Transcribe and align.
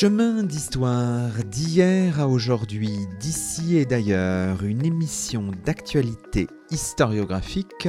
Chemin 0.00 0.44
d'histoire 0.44 1.32
d'hier 1.44 2.20
à 2.20 2.28
aujourd'hui, 2.28 3.08
d'ici 3.18 3.78
et 3.78 3.84
d'ailleurs, 3.84 4.62
une 4.62 4.86
émission 4.86 5.50
d'actualité 5.66 6.46
historiographique 6.70 7.88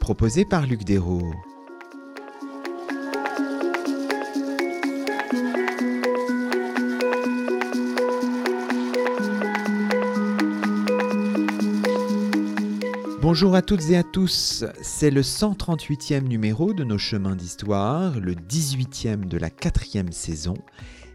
proposée 0.00 0.44
par 0.44 0.66
Luc 0.66 0.82
Dérault. 0.82 1.32
Bonjour 13.22 13.54
à 13.54 13.62
toutes 13.62 13.90
et 13.90 13.96
à 13.96 14.02
tous, 14.02 14.64
c'est 14.82 15.12
le 15.12 15.22
138e 15.22 16.24
numéro 16.24 16.74
de 16.74 16.82
nos 16.82 16.98
chemins 16.98 17.36
d'histoire, 17.36 18.18
le 18.18 18.34
18e 18.34 19.26
de 19.28 19.38
la 19.38 19.50
quatrième 19.50 20.10
saison, 20.10 20.56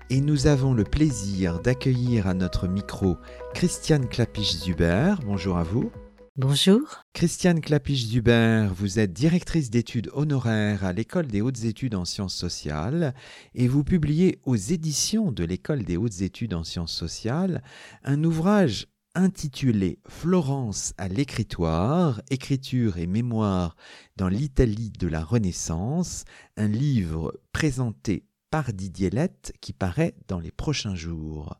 et 0.09 0.21
nous 0.21 0.47
avons 0.47 0.73
le 0.73 0.83
plaisir 0.83 1.59
d'accueillir 1.59 2.27
à 2.27 2.33
notre 2.33 2.67
micro 2.67 3.17
Christiane 3.53 4.07
Clapiche-Zuber. 4.07 5.15
Bonjour 5.25 5.57
à 5.57 5.63
vous. 5.63 5.91
Bonjour. 6.35 7.03
Christiane 7.13 7.61
Clapiche-Zuber, 7.61 8.69
vous 8.73 8.97
êtes 8.97 9.13
directrice 9.13 9.69
d'études 9.69 10.09
honoraires 10.13 10.83
à 10.83 10.93
l'École 10.93 11.27
des 11.27 11.41
hautes 11.41 11.63
études 11.65 11.95
en 11.95 12.05
sciences 12.05 12.35
sociales 12.35 13.13
et 13.53 13.67
vous 13.67 13.83
publiez 13.83 14.39
aux 14.45 14.55
éditions 14.55 15.31
de 15.31 15.43
l'École 15.43 15.83
des 15.83 15.97
hautes 15.97 16.21
études 16.21 16.53
en 16.53 16.63
sciences 16.63 16.93
sociales 16.93 17.61
un 18.03 18.23
ouvrage 18.23 18.87
intitulé 19.15 19.99
Florence 20.07 20.93
à 20.97 21.07
l'écritoire, 21.07 22.21
écriture 22.29 22.97
et 22.97 23.07
mémoire 23.07 23.75
dans 24.15 24.29
l'Italie 24.29 24.91
de 24.97 25.07
la 25.07 25.23
Renaissance, 25.23 26.23
un 26.57 26.67
livre 26.67 27.39
présenté 27.51 28.23
par 28.49 28.73
Didier 28.73 29.09
Lett 29.09 29.53
qui 29.61 29.73
paraît 29.73 30.15
dans 30.27 30.39
les 30.39 30.51
prochains 30.51 30.95
jours. 30.95 31.57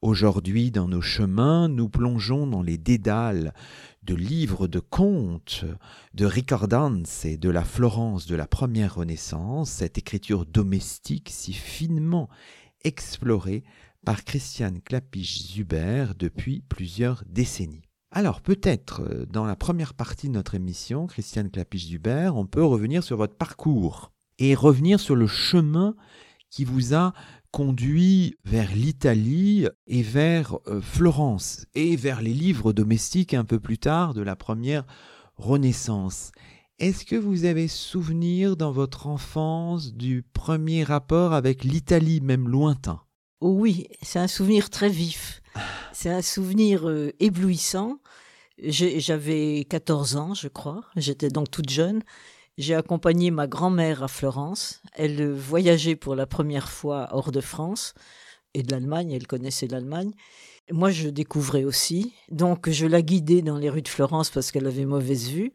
Aujourd'hui, 0.00 0.70
dans 0.70 0.86
nos 0.86 1.00
chemins, 1.00 1.68
nous 1.68 1.88
plongeons 1.88 2.46
dans 2.46 2.62
les 2.62 2.78
dédales 2.78 3.52
de 4.04 4.14
livres 4.14 4.68
de 4.68 4.78
contes, 4.78 5.64
de 6.14 6.24
ricordances 6.24 7.24
et 7.24 7.36
de 7.36 7.50
la 7.50 7.64
Florence 7.64 8.26
de 8.26 8.36
la 8.36 8.46
première 8.46 8.94
Renaissance, 8.94 9.70
cette 9.70 9.98
écriture 9.98 10.46
domestique 10.46 11.30
si 11.32 11.52
finement 11.52 12.28
explorée 12.84 13.64
par 14.04 14.22
Christiane 14.22 14.80
Clapiche-Zuber 14.80 16.12
depuis 16.16 16.62
plusieurs 16.68 17.24
décennies. 17.26 17.82
Alors 18.12 18.40
peut-être, 18.40 19.02
euh, 19.02 19.26
dans 19.26 19.44
la 19.44 19.56
première 19.56 19.94
partie 19.94 20.28
de 20.28 20.34
notre 20.34 20.54
émission, 20.54 21.08
Christiane 21.08 21.50
Clapiche-Zuber, 21.50 22.30
on 22.34 22.46
peut 22.46 22.64
revenir 22.64 23.02
sur 23.02 23.16
votre 23.16 23.36
parcours 23.36 24.12
et 24.38 24.54
revenir 24.54 25.00
sur 25.00 25.16
le 25.16 25.26
chemin 25.26 25.96
qui 26.50 26.64
vous 26.64 26.94
a 26.94 27.12
conduit 27.50 28.36
vers 28.44 28.74
l'Italie 28.74 29.66
et 29.86 30.02
vers 30.02 30.58
euh, 30.66 30.80
Florence 30.80 31.66
et 31.74 31.96
vers 31.96 32.20
les 32.20 32.34
livres 32.34 32.72
domestiques 32.72 33.34
un 33.34 33.44
peu 33.44 33.58
plus 33.58 33.78
tard 33.78 34.14
de 34.14 34.22
la 34.22 34.36
première 34.36 34.84
Renaissance. 35.36 36.32
Est-ce 36.78 37.04
que 37.04 37.16
vous 37.16 37.44
avez 37.44 37.66
souvenir 37.66 38.56
dans 38.56 38.70
votre 38.70 39.06
enfance 39.06 39.94
du 39.94 40.22
premier 40.22 40.84
rapport 40.84 41.32
avec 41.32 41.64
l'Italie, 41.64 42.20
même 42.20 42.48
lointain? 42.48 43.00
Oh 43.40 43.50
oui, 43.50 43.88
c'est 44.02 44.18
un 44.18 44.28
souvenir 44.28 44.70
très 44.70 44.88
vif. 44.88 45.42
C'est 45.92 46.10
un 46.10 46.22
souvenir 46.22 46.88
euh, 46.88 47.12
éblouissant. 47.18 47.98
J'avais 48.62 49.64
14 49.68 50.16
ans, 50.16 50.34
je 50.34 50.48
crois. 50.48 50.82
J'étais 50.96 51.28
donc 51.28 51.50
toute 51.50 51.70
jeune. 51.70 52.02
J'ai 52.58 52.74
accompagné 52.74 53.30
ma 53.30 53.46
grand-mère 53.46 54.02
à 54.02 54.08
Florence. 54.08 54.82
Elle 54.94 55.30
voyageait 55.30 55.94
pour 55.94 56.16
la 56.16 56.26
première 56.26 56.68
fois 56.68 57.08
hors 57.12 57.30
de 57.30 57.40
France 57.40 57.94
et 58.52 58.64
de 58.64 58.72
l'Allemagne. 58.72 59.12
Elle 59.12 59.28
connaissait 59.28 59.68
l'Allemagne. 59.68 60.10
Moi, 60.72 60.90
je 60.90 61.08
découvrais 61.08 61.62
aussi. 61.62 62.14
Donc, 62.32 62.68
je 62.68 62.86
la 62.86 63.00
guidais 63.00 63.42
dans 63.42 63.58
les 63.58 63.70
rues 63.70 63.82
de 63.82 63.88
Florence 63.88 64.30
parce 64.30 64.50
qu'elle 64.50 64.66
avait 64.66 64.86
mauvaise 64.86 65.30
vue. 65.30 65.52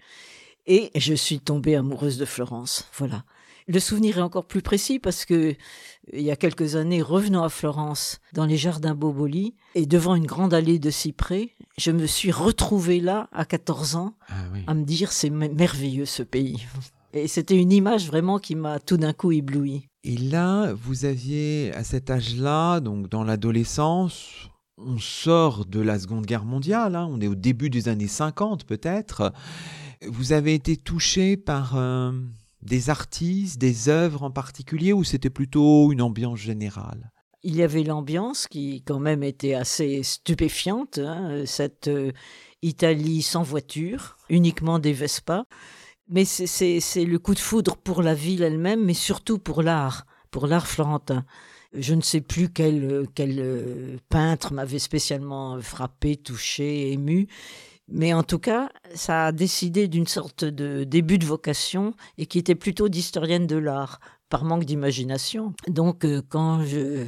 Et 0.65 0.91
je 0.95 1.13
suis 1.13 1.39
tombée 1.39 1.75
amoureuse 1.75 2.17
de 2.17 2.23
Florence. 2.23 2.87
Voilà. 2.97 3.25
Le 3.67 3.79
souvenir 3.79 4.17
est 4.17 4.21
encore 4.21 4.45
plus 4.45 4.61
précis 4.61 4.99
parce 4.99 5.25
que 5.25 5.55
il 6.11 6.21
y 6.21 6.31
a 6.31 6.35
quelques 6.35 6.75
années, 6.75 7.01
revenant 7.01 7.43
à 7.43 7.49
Florence, 7.49 8.19
dans 8.33 8.45
les 8.45 8.57
jardins 8.57 8.95
Boboli, 8.95 9.55
et 9.75 9.85
devant 9.85 10.15
une 10.15 10.25
grande 10.25 10.53
allée 10.53 10.79
de 10.79 10.89
cyprès, 10.89 11.51
je 11.77 11.91
me 11.91 12.05
suis 12.05 12.31
retrouvée 12.31 12.99
là, 12.99 13.29
à 13.31 13.45
14 13.45 13.95
ans, 13.95 14.15
ah 14.27 14.33
à 14.67 14.73
me 14.73 14.83
dire 14.83 15.11
c'est 15.11 15.29
merveilleux 15.29 16.05
ce 16.05 16.23
pays. 16.23 16.65
Et 17.13 17.27
c'était 17.27 17.55
une 17.55 17.71
image 17.71 18.07
vraiment 18.07 18.39
qui 18.39 18.55
m'a 18.55 18.79
tout 18.79 18.97
d'un 18.97 19.13
coup 19.13 19.31
ébloui. 19.31 19.87
Et 20.03 20.17
là, 20.17 20.73
vous 20.73 21.05
aviez, 21.05 21.71
à 21.73 21.83
cet 21.83 22.09
âge-là, 22.09 22.79
donc 22.79 23.07
dans 23.07 23.23
l'adolescence, 23.23 24.49
on 24.77 24.97
sort 24.97 25.65
de 25.65 25.79
la 25.79 25.99
Seconde 25.99 26.25
Guerre 26.25 26.43
mondiale, 26.43 26.95
hein, 26.95 27.07
on 27.09 27.21
est 27.21 27.27
au 27.27 27.35
début 27.35 27.69
des 27.69 27.87
années 27.87 28.07
50 28.07 28.65
peut-être. 28.65 29.31
Vous 30.05 30.33
avez 30.33 30.53
été 30.53 30.75
touché 30.75 31.37
par... 31.37 31.77
Euh, 31.77 32.11
des 32.63 32.89
artistes, 32.89 33.59
des 33.59 33.89
œuvres 33.89 34.23
en 34.23 34.31
particulier, 34.31 34.93
ou 34.93 35.03
c'était 35.03 35.29
plutôt 35.29 35.91
une 35.91 36.01
ambiance 36.01 36.39
générale? 36.39 37.11
Il 37.43 37.55
y 37.55 37.63
avait 37.63 37.83
l'ambiance 37.83 38.47
qui 38.47 38.83
quand 38.83 38.99
même 38.99 39.21
était 39.21 39.53
assez 39.53 40.01
stupéfiante, 40.01 40.97
hein, 40.97 41.43
cette 41.45 41.89
euh, 41.89 42.11
Italie 42.61 43.21
sans 43.21 43.43
voiture, 43.43 44.17
uniquement 44.29 44.79
des 44.79 44.93
Vespa. 44.93 45.45
Mais 46.09 46.25
c'est 46.25 47.05
le 47.05 47.19
coup 47.19 47.33
de 47.33 47.39
foudre 47.39 47.77
pour 47.77 48.01
la 48.01 48.13
ville 48.13 48.43
elle-même, 48.43 48.83
mais 48.83 48.93
surtout 48.93 49.39
pour 49.39 49.61
l'art, 49.61 50.05
pour 50.31 50.47
l'art 50.47 50.67
florentin. 50.67 51.25
Je 51.73 51.93
ne 51.95 52.01
sais 52.01 52.21
plus 52.21 52.49
quel, 52.49 53.07
quel 53.15 53.39
euh, 53.39 53.97
peintre 54.09 54.53
m'avait 54.53 54.79
spécialement 54.79 55.59
frappé, 55.61 56.17
touché, 56.17 56.91
ému. 56.91 57.27
Mais 57.87 58.13
en 58.13 58.23
tout 58.23 58.39
cas, 58.39 58.69
ça 58.95 59.27
a 59.27 59.31
décidé 59.31 59.87
d'une 59.87 60.07
sorte 60.07 60.45
de 60.45 60.83
début 60.83 61.17
de 61.17 61.25
vocation 61.25 61.93
et 62.17 62.25
qui 62.25 62.39
était 62.39 62.55
plutôt 62.55 62.87
d'historienne 62.89 63.45
de 63.45 63.57
l'art 63.57 63.99
par 64.33 64.45
manque 64.45 64.65
d'imagination. 64.65 65.53
Donc, 65.67 66.05
euh, 66.05 66.23
quand 66.27 66.65
je, 66.65 67.05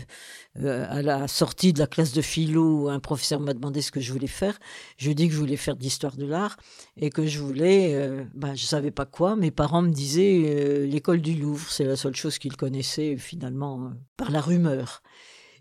euh, 0.59 0.85
à 0.87 1.01
la 1.01 1.27
sortie 1.27 1.73
de 1.73 1.79
la 1.79 1.87
classe 1.87 2.13
de 2.13 2.21
philo, 2.21 2.87
un 2.87 2.99
professeur 2.99 3.39
m'a 3.39 3.55
demandé 3.55 3.81
ce 3.81 3.91
que 3.91 3.99
je 3.99 4.13
voulais 4.13 4.27
faire, 4.27 4.59
je 4.97 5.11
dis 5.11 5.27
que 5.27 5.33
je 5.33 5.39
voulais 5.39 5.57
faire 5.57 5.75
d'histoire 5.75 6.17
de 6.17 6.25
l'art 6.27 6.55
et 6.97 7.09
que 7.09 7.25
je 7.25 7.39
voulais, 7.39 7.95
euh, 7.95 8.23
ben, 8.35 8.53
je 8.53 8.65
savais 8.65 8.91
pas 8.91 9.05
quoi. 9.05 9.35
Mes 9.35 9.49
parents 9.49 9.81
me 9.81 9.89
disaient 9.89 10.85
l'école 10.85 11.21
du 11.21 11.33
Louvre, 11.33 11.67
c'est 11.67 11.85
la 11.85 11.95
seule 11.95 12.15
chose 12.15 12.37
qu'ils 12.37 12.57
connaissaient 12.57 13.17
finalement 13.17 13.91
par 14.17 14.29
la 14.29 14.41
rumeur. 14.41 15.01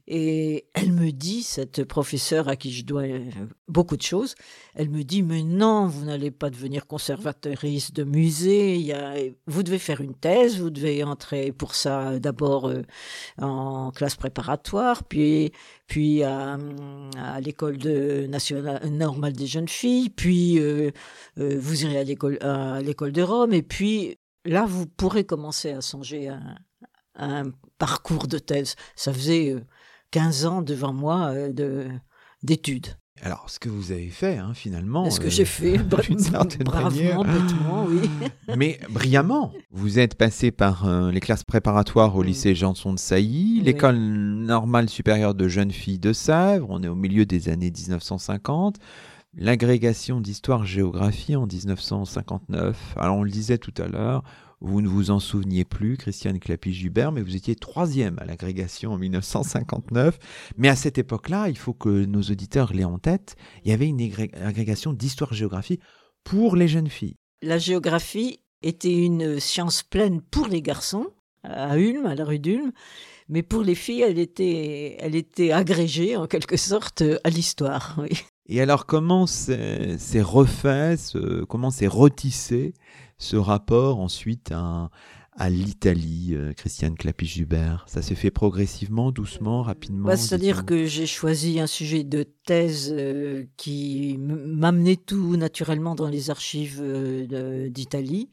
Et 0.07 0.67
elle 0.75 0.93
me 0.93 1.11
dit, 1.13 1.43
cette 1.43 1.85
professeure 1.85 2.49
à 2.49 2.57
qui 2.57 2.71
je 2.71 2.85
dois 2.85 3.03
euh, 3.03 3.31
beaucoup 3.69 3.97
de 3.97 4.03
choses, 4.03 4.35
elle 4.75 4.91
me 4.91 5.03
dit, 5.03 5.23
mais 5.23 5.43
non, 5.43 5.87
vous 5.87 6.05
n'allez 6.05 6.31
pas 6.31 6.51
devenir 6.51 6.87
conservatrice 6.87 7.91
de 7.93 8.05
musée, 8.05 8.95
vous 9.47 9.63
devez 9.63 9.79
faire 9.79 10.03
une 10.03 10.15
thèse, 10.15 10.61
vous 10.61 10.69
devez 10.69 11.03
entrer 11.05 11.53
pour 11.53 11.75
ça 11.75 12.19
d'abord 12.19 12.69
euh, 12.69 12.83
en 13.39 13.93
classe 13.93 14.17
préparatoire, 14.17 15.05
puis, 15.05 15.53
puis 15.87 16.23
à, 16.23 16.59
à 17.17 17.41
l'école 17.41 17.79
nationale, 18.29 18.87
normale 18.91 19.33
des 19.33 19.47
jeunes 19.47 19.69
filles, 19.69 20.11
puis 20.11 20.59
euh, 20.59 20.91
vous 21.37 21.85
irez 21.85 21.99
à 21.99 22.05
l'école, 22.05 22.39
à 22.43 22.83
l'école 22.83 23.13
de 23.13 23.23
Rome, 23.23 23.55
et 23.55 23.63
puis 23.63 24.19
là, 24.45 24.67
vous 24.67 24.87
pourrez 24.87 25.25
commencer 25.25 25.71
à 25.71 25.81
songer 25.81 26.29
à, 26.29 26.41
un 27.17 27.45
parcours 27.79 28.27
de 28.27 28.39
thèse. 28.39 28.75
Ça 28.97 29.12
faisait 29.12 29.55
15 30.14 30.46
ans 30.46 30.62
devant 30.62 30.93
moi 30.93 31.32
euh, 31.32 31.52
de, 31.52 31.88
d'études. 32.44 32.87
Alors, 33.20 33.50
ce 33.50 33.58
que 33.58 33.69
vous 33.69 33.90
avez 33.90 34.11
fait, 34.11 34.38
hein, 34.38 34.52
finalement. 34.55 35.11
Ce 35.11 35.19
que 35.19 35.28
j'ai 35.28 35.43
euh, 35.43 35.46
fait, 35.46 35.78
bravement, 36.64 37.25
bêtement, 37.25 37.87
oui. 37.88 38.08
Mais 38.56 38.78
brillamment. 38.90 39.52
Vous 39.72 39.99
êtes 39.99 40.14
passé 40.14 40.52
par 40.52 40.87
euh, 40.87 41.11
les 41.11 41.19
classes 41.19 41.43
préparatoires 41.43 42.14
au 42.14 42.22
mm. 42.22 42.26
lycée 42.26 42.55
Janson 42.55 42.93
de 42.93 42.99
Sailly, 43.00 43.61
l'école 43.62 43.96
normale 43.99 44.88
supérieure 44.88 45.34
de 45.34 45.49
jeunes 45.49 45.72
filles 45.72 45.99
de 45.99 46.12
Sèvres, 46.12 46.69
on 46.70 46.84
est 46.84 46.88
au 46.88 46.94
milieu 46.94 47.26
des 47.26 47.49
années 47.49 47.72
1950, 47.72 48.76
l'agrégation 49.37 50.20
d'histoire-géographie 50.20 51.34
en 51.34 51.49
1959. 51.49 52.94
Alors, 52.99 53.16
on 53.16 53.25
le 53.25 53.32
disait 53.32 53.58
tout 53.58 53.75
à 53.78 53.88
l'heure, 53.88 54.22
vous 54.64 54.81
ne 54.81 54.88
vous 54.88 55.11
en 55.11 55.20
souveniez 55.20 55.64
plus, 55.64 55.96
Christiane 55.96 56.38
Clapy-Jubert, 56.38 57.12
mais 57.12 57.22
vous 57.22 57.37
étiez 57.37 57.55
troisième 57.55 58.19
à 58.19 58.25
l'agrégation 58.25 58.93
en 58.93 58.99
1959. 58.99 60.19
Mais 60.56 60.69
à 60.69 60.76
cette 60.76 60.99
époque-là, 60.99 61.49
il 61.49 61.58
faut 61.58 61.75
que 61.75 62.05
nos 62.06 62.22
auditeurs 62.22 62.72
l'aient 62.72 62.84
en 62.84 62.99
tête, 62.99 63.37
il 63.64 63.70
y 63.70 63.75
avait 63.75 63.88
une 63.88 64.00
agrégation 64.43 64.93
d'histoire-géographie 64.93 65.81
pour 66.25 66.56
les 66.56 66.69
jeunes 66.69 66.88
filles. 66.88 67.16
La 67.43 67.58
géographie 67.58 68.40
était 68.62 68.94
une 68.94 69.38
science 69.38 69.82
pleine 69.82 70.22
pour 70.22 70.49
les 70.49 70.62
garçons, 70.62 71.08
à 71.43 71.78
Ulm, 71.78 72.06
à 72.06 72.14
la 72.14 72.25
rue 72.25 72.38
d'Ulm, 72.38 72.72
mais 73.28 73.43
pour 73.43 73.62
les 73.62 73.75
filles, 73.75 74.00
elle 74.00 74.19
était, 74.19 74.96
elle 74.99 75.14
était 75.14 75.52
agrégée 75.52 76.16
en 76.16 76.26
quelque 76.26 76.56
sorte 76.56 77.02
à 77.22 77.28
l'histoire. 77.28 78.02
Et 78.46 78.61
alors, 78.61 78.87
comment 78.87 79.26
c'est 79.26 79.99
refait, 80.20 80.96
comment 81.49 81.70
c'est 81.70 81.87
retissé 81.87 82.75
ce 83.19 83.37
rapport 83.37 84.00
ensuite 84.00 84.52
à 84.52 84.90
à 85.37 85.50
l'Italie, 85.50 86.31
euh, 86.32 86.52
Christiane 86.52 86.96
Clapiche-Hubert 86.96 87.84
Ça 87.88 88.02
s'est 88.02 88.14
fait 88.14 88.31
progressivement, 88.31 89.11
doucement, 89.11 89.62
rapidement 89.62 90.06
bah, 90.06 90.16
C'est-à-dire 90.16 90.64
que 90.64 90.87
j'ai 90.87 91.06
choisi 91.06 91.58
un 91.58 91.66
sujet 91.66 92.05
de 92.05 92.22
thèse 92.22 92.94
euh, 92.96 93.44
qui 93.56 94.16
m'amenait 94.19 94.96
tout 94.96 95.37
naturellement 95.37 95.94
dans 95.94 96.08
les 96.08 96.31
archives 96.31 96.81
euh, 96.81 97.69
d'Italie. 97.69 98.31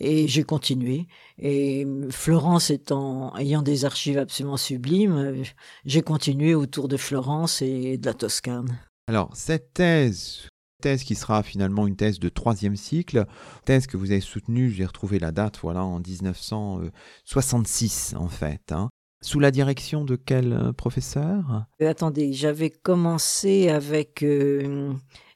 Et 0.00 0.28
j'ai 0.28 0.44
continué. 0.44 1.08
Et 1.38 1.84
Florence 2.10 2.70
étant, 2.70 3.36
ayant 3.36 3.62
des 3.62 3.84
archives 3.84 4.18
absolument 4.18 4.56
sublimes, 4.56 5.42
j'ai 5.86 6.02
continué 6.02 6.54
autour 6.54 6.86
de 6.86 6.96
Florence 6.96 7.62
et 7.62 7.98
de 7.98 8.06
la 8.06 8.14
Toscane. 8.14 8.78
Alors, 9.08 9.30
cette 9.34 9.72
thèse, 9.74 10.48
thèse 10.80 11.04
qui 11.04 11.14
sera 11.14 11.42
finalement 11.42 11.86
une 11.86 11.96
thèse 11.96 12.20
de 12.20 12.28
troisième 12.28 12.76
cycle, 12.76 13.24
thèse 13.64 13.86
que 13.86 13.96
vous 13.96 14.10
avez 14.12 14.20
soutenue, 14.20 14.70
j'ai 14.70 14.84
retrouvé 14.84 15.18
la 15.18 15.32
date, 15.32 15.58
voilà, 15.60 15.82
en 15.82 16.00
1966 16.00 18.14
en 18.16 18.28
fait. 18.28 18.72
Hein. 18.72 18.90
Sous 19.20 19.40
la 19.40 19.50
direction 19.50 20.04
de 20.04 20.14
quel 20.14 20.52
euh, 20.52 20.72
professeur? 20.72 21.66
Euh, 21.82 21.90
Attendez, 21.90 22.32
j'avais 22.32 22.70
commencé 22.70 23.68
avec 23.68 24.22
euh, 24.22 24.94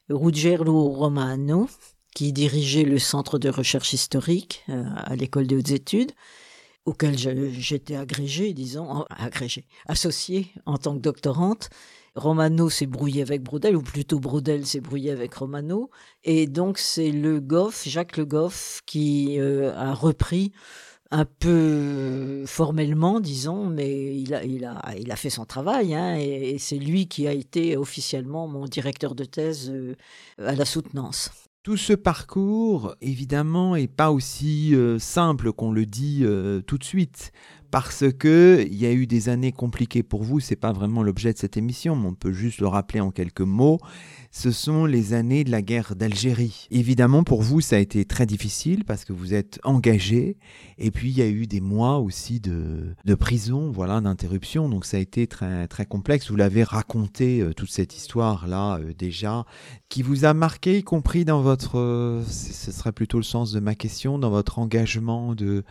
Romano, 0.08 1.68
qui 2.14 2.32
dirigeait 2.32 2.84
le 2.84 3.00
centre 3.00 3.38
de 3.38 3.48
recherche 3.48 3.92
historique 3.92 4.64
à 4.68 5.16
l'école 5.16 5.46
des 5.46 5.56
hautes 5.56 5.70
études, 5.70 6.12
auquel 6.84 7.16
j'étais 7.16 7.96
agrégée, 7.96 8.52
disons, 8.52 9.06
agrégée, 9.08 9.64
associée 9.86 10.52
en 10.66 10.76
tant 10.76 10.94
que 10.94 11.00
doctorante. 11.00 11.70
Romano 12.14 12.68
s'est 12.68 12.86
brouillé 12.86 13.22
avec 13.22 13.42
Brodel, 13.42 13.76
ou 13.76 13.82
plutôt 13.82 14.20
Brodel 14.20 14.66
s'est 14.66 14.80
brouillé 14.80 15.10
avec 15.10 15.32
Romano. 15.34 15.90
Et 16.24 16.46
donc 16.46 16.78
c'est 16.78 17.10
Le 17.10 17.40
Goff, 17.40 17.84
Jacques 17.86 18.16
Le 18.16 18.26
Goff, 18.26 18.82
qui 18.86 19.40
euh, 19.40 19.74
a 19.74 19.94
repris 19.94 20.52
un 21.10 21.24
peu 21.24 22.44
formellement, 22.46 23.20
disons, 23.20 23.66
mais 23.66 24.16
il 24.16 24.34
a, 24.34 24.44
il 24.44 24.64
a, 24.64 24.80
il 24.98 25.12
a 25.12 25.16
fait 25.16 25.28
son 25.28 25.44
travail, 25.44 25.94
hein, 25.94 26.16
et, 26.16 26.56
c'est 26.58 26.78
lui 26.78 27.06
qui 27.06 27.26
a 27.26 27.32
été 27.32 27.76
officiellement 27.76 28.48
mon 28.48 28.64
directeur 28.64 29.14
de 29.14 29.24
thèse 29.24 29.70
euh, 29.70 29.94
à 30.38 30.54
la 30.54 30.64
soutenance. 30.64 31.30
Tout 31.62 31.76
ce 31.76 31.92
parcours, 31.92 32.94
évidemment, 33.02 33.76
est 33.76 33.94
pas 33.94 34.10
aussi 34.10 34.74
euh, 34.74 34.98
simple 34.98 35.52
qu'on 35.52 35.70
le 35.70 35.86
dit 35.86 36.24
tout 36.66 36.78
de 36.78 36.84
suite 36.84 37.32
parce 37.72 38.04
que 38.12 38.66
il 38.70 38.76
y 38.76 38.84
a 38.84 38.92
eu 38.92 39.06
des 39.06 39.30
années 39.30 39.50
compliquées 39.50 40.02
pour 40.02 40.22
vous, 40.22 40.40
c'est 40.40 40.56
pas 40.56 40.72
vraiment 40.72 41.02
l'objet 41.02 41.32
de 41.32 41.38
cette 41.38 41.56
émission, 41.56 41.96
mais 41.96 42.06
on 42.06 42.14
peut 42.14 42.30
juste 42.30 42.60
le 42.60 42.66
rappeler 42.66 43.00
en 43.00 43.10
quelques 43.10 43.40
mots. 43.40 43.80
Ce 44.30 44.50
sont 44.50 44.84
les 44.84 45.14
années 45.14 45.42
de 45.42 45.50
la 45.50 45.62
guerre 45.62 45.96
d'Algérie. 45.96 46.68
Évidemment, 46.70 47.24
pour 47.24 47.40
vous, 47.40 47.62
ça 47.62 47.76
a 47.76 47.78
été 47.78 48.04
très 48.04 48.26
difficile 48.26 48.84
parce 48.84 49.06
que 49.06 49.14
vous 49.14 49.32
êtes 49.32 49.58
engagé, 49.64 50.36
et 50.76 50.90
puis 50.90 51.08
il 51.08 51.16
y 51.16 51.22
a 51.22 51.28
eu 51.28 51.46
des 51.46 51.62
mois 51.62 51.98
aussi 51.98 52.40
de, 52.40 52.94
de 53.06 53.14
prison, 53.14 53.70
voilà, 53.70 54.02
d'interruption, 54.02 54.68
donc 54.68 54.84
ça 54.84 54.98
a 54.98 55.00
été 55.00 55.26
très 55.26 55.66
très 55.66 55.86
complexe. 55.86 56.30
Vous 56.30 56.36
l'avez 56.36 56.64
raconté 56.64 57.40
euh, 57.40 57.54
toute 57.54 57.70
cette 57.70 57.96
histoire 57.96 58.48
là 58.48 58.80
euh, 58.80 58.92
déjà, 58.92 59.46
qui 59.88 60.02
vous 60.02 60.26
a 60.26 60.34
marqué, 60.34 60.78
y 60.78 60.82
compris 60.82 61.24
dans 61.24 61.40
votre, 61.40 61.78
euh, 61.78 62.22
ce 62.24 62.70
serait 62.70 62.92
plutôt 62.92 63.16
le 63.16 63.24
sens 63.24 63.50
de 63.50 63.60
ma 63.60 63.74
question, 63.74 64.18
dans 64.18 64.30
votre 64.30 64.58
engagement 64.58 65.34
de 65.34 65.64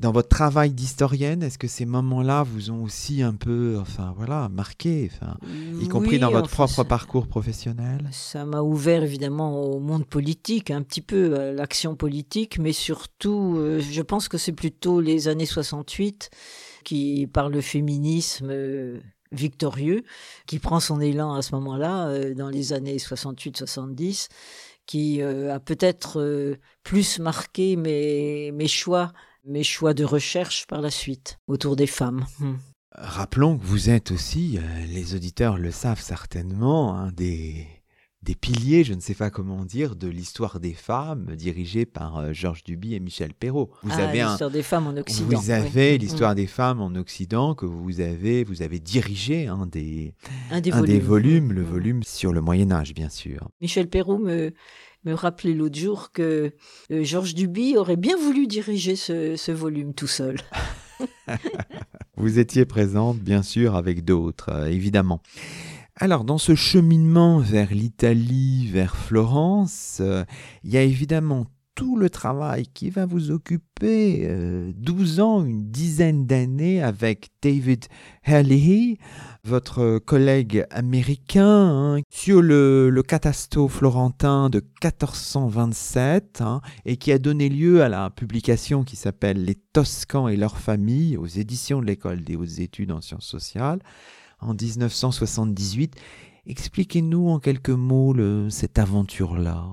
dans 0.00 0.12
votre 0.12 0.30
travail 0.30 0.72
d'historienne, 0.72 1.42
est-ce 1.42 1.58
que 1.58 1.68
ces 1.68 1.84
moments-là 1.84 2.42
vous 2.42 2.70
ont 2.70 2.82
aussi 2.82 3.22
un 3.22 3.34
peu, 3.34 3.76
enfin 3.78 4.14
voilà, 4.16 4.48
marqué, 4.48 5.10
enfin, 5.12 5.36
y 5.78 5.88
compris 5.88 6.18
dans 6.18 6.30
votre 6.30 6.48
propre 6.48 6.84
parcours 6.84 7.26
professionnel? 7.26 8.08
Ça 8.10 8.46
m'a 8.46 8.62
ouvert 8.62 9.02
évidemment 9.02 9.62
au 9.62 9.78
monde 9.78 10.06
politique, 10.06 10.70
un 10.70 10.80
petit 10.80 11.02
peu 11.02 11.38
à 11.38 11.52
l'action 11.52 11.96
politique, 11.96 12.58
mais 12.58 12.72
surtout, 12.72 13.56
euh, 13.58 13.80
je 13.80 14.00
pense 14.00 14.28
que 14.28 14.38
c'est 14.38 14.52
plutôt 14.52 15.02
les 15.02 15.28
années 15.28 15.44
68 15.44 16.30
qui, 16.82 17.26
par 17.26 17.50
le 17.50 17.60
féminisme 17.60 18.48
euh, 18.50 19.00
victorieux, 19.32 20.04
qui 20.46 20.60
prend 20.60 20.80
son 20.80 21.02
élan 21.02 21.34
à 21.34 21.42
ce 21.42 21.54
moment-là, 21.56 22.08
euh, 22.08 22.32
dans 22.32 22.48
les 22.48 22.72
années 22.72 22.96
68-70, 22.96 24.28
qui 24.86 25.22
a 25.22 25.60
peut-être 25.60 26.58
plus 26.82 27.20
marqué 27.20 27.76
mes, 27.76 28.50
mes 28.50 28.66
choix 28.66 29.12
mes 29.44 29.62
choix 29.62 29.94
de 29.94 30.04
recherche 30.04 30.66
par 30.66 30.80
la 30.80 30.90
suite 30.90 31.38
autour 31.46 31.76
des 31.76 31.86
femmes. 31.86 32.26
Hmm. 32.38 32.56
Rappelons 32.92 33.56
que 33.56 33.64
vous 33.64 33.88
êtes 33.88 34.10
aussi, 34.10 34.58
euh, 34.58 34.86
les 34.86 35.14
auditeurs 35.14 35.56
le 35.56 35.70
savent 35.70 36.00
certainement, 36.00 36.96
hein, 36.96 37.12
des, 37.12 37.66
des 38.22 38.34
piliers, 38.34 38.82
je 38.82 38.94
ne 38.94 39.00
sais 39.00 39.14
pas 39.14 39.30
comment 39.30 39.64
dire, 39.64 39.94
de 39.94 40.08
l'histoire 40.08 40.58
des 40.58 40.74
femmes 40.74 41.36
dirigée 41.36 41.86
par 41.86 42.18
euh, 42.18 42.32
Georges 42.32 42.64
Duby 42.64 42.94
et 42.94 43.00
Michel 43.00 43.32
Perrault. 43.32 43.70
Vous 43.84 43.92
ah, 43.92 44.08
avez 44.08 44.22
l'histoire 44.22 44.50
des 44.50 44.64
femmes 44.64 44.88
en 44.88 44.96
Occident. 44.96 45.38
Vous 45.38 45.50
avez 45.50 45.98
l'histoire 45.98 46.32
hmm. 46.32 46.36
des 46.36 46.46
femmes 46.46 46.80
en 46.80 46.94
Occident 46.96 47.54
que 47.54 47.64
vous 47.64 48.00
avez, 48.00 48.42
vous 48.42 48.62
avez 48.62 48.80
dirigé 48.80 49.46
hein, 49.46 49.66
des, 49.70 50.14
un 50.50 50.60
des 50.60 50.98
volumes, 50.98 51.52
le 51.52 51.62
volume 51.62 52.02
sur 52.02 52.32
le 52.32 52.40
Moyen 52.40 52.72
Âge, 52.72 52.92
bien 52.92 53.08
sûr. 53.08 53.48
Michel 53.60 53.88
Perrault 53.88 54.18
me 54.18 54.52
me 55.04 55.14
rappelait 55.14 55.54
l'autre 55.54 55.78
jour 55.78 56.12
que 56.12 56.52
euh, 56.90 57.04
Georges 57.04 57.34
Duby 57.34 57.76
aurait 57.76 57.96
bien 57.96 58.16
voulu 58.16 58.46
diriger 58.46 58.96
ce, 58.96 59.52
volume 59.52 59.94
tout 59.94 60.06
seul. 60.06 60.36
Vous 62.16 62.38
étiez 62.38 62.66
présente, 62.66 63.18
bien 63.18 63.42
sûr, 63.42 63.76
avec 63.76 64.04
d'autres, 64.04 64.50
euh, 64.50 64.66
évidemment. 64.66 65.22
Alors, 65.96 66.24
dans 66.24 66.38
ce 66.38 66.54
cheminement 66.54 67.38
vers 67.38 67.72
l'Italie, 67.72 68.68
vers 68.68 68.96
Florence, 68.96 69.98
euh, 70.00 70.24
il 70.64 70.70
y 70.70 70.76
a 70.76 70.82
évidemment 70.82 71.46
tout 71.80 71.96
le 71.96 72.10
travail 72.10 72.66
qui 72.74 72.90
va 72.90 73.06
vous 73.06 73.30
occuper 73.30 74.28
12 74.76 75.20
ans, 75.20 75.46
une 75.46 75.70
dizaine 75.70 76.26
d'années 76.26 76.82
avec 76.82 77.30
David 77.40 77.86
Hurley, 78.26 78.98
votre 79.44 79.98
collègue 79.98 80.66
américain, 80.70 81.96
hein, 81.96 82.00
sur 82.10 82.42
le, 82.42 82.90
le 82.90 83.02
catasto 83.02 83.66
florentin 83.66 84.50
de 84.50 84.58
1427, 84.58 86.42
hein, 86.42 86.60
et 86.84 86.98
qui 86.98 87.12
a 87.12 87.18
donné 87.18 87.48
lieu 87.48 87.82
à 87.82 87.88
la 87.88 88.10
publication 88.10 88.84
qui 88.84 88.96
s'appelle 88.96 89.42
Les 89.42 89.54
Toscans 89.54 90.28
et 90.28 90.36
leurs 90.36 90.58
familles 90.58 91.16
aux 91.16 91.28
éditions 91.28 91.80
de 91.80 91.86
l'École 91.86 92.20
des 92.20 92.36
hautes 92.36 92.58
études 92.58 92.92
en 92.92 93.00
sciences 93.00 93.24
sociales 93.24 93.78
en 94.40 94.52
1978. 94.52 95.96
Expliquez-nous 96.44 97.30
en 97.30 97.38
quelques 97.38 97.70
mots 97.70 98.14
cette 98.50 98.78
aventure-là. 98.78 99.64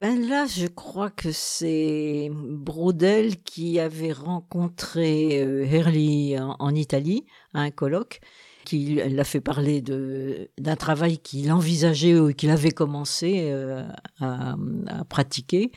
Ben 0.00 0.28
là, 0.28 0.46
je 0.46 0.68
crois 0.68 1.10
que 1.10 1.32
c'est 1.32 2.30
Brodel 2.32 3.42
qui 3.42 3.80
avait 3.80 4.12
rencontré 4.12 5.42
euh, 5.42 5.64
Herli 5.64 6.38
en, 6.38 6.72
Italie 6.72 7.26
à 7.52 7.62
un 7.62 7.72
colloque 7.72 8.20
qui 8.64 8.94
l'a 8.94 9.24
fait 9.24 9.40
parler 9.40 9.82
d'un 9.82 10.76
travail 10.76 11.18
qu'il 11.18 11.50
envisageait 11.50 12.16
ou 12.16 12.32
qu'il 12.32 12.50
avait 12.50 12.70
commencé 12.70 13.48
euh, 13.50 13.82
à, 14.20 14.54
pratiquer, 15.08 15.72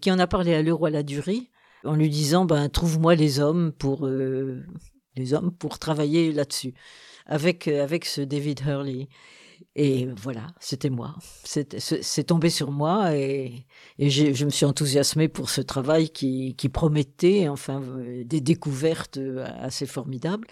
qui 0.00 0.12
en 0.12 0.20
a 0.20 0.28
parlé 0.28 0.54
à 0.54 0.62
Leroy 0.62 0.90
Ladurie 0.90 1.50
en 1.82 1.96
lui 1.96 2.08
disant 2.08 2.44
ben 2.44 2.68
trouve-moi 2.68 3.16
les 3.16 3.40
hommes 3.40 3.72
pour 3.72 4.06
euh, 4.06 4.64
les 5.16 5.34
hommes 5.34 5.50
pour 5.50 5.80
travailler 5.80 6.30
là-dessus 6.30 6.74
avec 7.26 7.66
avec 7.66 8.04
ce 8.04 8.20
David 8.20 8.60
Hurley. 8.64 9.08
Et 9.74 10.08
voilà, 10.22 10.46
c'était 10.60 10.90
moi. 10.90 11.14
C'est 11.44 12.24
tombé 12.24 12.50
sur 12.50 12.70
moi 12.70 13.14
et, 13.16 13.66
et 13.98 14.10
je 14.10 14.44
me 14.44 14.50
suis 14.50 14.64
enthousiasmé 14.64 15.28
pour 15.28 15.50
ce 15.50 15.60
travail 15.60 16.08
qui, 16.10 16.54
qui 16.56 16.68
promettait 16.68 17.48
enfin 17.48 17.82
des 18.24 18.40
découvertes 18.40 19.18
assez 19.60 19.86
formidables. 19.86 20.46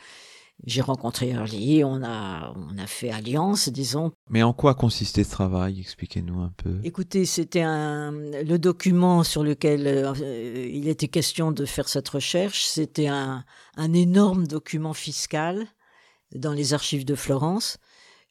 J'ai 0.67 0.83
rencontré 0.83 1.31
Early, 1.31 1.83
on 1.83 2.03
a, 2.05 2.55
on 2.57 2.79
a 2.79 2.87
fait 2.87 3.11
alliance, 3.11 3.69
disons. 3.69 4.13
Mais 4.31 4.45
en 4.45 4.53
quoi 4.53 4.75
consistait 4.75 5.25
ce 5.25 5.31
travail? 5.33 5.81
Expliquez-nous 5.81 6.41
un 6.41 6.53
peu. 6.57 6.79
Écoutez, 6.85 7.27
c'était 7.27 7.63
un, 7.63 8.13
le 8.13 8.57
document 8.57 9.25
sur 9.25 9.43
lequel 9.43 9.87
euh, 9.87 10.71
il 10.73 10.87
était 10.87 11.09
question 11.09 11.51
de 11.51 11.65
faire 11.65 11.89
cette 11.89 12.09
recherche. 12.09 12.67
C'était 12.67 13.09
un, 13.09 13.45
un 13.77 13.93
énorme 13.93 14.47
document 14.47 14.95
fiscal 14.95 15.67
dans 16.37 16.53
les 16.53 16.73
archives 16.73 17.05
de 17.05 17.17
Florence, 17.17 17.79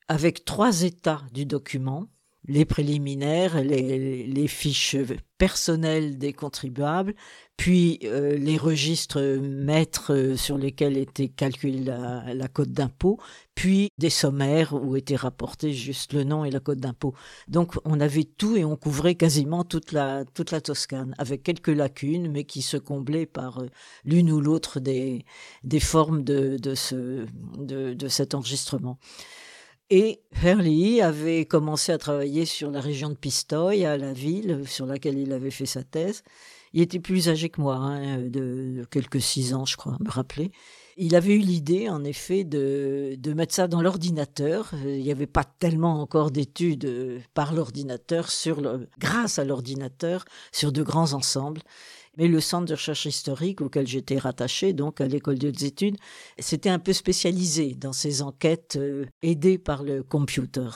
avec 0.07 0.45
trois 0.45 0.83
états 0.83 1.22
du 1.33 1.45
document 1.45 2.07
les 2.48 2.65
préliminaires, 2.65 3.62
les, 3.63 4.48
fiches 4.48 4.98
personnelles 5.38 6.17
des 6.17 6.33
contribuables, 6.33 7.15
puis 7.55 8.00
euh, 8.03 8.38
les 8.38 8.57
registres 8.57 9.22
maîtres 9.39 10.13
euh, 10.13 10.36
sur 10.36 10.57
lesquels 10.57 10.98
était 10.98 11.29
calculée 11.29 11.83
la, 11.83 12.48
cote 12.50 12.72
d'impôt, 12.72 13.17
puis 13.55 13.89
des 13.98 14.10
sommaires 14.10 14.74
où 14.74 14.95
était 14.95 15.15
rapporté 15.15 15.72
juste 15.72 16.13
le 16.13 16.24
nom 16.24 16.43
et 16.43 16.51
la 16.51 16.60
cote 16.60 16.79
d'impôt. 16.79 17.13
Donc 17.48 17.75
on 17.86 18.00
avait 18.00 18.24
tout 18.25 18.57
et 18.57 18.65
on 18.65 18.75
couvrait 18.75 19.15
quasiment 19.15 19.63
toute 19.63 19.91
la, 19.91 20.25
Toscane, 20.25 21.15
avec 21.17 21.43
quelques 21.43 21.67
lacunes, 21.67 22.29
mais 22.29 22.43
qui 22.43 22.62
se 22.62 22.77
comblaient 22.77 23.25
par 23.25 23.60
euh, 23.60 23.67
l'une 24.03 24.31
ou 24.31 24.41
l'autre 24.41 24.79
des, 24.79 25.25
formes 25.79 26.24
de 26.24 26.57
cet 28.07 28.36
enregistrement. 28.36 28.98
Et 29.95 30.21
Hurley 30.43 31.03
avait 31.03 31.45
commencé 31.45 31.91
à 31.91 32.00
travailler 32.00 32.45
sur 32.45 32.71
la 32.71 32.81
région 32.81 33.09
de 33.09 33.13
Pistoia, 33.13 33.95
la 33.95 34.12
ville 34.12 34.63
sur 34.65 34.88
laquelle 34.88 35.19
il 35.19 35.31
avait 35.31 35.51
fait 35.51 35.67
sa 35.67 35.83
thèse. 35.83 36.23
Il 36.73 36.81
était 36.81 37.00
plus 37.00 37.29
âgé 37.29 37.50
que 37.50 37.62
moi, 37.62 37.75
hein, 37.75 38.17
de, 38.17 38.88
quelques 38.89 39.21
six 39.21 39.53
ans, 39.53 39.65
je 39.65 39.77
crois, 39.77 39.95
me 40.03 40.09
rappeler. 40.09 40.51
Il 40.97 41.15
avait 41.15 41.35
eu 41.35 41.41
l'idée, 41.41 41.89
en 41.89 42.03
effet, 42.03 42.43
de, 42.43 43.13
de 43.19 43.33
mettre 43.33 43.53
ça 43.53 43.67
dans 43.67 43.83
l'ordinateur. 43.83 44.71
Il 44.83 45.03
n'y 45.03 45.12
avait 45.12 45.27
pas 45.27 45.43
tellement 45.43 46.01
encore 46.01 46.31
d'études 46.31 47.21
par 47.35 47.53
l'ordinateur, 47.53 48.31
sur 48.31 48.62
le, 48.62 48.89
grâce 48.97 49.38
à 49.38 49.43
l'ordinateur, 49.43 50.25
sur 50.51 50.71
de 50.71 50.81
grands 50.81 51.13
ensembles. 51.13 51.62
Mais 52.17 52.27
le 52.27 52.39
centre 52.39 52.65
de 52.65 52.74
recherche 52.74 53.05
historique 53.05 53.62
auquel 53.62 53.88
j'étais 53.88 54.20
rattaché, 54.20 54.74
donc 54.74 55.01
à 55.01 55.08
l'école 55.08 55.39
des 55.39 55.65
études, 55.65 55.98
c'était 56.38 56.70
un 56.70 56.79
peu 56.79 56.93
spécialisé 56.93 57.74
dans 57.74 57.93
ces 57.93 58.22
enquêtes 58.22 58.75
euh, 58.75 59.05
aidées 59.24 59.58
par 59.58 59.84
le 59.84 60.03
computer. 60.03 60.70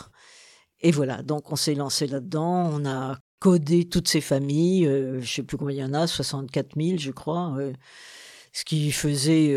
Et 0.82 0.92
voilà, 0.92 1.22
donc 1.22 1.52
on 1.52 1.56
s'est 1.56 1.76
lancé 1.76 2.08
là-dedans, 2.08 2.70
on 2.74 2.86
a 2.86 3.18
codé 3.40 3.88
toutes 3.88 4.08
ces 4.08 4.22
familles, 4.22 4.88
euh, 4.88 5.22
je 5.22 5.32
sais 5.32 5.44
plus 5.44 5.58
combien 5.58 5.76
il 5.76 5.80
y 5.80 5.84
en 5.84 5.94
a, 5.94 6.08
64 6.08 6.76
000 6.76 6.98
je 6.98 7.12
crois, 7.12 7.56
euh, 7.60 7.72
ce 8.52 8.66
qui 8.66 8.92
faisait 8.92 9.56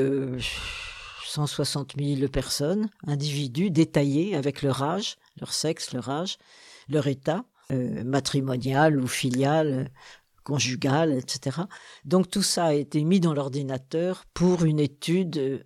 160 1.26 1.94
000 1.98 2.28
personnes, 2.28 2.90
individus 3.06 3.70
détaillés 3.70 4.36
avec 4.36 4.60
leur 4.60 4.82
âge, 4.82 5.16
leur 5.38 5.54
sexe, 5.54 5.94
leur 5.94 6.10
âge, 6.10 6.36
leur 6.90 7.06
état 7.06 7.44
matrimonial 8.04 9.00
ou 9.00 9.06
filial, 9.06 9.90
conjugale, 10.42 11.12
etc. 11.12 11.62
Donc 12.04 12.30
tout 12.30 12.42
ça 12.42 12.66
a 12.66 12.72
été 12.74 13.04
mis 13.04 13.20
dans 13.20 13.34
l'ordinateur 13.34 14.24
pour 14.34 14.64
une 14.64 14.80
étude 14.80 15.38
euh, 15.38 15.64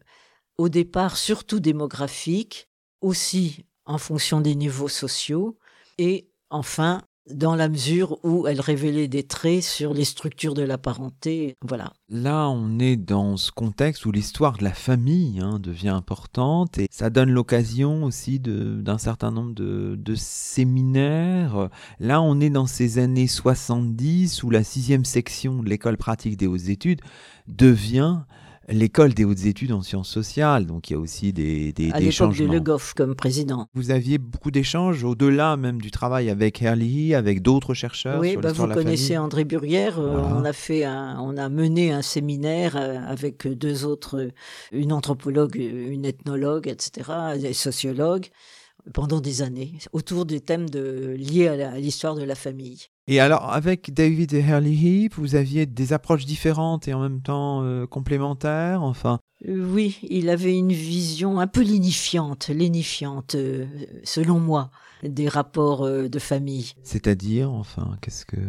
au 0.58 0.68
départ 0.68 1.16
surtout 1.16 1.60
démographique, 1.60 2.68
aussi 3.00 3.66
en 3.86 3.98
fonction 3.98 4.40
des 4.40 4.54
niveaux 4.54 4.88
sociaux, 4.88 5.58
et 5.98 6.30
enfin 6.50 7.02
dans 7.30 7.56
la 7.56 7.68
mesure 7.68 8.18
où 8.22 8.46
elle 8.46 8.60
révélait 8.60 9.08
des 9.08 9.22
traits 9.22 9.62
sur 9.62 9.94
les 9.94 10.04
structures 10.04 10.54
de 10.54 10.62
la 10.62 10.76
parenté. 10.76 11.56
Voilà. 11.62 11.92
Là, 12.10 12.48
on 12.48 12.78
est 12.78 12.96
dans 12.96 13.36
ce 13.36 13.50
contexte 13.50 14.04
où 14.04 14.12
l'histoire 14.12 14.58
de 14.58 14.64
la 14.64 14.72
famille 14.72 15.40
hein, 15.40 15.58
devient 15.58 15.88
importante 15.88 16.78
et 16.78 16.86
ça 16.90 17.08
donne 17.08 17.30
l'occasion 17.30 18.04
aussi 18.04 18.40
d'un 18.40 18.98
certain 18.98 19.30
nombre 19.30 19.54
de, 19.54 19.96
de, 19.98 20.14
séminaires. 20.14 21.70
Là, 21.98 22.20
on 22.20 22.40
est 22.40 22.50
dans 22.50 22.66
ces 22.66 22.98
années 22.98 23.26
70 23.26 24.42
où 24.42 24.50
la 24.50 24.62
sixième 24.62 25.04
section 25.04 25.62
de 25.62 25.68
l'école 25.68 25.96
pratique 25.96 26.36
des 26.36 26.46
hautes 26.46 26.68
études 26.68 27.00
devient 27.46 28.20
l'école 28.68 29.14
des 29.14 29.24
hautes 29.24 29.44
études 29.44 29.72
en 29.72 29.82
sciences 29.82 30.08
sociales. 30.08 30.66
Donc 30.66 30.90
il 30.90 30.94
y 30.94 30.96
a 30.96 30.98
aussi 30.98 31.32
des, 31.32 31.72
des, 31.72 31.90
à 31.90 32.00
l'époque 32.00 32.36
de 32.36 32.44
Le 32.44 32.60
Goff 32.60 32.94
comme 32.94 33.14
président. 33.14 33.66
Vous 33.74 33.90
aviez 33.90 34.18
beaucoup 34.18 34.50
d'échanges 34.50 35.04
au-delà 35.04 35.56
même 35.56 35.80
du 35.80 35.90
travail 35.90 36.30
avec 36.30 36.62
Herlihy, 36.62 37.14
avec 37.14 37.42
d'autres 37.42 37.74
chercheurs. 37.74 38.20
Oui, 38.20 38.32
sur 38.32 38.40
bah 38.40 38.52
vous 38.52 38.64
de 38.64 38.68
la 38.68 38.74
connaissez 38.74 39.18
André 39.18 39.44
Burrière. 39.44 39.98
Euh, 39.98 40.18
on 40.18 40.44
a 40.44 40.52
fait, 40.52 40.84
un, 40.84 41.18
on 41.20 41.36
a 41.36 41.48
mené 41.48 41.92
un 41.92 42.02
séminaire 42.02 42.76
euh, 42.76 42.98
avec 43.06 43.46
deux 43.46 43.84
autres, 43.84 44.30
une 44.72 44.92
anthropologue, 44.92 45.56
une 45.56 46.04
ethnologue, 46.04 46.68
etc., 46.68 47.10
des 47.40 47.52
sociologues 47.52 48.28
pendant 48.92 49.20
des 49.20 49.42
années 49.42 49.78
autour 49.92 50.26
des 50.26 50.40
thèmes 50.40 50.68
de, 50.68 51.14
liés 51.18 51.48
à 51.48 51.78
l'histoire 51.78 52.14
de 52.14 52.22
la 52.22 52.34
famille. 52.34 52.88
Et 53.06 53.20
alors, 53.20 53.52
avec 53.52 53.92
David 53.92 54.32
et 54.32 54.40
Hurley 54.40 54.72
Heap, 54.72 55.14
vous 55.16 55.34
aviez 55.34 55.66
des 55.66 55.92
approches 55.92 56.24
différentes 56.24 56.88
et 56.88 56.94
en 56.94 57.00
même 57.00 57.20
temps 57.20 57.62
euh, 57.62 57.86
complémentaires, 57.86 58.82
enfin 58.82 59.20
euh, 59.46 59.62
Oui, 59.62 59.98
il 60.08 60.30
avait 60.30 60.56
une 60.56 60.72
vision 60.72 61.38
un 61.38 61.46
peu 61.46 61.60
lénifiante, 61.60 62.48
lénifiante, 62.48 63.34
euh, 63.34 63.66
selon 64.04 64.40
moi, 64.40 64.70
des 65.02 65.28
rapports 65.28 65.86
de 65.86 66.18
famille. 66.18 66.72
C'est-à-dire, 66.82 67.52
enfin, 67.52 67.98
qu'est-ce 68.00 68.24
que... 68.24 68.40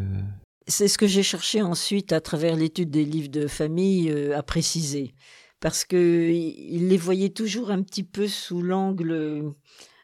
C'est 0.67 0.87
ce 0.87 0.97
que 0.97 1.05
j'ai 1.05 1.21
cherché 1.21 1.61
ensuite, 1.61 2.13
à 2.13 2.21
travers 2.21 2.55
l'étude 2.55 2.89
des 2.89 3.03
livres 3.05 3.29
de 3.29 3.47
famille, 3.47 4.09
à 4.33 4.41
préciser. 4.41 5.13
Parce 5.59 5.83
qu'il 5.83 6.87
les 6.87 6.97
voyait 6.97 7.29
toujours 7.29 7.71
un 7.71 7.81
petit 7.81 8.03
peu 8.03 8.27
sous 8.27 8.61
l'angle... 8.61 9.53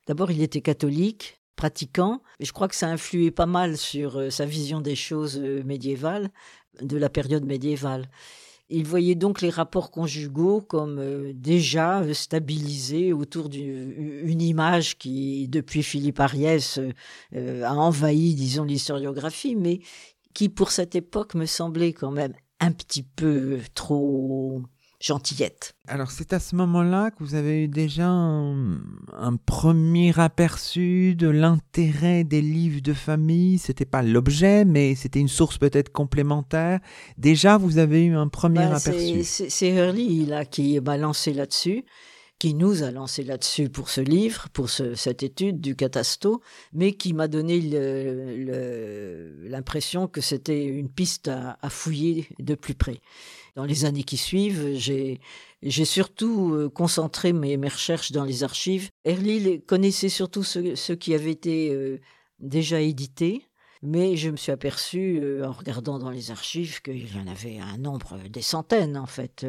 D'abord, 0.07 0.31
il 0.31 0.41
était 0.41 0.61
catholique, 0.61 1.40
pratiquant. 1.55 2.21
Je 2.39 2.51
crois 2.51 2.67
que 2.67 2.75
ça 2.75 2.87
a 2.87 2.91
influé 2.91 3.31
pas 3.31 3.45
mal 3.45 3.77
sur 3.77 4.17
euh, 4.17 4.29
sa 4.29 4.45
vision 4.45 4.81
des 4.81 4.95
choses 4.95 5.39
euh, 5.39 5.63
médiévales, 5.63 6.29
de 6.81 6.97
la 6.97 7.09
période 7.09 7.45
médiévale. 7.45 8.09
Il 8.69 8.85
voyait 8.85 9.15
donc 9.15 9.41
les 9.41 9.49
rapports 9.49 9.91
conjugaux 9.91 10.61
comme 10.61 10.97
euh, 10.99 11.33
déjà 11.35 12.01
stabilisés 12.13 13.11
autour 13.13 13.49
d'une 13.49 14.41
image 14.41 14.97
qui, 14.97 15.47
depuis 15.49 15.83
Philippe 15.83 16.21
Ariès, 16.21 16.79
a 17.35 17.73
envahi, 17.75 18.33
disons, 18.33 18.63
l'historiographie, 18.63 19.55
mais 19.55 19.81
qui, 20.33 20.47
pour 20.47 20.71
cette 20.71 20.95
époque, 20.95 21.35
me 21.35 21.45
semblait 21.45 21.91
quand 21.91 22.11
même 22.11 22.33
un 22.61 22.71
petit 22.71 23.03
peu 23.03 23.59
trop 23.73 24.61
gentillette. 25.01 25.73
Alors 25.87 26.11
c'est 26.11 26.31
à 26.31 26.39
ce 26.39 26.55
moment-là 26.55 27.11
que 27.11 27.23
vous 27.23 27.35
avez 27.35 27.63
eu 27.63 27.67
déjà 27.67 28.07
un, 28.07 29.35
premier 29.45 30.17
aperçu 30.19 31.15
de 31.15 31.27
l'intérêt 31.27 32.23
des 32.23 32.41
livres 32.41 32.81
de 32.81 32.93
famille. 32.93 33.57
C'était 33.57 33.85
pas 33.85 34.03
l'objet, 34.03 34.63
mais 34.63 34.95
c'était 34.95 35.19
une 35.19 35.27
source 35.27 35.57
peut-être 35.57 35.91
complémentaire. 35.91 36.79
Déjà, 37.17 37.57
vous 37.57 37.77
avez 37.77 38.05
eu 38.05 38.15
un 38.15 38.27
premier 38.27 38.59
bah, 38.59 38.75
aperçu. 38.75 39.23
C'est 39.23 39.69
Hurley 39.69 40.25
là 40.25 40.45
qui 40.45 40.79
m'a 40.79 40.97
lancé 40.97 41.33
là-dessus 41.33 41.83
qui 42.41 42.55
nous 42.55 42.81
a 42.81 42.89
lancé 42.89 43.23
là-dessus 43.23 43.69
pour 43.69 43.87
ce 43.87 44.01
livre, 44.01 44.49
pour 44.49 44.67
cette 44.67 45.21
étude 45.21 45.61
du 45.61 45.75
catasto, 45.75 46.41
mais 46.73 46.93
qui 46.93 47.13
m'a 47.13 47.27
donné 47.27 47.61
l'impression 49.47 50.07
que 50.07 50.21
c'était 50.21 50.65
une 50.65 50.89
piste 50.89 51.27
à, 51.27 51.69
fouiller 51.69 52.27
de 52.39 52.55
plus 52.55 52.73
près. 52.73 52.99
Dans 53.55 53.65
les 53.65 53.85
années 53.85 54.03
qui 54.03 54.17
suivent, 54.17 54.77
j'ai 54.77 55.85
surtout 55.85 56.53
euh, 56.53 56.69
concentré 56.69 57.33
mes, 57.33 57.55
recherches 57.67 58.11
dans 58.11 58.23
les 58.23 58.43
archives. 58.43 58.89
Erlil 59.03 59.61
connaissait 59.65 60.09
surtout 60.09 60.43
ceux, 60.43 60.95
qui 60.95 61.13
avaient 61.13 61.31
été 61.31 61.69
euh, 61.71 61.99
déjà 62.39 62.79
édités, 62.79 63.45
mais 63.81 64.15
je 64.15 64.29
me 64.29 64.37
suis 64.37 64.51
aperçu, 64.51 65.19
euh, 65.21 65.45
en 65.45 65.51
regardant 65.51 65.99
dans 65.99 66.11
les 66.11 66.31
archives, 66.31 66.81
qu'il 66.81 67.13
y 67.13 67.19
en 67.19 67.27
avait 67.27 67.59
un 67.59 67.77
nombre, 67.77 68.17
des 68.29 68.41
centaines 68.41 68.97
en 68.97 69.07
fait 69.07 69.45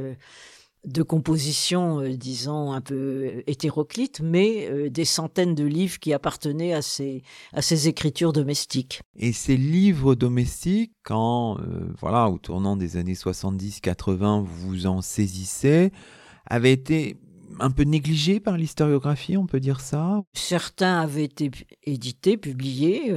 de 0.84 1.02
compositions, 1.02 2.00
euh, 2.00 2.16
disons, 2.16 2.72
un 2.72 2.80
peu 2.80 2.94
euh, 2.94 3.42
hétéroclites, 3.46 4.20
mais 4.20 4.68
euh, 4.68 4.90
des 4.90 5.04
centaines 5.04 5.54
de 5.54 5.64
livres 5.64 5.98
qui 5.98 6.12
appartenaient 6.12 6.72
à 6.72 6.82
ces, 6.82 7.22
à 7.52 7.62
ces 7.62 7.88
écritures 7.88 8.32
domestiques. 8.32 9.00
Et 9.16 9.32
ces 9.32 9.56
livres 9.56 10.14
domestiques, 10.14 10.92
quand, 11.04 11.58
voilà, 12.00 12.28
au 12.30 12.38
tournant 12.38 12.76
des 12.76 12.96
années 12.96 13.14
70-80, 13.14 14.44
vous 14.44 14.86
en 14.86 15.00
saisissez, 15.00 15.92
avaient 16.46 16.72
été 16.72 17.16
un 17.60 17.70
peu 17.70 17.82
négligés 17.82 18.40
par 18.40 18.56
l'historiographie, 18.56 19.36
on 19.36 19.46
peut 19.46 19.60
dire 19.60 19.80
ça? 19.80 20.22
Certains 20.32 21.00
avaient 21.00 21.24
été 21.24 21.50
édités, 21.84 22.36
publiés 22.36 23.12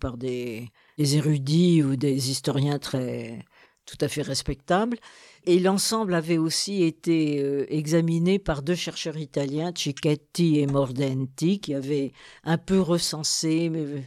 par 0.00 0.16
des, 0.16 0.68
des 0.98 1.16
érudits 1.16 1.82
ou 1.82 1.96
des 1.96 2.30
historiens 2.30 2.78
très 2.78 3.44
tout 3.86 3.98
à 4.00 4.08
fait 4.08 4.22
respectables. 4.22 4.98
Et 5.44 5.58
l'ensemble 5.58 6.14
avait 6.14 6.38
aussi 6.38 6.84
été 6.84 7.42
euh, 7.42 7.66
examiné 7.68 8.38
par 8.38 8.62
deux 8.62 8.76
chercheurs 8.76 9.16
italiens, 9.16 9.72
Cicchetti 9.74 10.60
et 10.60 10.66
Mordenti, 10.66 11.58
qui 11.58 11.74
avaient 11.74 12.12
un 12.44 12.58
peu 12.58 12.80
recensé 12.80 13.70
euh, 13.74 14.00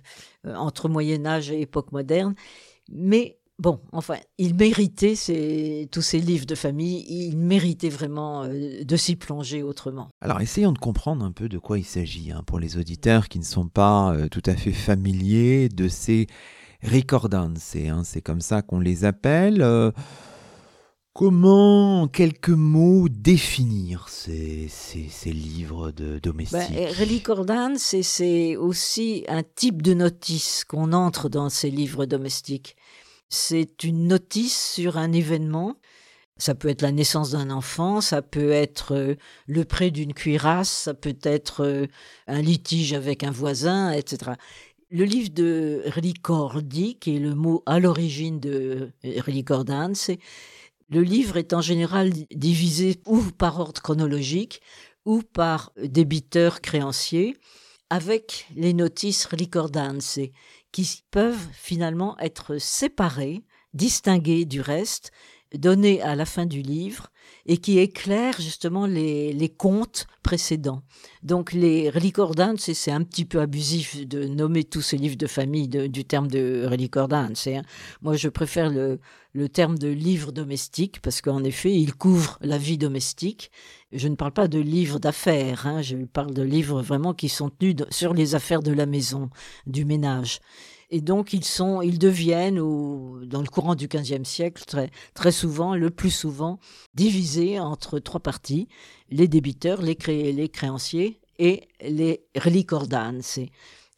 entre 0.55 0.87
Moyen 0.87 1.25
Âge 1.25 1.51
et 1.51 1.61
époque 1.61 1.91
moderne. 1.91 2.35
Mais 2.89 3.37
bon, 3.59 3.81
enfin, 3.91 4.15
il 4.37 4.55
méritait 4.55 5.15
tous 5.91 6.01
ces 6.01 6.19
livres 6.21 6.45
de 6.45 6.55
famille, 6.55 7.05
il 7.09 7.37
méritait 7.37 7.89
vraiment 7.89 8.43
euh, 8.43 8.85
de 8.85 8.95
s'y 8.95 9.17
plonger 9.17 9.61
autrement. 9.61 10.07
Alors, 10.21 10.39
essayons 10.39 10.71
de 10.71 10.79
comprendre 10.79 11.25
un 11.25 11.33
peu 11.33 11.49
de 11.49 11.57
quoi 11.57 11.77
il 11.77 11.85
s'agit 11.85 12.31
hein, 12.31 12.43
pour 12.45 12.59
les 12.59 12.77
auditeurs 12.77 13.27
qui 13.27 13.39
ne 13.39 13.43
sont 13.43 13.67
pas 13.67 14.15
tout 14.31 14.43
à 14.45 14.55
fait 14.55 14.71
familiers 14.71 15.67
de 15.67 15.89
ces 15.89 16.27
ricordanze. 16.81 17.75
Hein, 17.75 18.03
c'est 18.03 18.21
comme 18.21 18.41
ça 18.41 18.61
qu'on 18.61 18.79
les 18.79 19.05
appelle. 19.05 19.63
Comment, 21.15 22.09
quelques 22.09 22.49
mots, 22.49 23.07
définir 23.07 24.09
ces, 24.09 24.67
ces, 24.67 25.31
livres 25.31 25.91
de 25.91 26.19
domestiques? 26.19 26.59
ben, 26.75 27.77
c'est 28.03 28.57
aussi 28.57 29.23
un 29.29 29.41
type 29.41 29.81
de 29.81 29.93
notice 29.93 30.65
qu'on 30.67 30.91
entre 30.91 31.29
dans 31.29 31.47
ces 31.47 31.71
livres 31.71 32.05
domestiques. 32.05 32.75
C'est 33.29 33.85
une 33.85 34.09
notice 34.09 34.73
sur 34.73 34.97
un 34.97 35.13
événement. 35.13 35.77
Ça 36.35 36.53
peut 36.53 36.67
être 36.67 36.81
la 36.81 36.91
naissance 36.91 37.31
d'un 37.31 37.49
enfant, 37.49 38.01
ça 38.01 38.21
peut 38.21 38.51
être 38.51 38.93
euh, 38.93 39.15
le 39.47 39.63
prêt 39.63 39.91
d'une 39.91 40.13
cuirasse, 40.13 40.69
ça 40.69 40.93
peut 40.93 41.17
être 41.23 41.63
euh, 41.63 41.85
un 42.27 42.41
litige 42.41 42.91
avec 42.91 43.23
un 43.23 43.31
voisin, 43.31 43.91
etc. 43.91 44.33
Le 44.91 45.03
livre 45.03 45.29
de 45.29 45.81
Relicordi, 45.87 46.99
qui 46.99 47.15
est 47.15 47.19
le 47.19 47.33
mot 47.33 47.63
à 47.65 47.79
l'origine 47.79 48.39
de 48.39 48.91
Relicordan, 49.03 49.95
c'est 49.95 50.19
le 50.89 51.01
livre 51.01 51.37
est 51.37 51.53
en 51.53 51.61
général 51.61 52.11
divisé 52.31 53.01
ou 53.07 53.21
par 53.23 53.59
ordre 53.59 53.81
chronologique 53.81 54.61
ou 55.03 55.23
par 55.23 55.71
débiteur 55.83 56.61
créancier 56.61 57.35
avec 57.89 58.47
les 58.55 58.73
notices 58.73 59.25
ricordances 59.25 60.19
qui 60.71 61.03
peuvent 61.09 61.47
finalement 61.53 62.15
être 62.19 62.59
séparées 62.59 63.43
distingué 63.73 64.45
du 64.45 64.61
reste, 64.61 65.11
donné 65.53 66.01
à 66.03 66.15
la 66.15 66.25
fin 66.25 66.45
du 66.45 66.61
livre 66.61 67.07
et 67.45 67.57
qui 67.57 67.79
éclaire 67.79 68.35
justement 68.39 68.85
les, 68.85 69.33
les 69.33 69.49
contes 69.49 70.07
précédents. 70.23 70.81
Donc 71.21 71.53
les 71.53 71.89
relicordances, 71.89 72.71
c'est 72.73 72.91
un 72.91 73.03
petit 73.03 73.25
peu 73.25 73.39
abusif 73.39 74.07
de 74.07 74.25
nommer 74.25 74.63
tous 74.63 74.81
ces 74.81 74.97
livres 74.97 75.17
de 75.17 75.27
famille 75.27 75.67
du 75.67 76.05
terme 76.05 76.27
de 76.27 76.65
relicordances. 76.67 77.47
Hein. 77.47 77.61
Moi, 78.01 78.15
je 78.15 78.29
préfère 78.29 78.69
le, 78.69 78.99
le 79.33 79.49
terme 79.49 79.77
de 79.77 79.87
livre 79.87 80.31
domestique 80.31 80.99
parce 81.01 81.21
qu'en 81.21 81.43
effet, 81.43 81.73
il 81.73 81.93
couvre 81.93 82.39
la 82.41 82.57
vie 82.57 82.79
domestique. 82.79 83.51
Je 83.91 84.07
ne 84.07 84.15
parle 84.15 84.31
pas 84.31 84.47
de 84.47 84.59
livres 84.59 84.99
d'affaires, 84.99 85.67
hein, 85.67 85.81
je 85.81 85.97
parle 85.97 86.33
de 86.33 86.41
livres 86.41 86.81
vraiment 86.81 87.13
qui 87.13 87.29
sont 87.29 87.49
tenus 87.49 87.75
sur 87.91 88.13
les 88.13 88.33
affaires 88.33 88.63
de 88.63 88.71
la 88.71 88.85
maison, 88.85 89.29
du 89.67 89.85
ménage. 89.85 90.39
Et 90.95 91.01
donc, 91.01 91.33
ils, 91.33 91.43
sont, 91.43 91.81
ils 91.81 91.99
deviennent, 91.99 92.55
dans 92.55 93.41
le 93.41 93.49
courant 93.51 93.75
du 93.75 93.89
XVe 93.89 94.23
siècle, 94.23 94.63
très, 94.65 94.89
très 95.13 95.33
souvent, 95.33 95.75
le 95.75 95.89
plus 95.89 96.09
souvent, 96.09 96.57
divisés 96.93 97.59
entre 97.59 97.99
trois 97.99 98.21
parties 98.21 98.69
les 99.09 99.27
débiteurs, 99.27 99.81
les, 99.81 99.97
créanciers 100.47 101.19
et 101.37 101.67
les 101.81 102.23
relicordanes. 102.37 103.19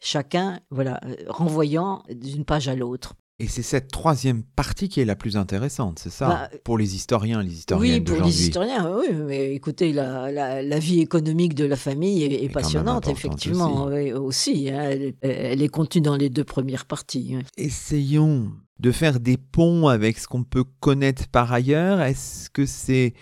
Chacun 0.00 0.58
euh, 0.72 0.96
renvoyant 1.28 2.02
d'une 2.10 2.44
page 2.44 2.66
à 2.66 2.74
l'autre. 2.74 3.14
Et 3.40 3.46
c'est 3.46 3.62
cette 3.62 3.92
troisième 3.92 4.42
partie 4.42 4.88
qui 4.88 5.00
est 5.00 5.04
la 5.04 5.14
plus 5.14 5.36
intéressante, 5.36 6.00
c'est 6.00 6.10
ça 6.10 6.28
bah, 6.28 6.50
Pour 6.64 6.76
les 6.76 6.96
historiens, 6.96 7.40
les 7.40 7.52
historiens 7.52 7.96
Oui, 7.96 8.00
pour 8.00 8.24
les 8.24 8.42
historiens, 8.42 8.90
oui. 8.98 9.14
Mais 9.14 9.54
écoutez, 9.54 9.92
la, 9.92 10.32
la, 10.32 10.78
vie 10.80 11.00
économique 11.00 11.54
de 11.54 11.64
la 11.64 11.76
famille 11.76 12.24
est, 12.24 12.48
passionnante, 12.48 13.06
effectivement, 13.06 13.84
aussi. 14.16 14.70
Hein. 14.70 15.12
elle, 15.22 15.62
est 15.62 15.68
contenue 15.68 16.02
dans 16.02 16.16
les 16.16 16.30
deux 16.30 16.42
premières 16.42 16.84
parties. 16.84 17.36
Essayons 17.56 18.50
de 18.80 18.90
faire 18.90 19.20
des 19.20 19.36
ponts 19.36 19.86
avec 19.86 20.18
ce 20.18 20.26
qu'on 20.26 20.42
peut 20.42 20.64
connaître 20.80 21.28
par 21.28 21.52
ailleurs. 21.52 22.00
Est-ce 22.00 22.50
que 22.50 22.66
c'est 22.66 23.14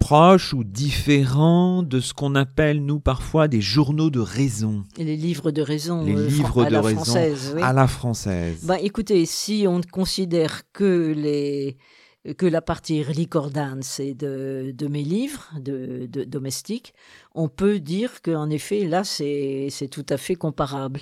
proche 0.00 0.52
ou 0.52 0.64
différent 0.64 1.84
de 1.84 2.00
ce 2.00 2.12
qu'on 2.12 2.34
appelle, 2.34 2.84
nous, 2.84 2.98
parfois, 2.98 3.46
des 3.46 3.60
journaux 3.60 4.10
de 4.10 4.18
raison. 4.18 4.82
les 4.96 5.16
livres 5.16 5.52
de 5.52 5.62
raison. 5.62 6.04
Les 6.04 6.16
euh, 6.16 6.26
livres 6.26 6.64
de 6.64 6.76
raison 6.76 7.04
française, 7.04 7.56
à 7.62 7.72
la 7.72 7.86
française. 7.86 8.64
Bah, 8.64 8.80
écoutez, 8.80 9.24
si 9.26 9.66
on 9.68 9.80
considère 9.80 10.62
que 10.72 11.12
les 11.16 11.76
que 12.36 12.44
la 12.44 12.60
partie 12.60 13.02
relicordance 13.02 13.86
c'est 13.86 14.12
de, 14.12 14.74
de 14.76 14.88
mes 14.88 15.02
livres 15.02 15.48
de, 15.58 16.04
de 16.04 16.24
domestiques, 16.24 16.92
on 17.34 17.48
peut 17.48 17.80
dire 17.80 18.20
qu'en 18.20 18.50
effet, 18.50 18.84
là, 18.84 19.04
c'est 19.04 19.70
tout 19.90 20.04
à 20.08 20.18
fait 20.18 20.34
comparable 20.34 21.00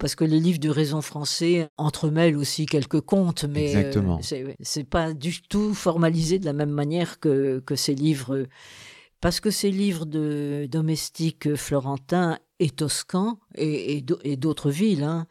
parce 0.00 0.14
que 0.14 0.24
les 0.24 0.40
livres 0.40 0.58
de 0.58 0.70
raison 0.70 1.02
français 1.02 1.68
entremêlent 1.76 2.36
aussi 2.36 2.64
quelques 2.64 3.02
contes, 3.02 3.44
mais 3.44 3.76
euh, 3.76 4.16
c'est 4.60 4.84
pas 4.84 5.12
du 5.12 5.42
tout 5.42 5.74
formalisé 5.74 6.38
de 6.38 6.46
la 6.46 6.54
même 6.54 6.70
manière 6.70 7.20
que, 7.20 7.60
que 7.60 7.76
ces 7.76 7.94
livres. 7.94 8.46
Parce 9.20 9.40
que 9.40 9.50
ces 9.50 9.70
livres 9.70 10.06
de 10.06 10.66
domestiques 10.70 11.54
florentins 11.54 12.38
et 12.58 12.70
toscans 12.70 13.38
et, 13.54 14.02
et 14.24 14.36
d'autres 14.36 14.70
villes 14.70 15.04
hein, 15.04 15.26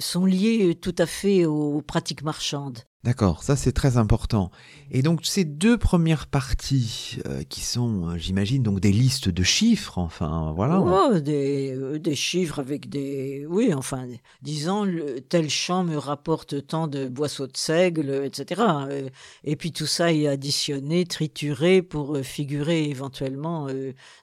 sont 0.00 0.26
liés 0.26 0.74
tout 0.80 0.94
à 0.98 1.06
fait 1.06 1.44
aux 1.44 1.82
pratiques 1.82 2.22
marchandes. 2.22 2.78
D'accord, 3.04 3.42
ça 3.42 3.56
c'est 3.56 3.72
très 3.72 3.96
important. 3.96 4.52
Et 4.92 5.02
donc 5.02 5.26
ces 5.26 5.44
deux 5.44 5.76
premières 5.76 6.28
parties 6.28 7.18
euh, 7.26 7.42
qui 7.42 7.60
sont, 7.60 8.10
euh, 8.10 8.16
j'imagine, 8.16 8.62
donc 8.62 8.78
des 8.78 8.92
listes 8.92 9.28
de 9.28 9.42
chiffres, 9.42 9.98
enfin 9.98 10.52
voilà. 10.54 10.80
Oh, 10.80 11.18
des, 11.18 11.74
euh, 11.76 11.98
des, 11.98 12.14
chiffres 12.14 12.60
avec 12.60 12.88
des, 12.88 13.44
oui, 13.48 13.74
enfin, 13.74 14.06
disons 14.42 14.84
le, 14.84 15.20
tel 15.20 15.50
champ 15.50 15.82
me 15.82 15.96
rapporte 15.96 16.64
tant 16.64 16.86
de 16.86 17.08
boisseaux 17.08 17.48
de 17.48 17.56
seigle, 17.56 18.22
etc. 18.24 18.62
Et 19.42 19.56
puis 19.56 19.72
tout 19.72 19.86
ça 19.86 20.12
est 20.12 20.28
additionné, 20.28 21.04
trituré 21.04 21.82
pour 21.82 22.16
figurer 22.18 22.84
éventuellement 22.84 23.66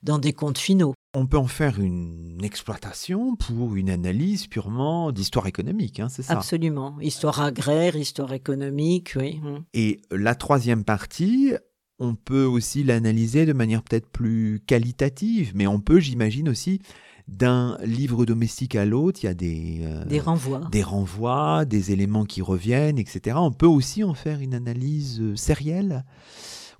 dans 0.04 0.20
des 0.20 0.32
comptes 0.32 0.58
finaux. 0.58 0.94
On 1.16 1.26
peut 1.26 1.38
en 1.38 1.48
faire 1.48 1.80
une 1.80 2.38
exploitation 2.44 3.36
pour 3.36 3.76
une 3.76 3.90
analyse 3.90 4.46
purement 4.46 5.12
d'histoire 5.12 5.48
économique, 5.48 6.00
hein, 6.00 6.08
c'est 6.08 6.22
ça? 6.22 6.34
Absolument. 6.34 7.00
Histoire 7.02 7.42
agraire, 7.42 7.96
histoire 7.96 8.32
économique, 8.34 9.14
oui. 9.16 9.42
Mmh. 9.42 9.64
Et 9.74 10.02
la 10.12 10.36
troisième 10.36 10.84
partie, 10.84 11.54
on 11.98 12.14
peut 12.14 12.46
aussi 12.46 12.84
l'analyser 12.84 13.48
de 13.48 13.54
manière 13.54 13.82
peut-être 13.82 14.08
plus 14.08 14.62
qualitative, 14.68 15.52
mais 15.56 15.66
on 15.66 15.80
peut, 15.80 16.00
j'imagine 16.00 16.48
aussi, 16.48 16.80
d'un 17.28 17.78
livre 17.84 18.26
domestique 18.26 18.76
à 18.76 18.86
l'autre, 18.86 19.20
il 19.24 19.28
y 19.28 19.30
a 19.30 19.34
des, 19.34 19.80
euh, 19.84 20.06
des 20.06 20.20
renvois. 20.20 20.62
Des 20.72 20.84
renvois, 20.84 21.66
des 21.66 21.92
éléments 21.92 22.26
qui 22.26 22.42
reviennent, 22.42 22.98
etc. 22.98 23.38
On 23.40 23.52
peut 23.52 23.68
aussi 23.68 24.04
en 24.04 24.14
faire 24.14 24.40
une 24.40 24.54
analyse 24.54 25.20
euh, 25.22 25.36
sérielle? 25.36 26.06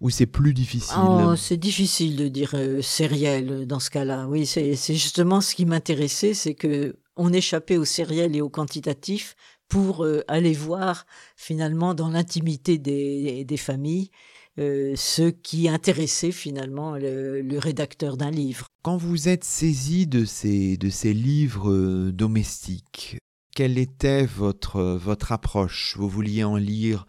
Ou 0.02 0.10
c'est 0.10 0.26
plus 0.26 0.54
difficile 0.54 0.98
oh, 0.98 1.36
C'est 1.36 1.58
difficile 1.58 2.16
de 2.16 2.28
dire 2.28 2.52
euh, 2.54 2.82
sériel 2.82 3.66
dans 3.68 3.80
ce 3.80 3.90
cas-là. 3.90 4.28
Oui, 4.28 4.46
c'est 4.46 4.76
justement 4.76 5.42
ce 5.42 5.56
qui 5.56 5.66
m'intéressait, 5.66 6.34
c'est 6.34 6.54
que 6.56 6.96
on 7.16 7.34
échappait 7.34 7.78
au 7.78 7.86
sériel 7.86 8.36
et 8.36 8.42
au 8.42 8.50
quantitatif 8.50 9.36
pour 9.68 10.06
euh, 10.06 10.24
aller 10.28 10.54
voir 10.54 11.06
finalement 11.36 11.94
dans 11.94 12.10
l'intimité 12.10 12.78
des, 12.78 13.44
des, 13.44 13.58
familles 13.58 14.10
euh, 14.58 14.94
ce 14.96 15.30
qui 15.30 15.68
intéressait 15.68 16.32
finalement 16.32 16.96
le, 16.96 17.42
le 17.42 17.60
rédacteur 17.60 18.16
d'un 18.16 18.32
livre. 18.32 18.68
Quand 18.82 18.98
vous 18.98 19.28
êtes 19.28 19.44
saisi 19.44 20.08
de 20.08 20.24
ces, 20.24 20.78
de 20.78 20.90
ces 20.90 21.14
livres 21.14 22.10
domestiques, 22.12 23.18
quelle 23.54 23.78
était 23.78 24.26
votre, 24.26 24.82
votre 24.82 25.34
approche? 25.34 25.98
Vous 25.98 26.08
vouliez 26.08 26.46
en 26.46 26.56
lire 26.56 27.06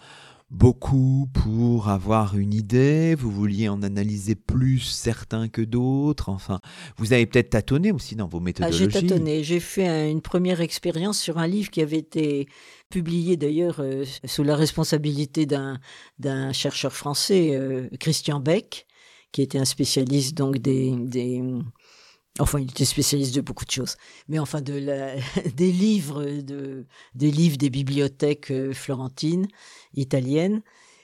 beaucoup 0.51 1.29
pour 1.33 1.89
avoir 1.89 2.37
une 2.37 2.53
idée, 2.53 3.15
vous 3.15 3.31
vouliez 3.31 3.69
en 3.69 3.83
analyser 3.83 4.35
plus 4.35 4.81
certains 4.81 5.49
que 5.49 5.63
d'autres, 5.63 6.29
enfin, 6.29 6.61
vous 6.97 7.13
avez 7.13 7.27
peut-être 7.27 7.51
tâtonné 7.51 7.93
aussi 7.93 8.17
dans 8.17 8.27
vos 8.27 8.41
méthodologies. 8.41 8.85
Ah, 8.85 8.89
j'ai 8.91 9.09
tâtonné, 9.09 9.45
j'ai 9.45 9.61
fait 9.61 10.11
une 10.11 10.21
première 10.21 10.61
expérience 10.61 11.21
sur 11.21 11.39
un 11.39 11.47
livre 11.47 11.71
qui 11.71 11.81
avait 11.81 11.99
été 11.99 12.49
publié 12.91 13.37
d'ailleurs 13.37 13.77
euh, 13.79 14.05
sous 14.25 14.43
la 14.43 14.57
responsabilité 14.57 15.47
d'un 15.47 16.53
chercheur 16.53 16.93
français, 16.93 17.51
euh, 17.53 17.89
Christian 18.01 18.41
Beck, 18.41 18.87
qui 19.31 19.43
était 19.43 19.59
un 19.59 19.65
spécialiste 19.65 20.37
donc 20.37 20.59
des, 20.59 20.97
des 20.97 21.43
Enfin, 22.39 22.61
il 22.61 22.71
était 22.71 22.85
spécialiste 22.85 23.35
de 23.35 23.41
beaucoup 23.41 23.65
de 23.65 23.71
choses, 23.71 23.97
mais 24.29 24.39
enfin 24.39 24.61
de 24.61 24.81
des 25.57 25.73
livres, 25.73 26.25
de, 26.25 26.87
des 27.15 27.31
livres 27.31 27.57
des 27.57 27.71
bibliothèques 27.71 28.51
euh, 28.51 28.73
florentines, 28.73 29.49
italiennes. 29.95 30.63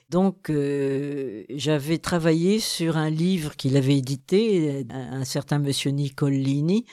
Donc, 0.09 0.51
euh, 0.51 1.45
j'avais 1.51 1.99
travaillé 1.99 2.61
sur 2.61 2.97
un 2.97 3.11
livre 3.11 3.57
qu'il 3.57 3.77
avait 3.77 3.99
édité, 3.99 4.87
un, 4.91 5.21
un 5.21 5.25
certain 5.25 5.59
monsieur 5.59 5.91
Nicolini, 5.91 6.87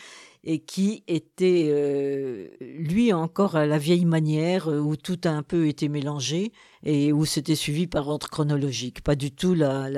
et 0.44 0.60
qui 0.60 1.04
était, 1.08 1.68
euh, 1.70 2.50
lui, 2.60 3.14
encore 3.14 3.56
à 3.56 3.66
la 3.66 3.78
vieille 3.78 4.06
manière, 4.06 4.68
euh, 4.68 4.80
où 4.80 4.98
tout 4.98 5.20
a 5.24 5.30
un 5.30 5.44
peu 5.44 5.68
été 5.68 5.88
mélangé 5.88 6.52
et 6.84 7.14
où 7.14 7.26
c'était 7.26 7.56
suivi 7.56 7.88
par 7.88 8.10
ordre 8.10 8.30
chronologique. 8.30 9.02
Pas 9.02 9.16
du 9.16 9.32
tout 9.32 9.54
la, 9.54 9.90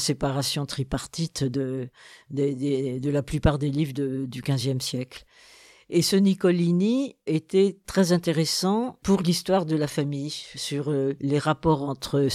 séparation 0.00 0.66
tripartite 0.66 1.44
de, 1.44 1.88
la 2.30 3.22
plupart 3.22 3.58
des 3.58 3.70
livres 3.70 3.92
du 3.92 4.42
XVe 4.42 4.80
siècle. 4.80 5.24
Et 5.92 6.02
ce 6.02 6.14
Nicolini 6.14 7.16
était 7.26 7.78
très 7.86 8.12
intéressant 8.12 8.98
pour 9.02 9.22
l'histoire 9.22 9.66
de 9.66 9.74
la 9.74 9.88
famille, 9.88 10.30
sur 10.54 10.90
euh, 10.90 11.14
les 11.20 11.38
rapports 11.38 11.82
entre 11.82 12.28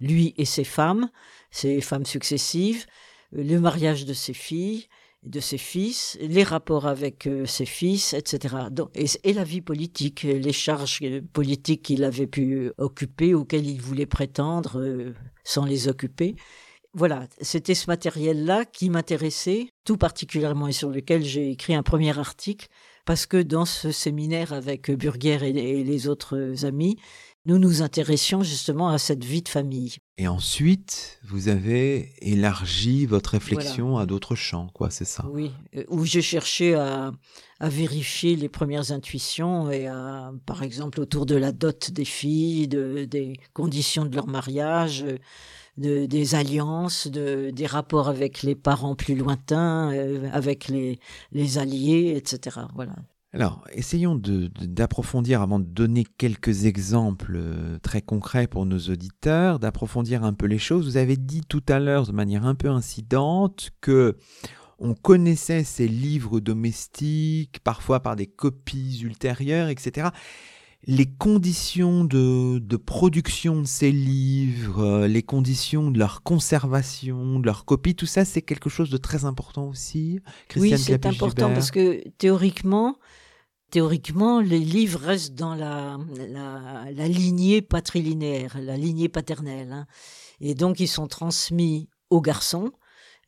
lui 0.00 0.32
et 0.36 0.44
ses 0.44 0.62
femmes, 0.62 1.10
ses 1.50 1.80
femmes 1.80 2.06
successives, 2.06 2.86
le 3.32 3.58
mariage 3.58 4.04
de 4.04 4.12
ses 4.12 4.32
filles, 4.32 4.86
de 5.22 5.40
ses 5.40 5.58
fils, 5.58 6.16
les 6.20 6.42
rapports 6.42 6.86
avec 6.86 7.26
euh, 7.26 7.44
ses 7.44 7.66
fils, 7.66 8.14
etc. 8.14 8.56
et, 8.94 9.32
la 9.32 9.44
vie 9.44 9.60
politique, 9.60 10.22
les 10.22 10.52
charges 10.52 10.98
euh, 11.02 11.20
politiques 11.32 11.82
qu'il 11.82 12.04
avait 12.04 12.26
pu 12.26 12.72
occuper, 12.78 13.34
auxquelles 13.34 13.66
il 13.66 13.80
voulait 13.80 14.06
prétendre 14.06 14.80
euh, 14.80 15.14
sans 15.44 15.66
les 15.66 15.88
occuper. 15.88 16.36
Voilà, 16.94 17.28
c'était 17.40 17.74
ce 17.74 17.86
matériel-là 17.88 18.64
qui 18.64 18.90
m'intéressait 18.90 19.68
tout 19.84 19.96
particulièrement 19.96 20.68
et 20.68 20.72
sur 20.72 20.88
lequel 20.88 21.22
j'ai 21.22 21.50
écrit 21.50 21.74
un 21.74 21.82
premier 21.82 22.18
article, 22.18 22.68
parce 23.04 23.26
que 23.26 23.40
dans 23.42 23.66
ce 23.66 23.92
séminaire 23.92 24.52
avec 24.52 24.90
Burguer 24.90 25.38
et 25.42 25.84
les 25.84 26.08
autres 26.08 26.64
amis, 26.64 26.96
nous 27.46 27.58
nous 27.58 27.82
intéressions 27.82 28.42
justement 28.42 28.88
à 28.88 28.98
cette 28.98 29.24
vie 29.24 29.42
de 29.42 29.48
famille. 29.48 29.96
Et 30.20 30.28
ensuite, 30.28 31.18
vous 31.24 31.48
avez 31.48 32.12
élargi 32.20 33.06
votre 33.06 33.30
réflexion 33.30 33.96
à 33.96 34.04
d'autres 34.04 34.34
champs, 34.34 34.68
quoi, 34.74 34.90
c'est 34.90 35.06
ça? 35.06 35.24
Oui, 35.30 35.50
euh, 35.74 35.84
où 35.88 36.04
j'ai 36.04 36.20
cherché 36.20 36.74
à, 36.74 37.12
vérifier 37.62 38.36
les 38.36 38.50
premières 38.50 38.92
intuitions 38.92 39.70
et 39.70 39.86
à, 39.86 40.30
par 40.44 40.62
exemple, 40.62 41.00
autour 41.00 41.24
de 41.24 41.36
la 41.36 41.52
dot 41.52 41.90
des 41.90 42.04
filles, 42.04 42.68
de, 42.68 43.06
des 43.06 43.40
conditions 43.54 44.04
de 44.04 44.14
leur 44.14 44.26
mariage, 44.26 45.06
de, 45.78 46.04
des 46.04 46.34
alliances, 46.34 47.06
de, 47.06 47.48
des 47.50 47.66
rapports 47.66 48.10
avec 48.10 48.42
les 48.42 48.54
parents 48.54 48.96
plus 48.96 49.14
lointains, 49.14 49.90
euh, 49.94 50.28
avec 50.34 50.68
les, 50.68 51.00
les 51.32 51.56
alliés, 51.56 52.12
etc. 52.14 52.60
Voilà. 52.74 52.92
Alors, 53.32 53.64
essayons 53.72 54.20
d'approfondir, 54.20 55.40
avant 55.40 55.60
de 55.60 55.64
donner 55.64 56.04
quelques 56.18 56.64
exemples 56.64 57.36
euh, 57.36 57.78
très 57.78 58.02
concrets 58.02 58.48
pour 58.48 58.66
nos 58.66 58.78
auditeurs, 58.78 59.60
d'approfondir 59.60 60.24
un 60.24 60.32
peu 60.32 60.46
les 60.46 60.58
choses. 60.58 60.84
Vous 60.84 60.96
avez 60.96 61.16
dit 61.16 61.42
tout 61.48 61.62
à 61.68 61.78
l'heure, 61.78 62.06
de 62.06 62.12
manière 62.12 62.44
un 62.44 62.56
peu 62.56 62.68
incidente, 62.68 63.70
que 63.80 64.16
on 64.80 64.94
connaissait 64.94 65.62
ces 65.62 65.86
livres 65.86 66.40
domestiques, 66.40 67.60
parfois 67.62 68.00
par 68.00 68.16
des 68.16 68.26
copies 68.26 69.00
ultérieures, 69.02 69.68
etc 69.68 70.08
les 70.86 71.06
conditions 71.06 72.04
de, 72.04 72.76
production 72.76 73.60
de 73.60 73.66
ces 73.66 73.92
livres, 73.92 74.82
euh, 74.82 75.08
les 75.08 75.22
conditions 75.22 75.90
de 75.90 75.98
leur 75.98 76.22
conservation, 76.22 77.38
de 77.38 77.46
leur 77.46 77.64
copie, 77.64 77.94
tout 77.94 78.06
ça, 78.06 78.24
c'est 78.24 78.42
quelque 78.42 78.70
chose 78.70 78.90
de 78.90 78.96
très 78.96 79.24
important 79.24 79.68
aussi. 79.68 80.20
oui, 80.56 80.76
c'est 80.78 81.04
important 81.06 81.52
parce 81.52 81.70
que 81.70 82.02
théoriquement, 82.16 82.96
théoriquement, 83.70 84.40
les 84.40 84.58
livres 84.58 85.00
restent 85.00 85.34
dans 85.34 85.54
la, 85.54 85.98
la, 86.16 87.08
lignée 87.08 87.62
patrilinéaire, 87.62 88.58
la 88.60 88.76
lignée 88.76 89.08
paternelle. 89.08 89.72
Hein. 89.72 89.86
Et 90.40 90.54
donc, 90.54 90.80
ils 90.80 90.88
sont 90.88 91.06
transmis 91.06 91.88
aux 92.10 92.20
garçons. 92.20 92.72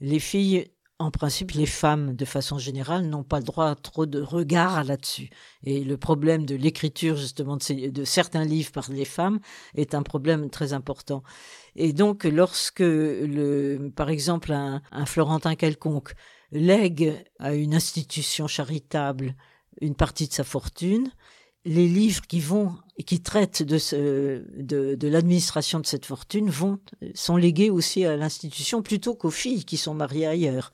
Les 0.00 0.18
filles 0.18 0.66
en 1.02 1.10
principe, 1.10 1.50
les 1.52 1.66
femmes, 1.66 2.14
de 2.14 2.24
façon 2.24 2.58
générale, 2.58 3.06
n'ont 3.06 3.24
pas 3.24 3.38
le 3.38 3.44
droit 3.44 3.66
à 3.66 3.74
trop 3.74 4.06
de 4.06 4.20
regard 4.20 4.84
là-dessus. 4.84 5.30
Et 5.64 5.84
le 5.84 5.96
problème 5.96 6.46
de 6.46 6.54
l'écriture, 6.54 7.16
justement, 7.16 7.56
de, 7.56 8.04
certains 8.04 8.44
livres 8.44 8.72
par 8.72 8.90
les 8.90 9.04
femmes 9.04 9.40
est 9.74 9.94
un 9.94 10.02
problème 10.02 10.48
très 10.48 10.72
important. 10.72 11.22
Et 11.74 11.92
donc, 11.92 12.24
lorsque, 12.24 12.80
le, 12.80 13.90
par 13.94 14.10
exemple, 14.10 14.52
un, 14.52 14.80
Florentin 15.06 15.56
quelconque 15.56 16.14
lègue 16.52 17.14
à 17.38 17.54
une 17.54 17.74
institution 17.74 18.46
charitable 18.46 19.34
une 19.80 19.94
partie 19.94 20.28
de 20.28 20.32
sa 20.32 20.44
fortune, 20.44 21.10
les 21.64 21.86
livres 21.86 22.26
qui 22.26 22.40
vont 22.40 22.74
qui 23.06 23.20
traitent 23.20 23.62
de, 23.62 24.94
de 24.94 25.08
l'administration 25.08 25.80
de 25.80 25.86
cette 25.86 26.06
fortune 26.06 26.50
vont 26.50 26.78
sont 27.14 27.36
légués 27.36 27.70
aussi 27.70 28.04
à 28.04 28.16
l'institution 28.16 28.82
plutôt 28.82 29.14
qu'aux 29.14 29.30
filles 29.30 29.64
qui 29.64 29.76
sont 29.76 29.94
mariées 29.94 30.26
ailleurs. 30.26 30.70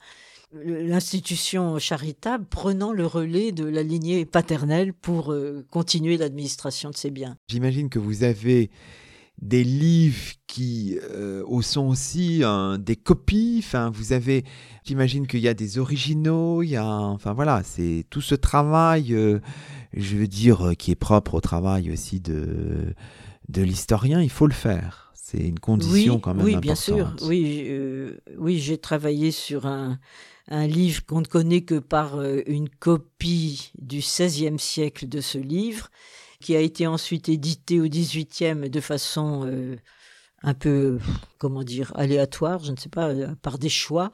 L'institution 0.53 1.79
charitable 1.79 2.47
prenant 2.47 2.93
le 2.93 3.05
relais 3.05 3.53
de 3.53 3.65
la 3.65 3.83
lignée 3.83 4.25
paternelle 4.25 4.95
pour 4.95 5.31
euh, 5.31 5.67
continuer 5.71 6.17
l'administration 6.17 6.89
de 6.89 6.97
ses 6.97 7.11
biens. 7.11 7.37
J'imagine 7.49 7.91
que 7.91 7.99
vous 7.99 8.25
avez 8.25 8.71
des 9.41 9.63
livres 9.63 10.33
qui 10.47 10.99
euh, 11.03 11.45
sont 11.63 11.87
aussi 11.87 12.43
des 12.79 12.97
copies. 12.97 13.63
Enfin, 13.65 13.91
vous 13.91 14.13
avez, 14.13 14.45
j'imagine 14.85 15.27
qu'il 15.27 15.41
y 15.41 15.49
a 15.49 15.55
des 15.55 15.79
originaux. 15.79 16.63
Il 16.63 16.71
y 16.71 16.77
a, 16.77 16.85
enfin 16.85 17.33
voilà, 17.33 17.63
c'est 17.63 18.05
tout 18.11 18.21
ce 18.21 18.35
travail. 18.35 19.15
Euh, 19.15 19.39
je 19.93 20.17
veux 20.17 20.27
dire, 20.27 20.69
euh, 20.69 20.75
qui 20.75 20.91
est 20.91 20.97
propre 20.97 21.35
au 21.35 21.41
travail 21.41 21.91
aussi 21.91 22.21
de, 22.21 22.95
de 23.49 23.63
l'historien, 23.63 24.21
il 24.21 24.31
faut 24.31 24.47
le 24.47 24.55
faire. 24.55 25.13
C'est 25.15 25.39
une 25.39 25.59
condition 25.59 26.19
quand 26.19 26.35
même 26.35 26.45
oui, 26.45 26.57
bien 26.57 26.75
sûr. 26.75 27.15
Oui, 27.23 27.65
euh, 27.69 28.19
oui 28.39 28.59
j'ai 28.59 28.79
travaillé 28.79 29.31
sur 29.31 29.67
un, 29.67 29.99
un 30.49 30.67
livre 30.67 31.05
qu'on 31.05 31.21
ne 31.21 31.27
connaît 31.27 31.63
que 31.63 31.79
par 31.79 32.23
une 32.47 32.71
copie 32.71 33.73
du 33.79 33.99
XVIe 33.99 34.59
siècle 34.59 35.07
de 35.07 35.21
ce 35.21 35.37
livre, 35.37 35.91
qui 36.41 36.57
a 36.57 36.61
été 36.61 36.87
ensuite 36.87 37.29
édité 37.29 37.81
au 37.81 37.89
XVIIIe 37.89 38.71
de 38.71 38.81
façon 38.81 39.77
un 40.43 40.55
peu, 40.55 40.99
comment 41.39 41.65
dire, 41.65 41.93
aléatoire, 41.97 42.63
je 42.63 42.73
ne 42.73 42.77
sais 42.77 42.89
pas, 42.89 43.13
par 43.43 43.59
des 43.59 43.69
choix 43.69 44.11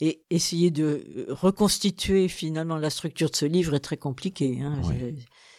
et 0.00 0.22
essayer 0.30 0.70
de 0.70 1.04
euh, 1.16 1.26
reconstituer 1.28 2.28
finalement 2.28 2.76
la 2.76 2.90
structure 2.90 3.30
de 3.30 3.36
ce 3.36 3.46
livre 3.46 3.74
est 3.74 3.80
très 3.80 3.96
compliqué. 3.96 4.60
Hein. 4.62 4.80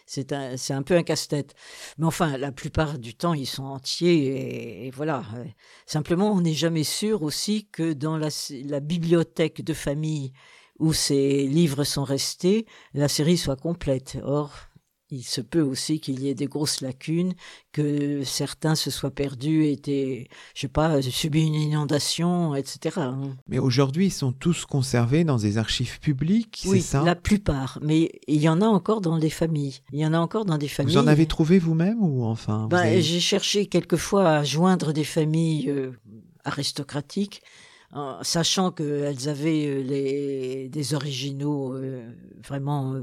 C'est 0.05 0.33
un, 0.33 0.55
un, 0.69 0.81
peu 0.81 0.95
un 0.95 1.03
casse-tête. 1.03 1.53
Mais 1.97 2.05
enfin, 2.05 2.37
la 2.37 2.51
plupart 2.51 2.97
du 2.97 3.13
temps, 3.13 3.35
ils 3.35 3.45
sont 3.45 3.65
entiers 3.65 4.87
et, 4.87 4.91
voilà. 4.91 5.23
Simplement, 5.85 6.31
on 6.31 6.41
n'est 6.41 6.53
jamais 6.53 6.83
sûr 6.83 7.21
aussi 7.21 7.67
que 7.71 7.93
dans 7.93 8.17
la, 8.17 8.29
la, 8.65 8.79
bibliothèque 8.79 9.63
de 9.63 9.73
famille 9.73 10.33
où 10.79 10.93
ces 10.93 11.45
livres 11.45 11.83
sont 11.83 12.05
restés, 12.05 12.65
la 12.95 13.07
série 13.07 13.37
soit 13.37 13.57
complète. 13.57 14.17
Or, 14.23 14.51
il 15.11 15.23
se 15.23 15.41
peut 15.41 15.61
aussi 15.61 15.99
qu'il 15.99 16.19
y 16.19 16.29
ait 16.29 16.35
des 16.35 16.45
grosses 16.45 16.81
lacunes, 16.81 17.33
que 17.71 18.23
certains 18.23 18.75
se 18.75 18.91
soient 18.91 19.11
perdus, 19.11 19.65
étaient, 19.65 20.27
je 20.53 20.61
sais 20.61 20.67
pas, 20.67 21.01
subi 21.01 21.45
une 21.45 21.55
inondation, 21.55 22.55
etc. 22.55 22.97
Hein. 22.97 23.35
Mais 23.47 23.59
aujourd'hui, 23.59 24.07
ils 24.07 24.11
sont 24.11 24.31
tous 24.31 24.65
conservés 24.65 25.23
dans 25.23 25.37
des 25.37 25.57
archives 25.57 25.99
publiques, 25.99 26.61
c'est 26.63 26.79
ça? 26.79 27.03
la 27.03 27.15
plupart. 27.15 27.79
Mais 27.81 28.11
il 28.27 28.41
y 28.41 28.49
en 28.49 28.61
a 28.61 28.67
encore 28.67 29.01
dans 29.01 29.17
des 29.17 29.29
familles. 29.29 29.79
Il 29.91 29.99
y 29.99 30.05
en 30.05 30.13
a 30.13 30.19
encore 30.19 30.45
dans 30.45 30.57
des 30.57 30.67
familles. 30.67 30.95
Vous 30.95 31.01
en 31.01 31.07
avez 31.07 31.25
trouvé 31.25 31.59
vous-même 31.59 32.01
ou 32.01 32.23
enfin 32.25 32.67
ben, 32.69 33.01
J'ai 33.01 33.19
cherché 33.19 33.65
quelquefois 33.65 34.29
à 34.29 34.43
joindre 34.43 34.93
des 34.93 35.03
familles 35.03 35.69
euh, 35.69 35.91
aristocratiques 36.43 37.41
sachant 38.21 38.71
qu'elles 38.71 39.29
avaient 39.29 39.65
euh, 39.65 39.81
les, 39.81 40.69
des 40.69 40.93
originaux 40.93 41.73
euh, 41.73 42.07
vraiment 42.47 42.95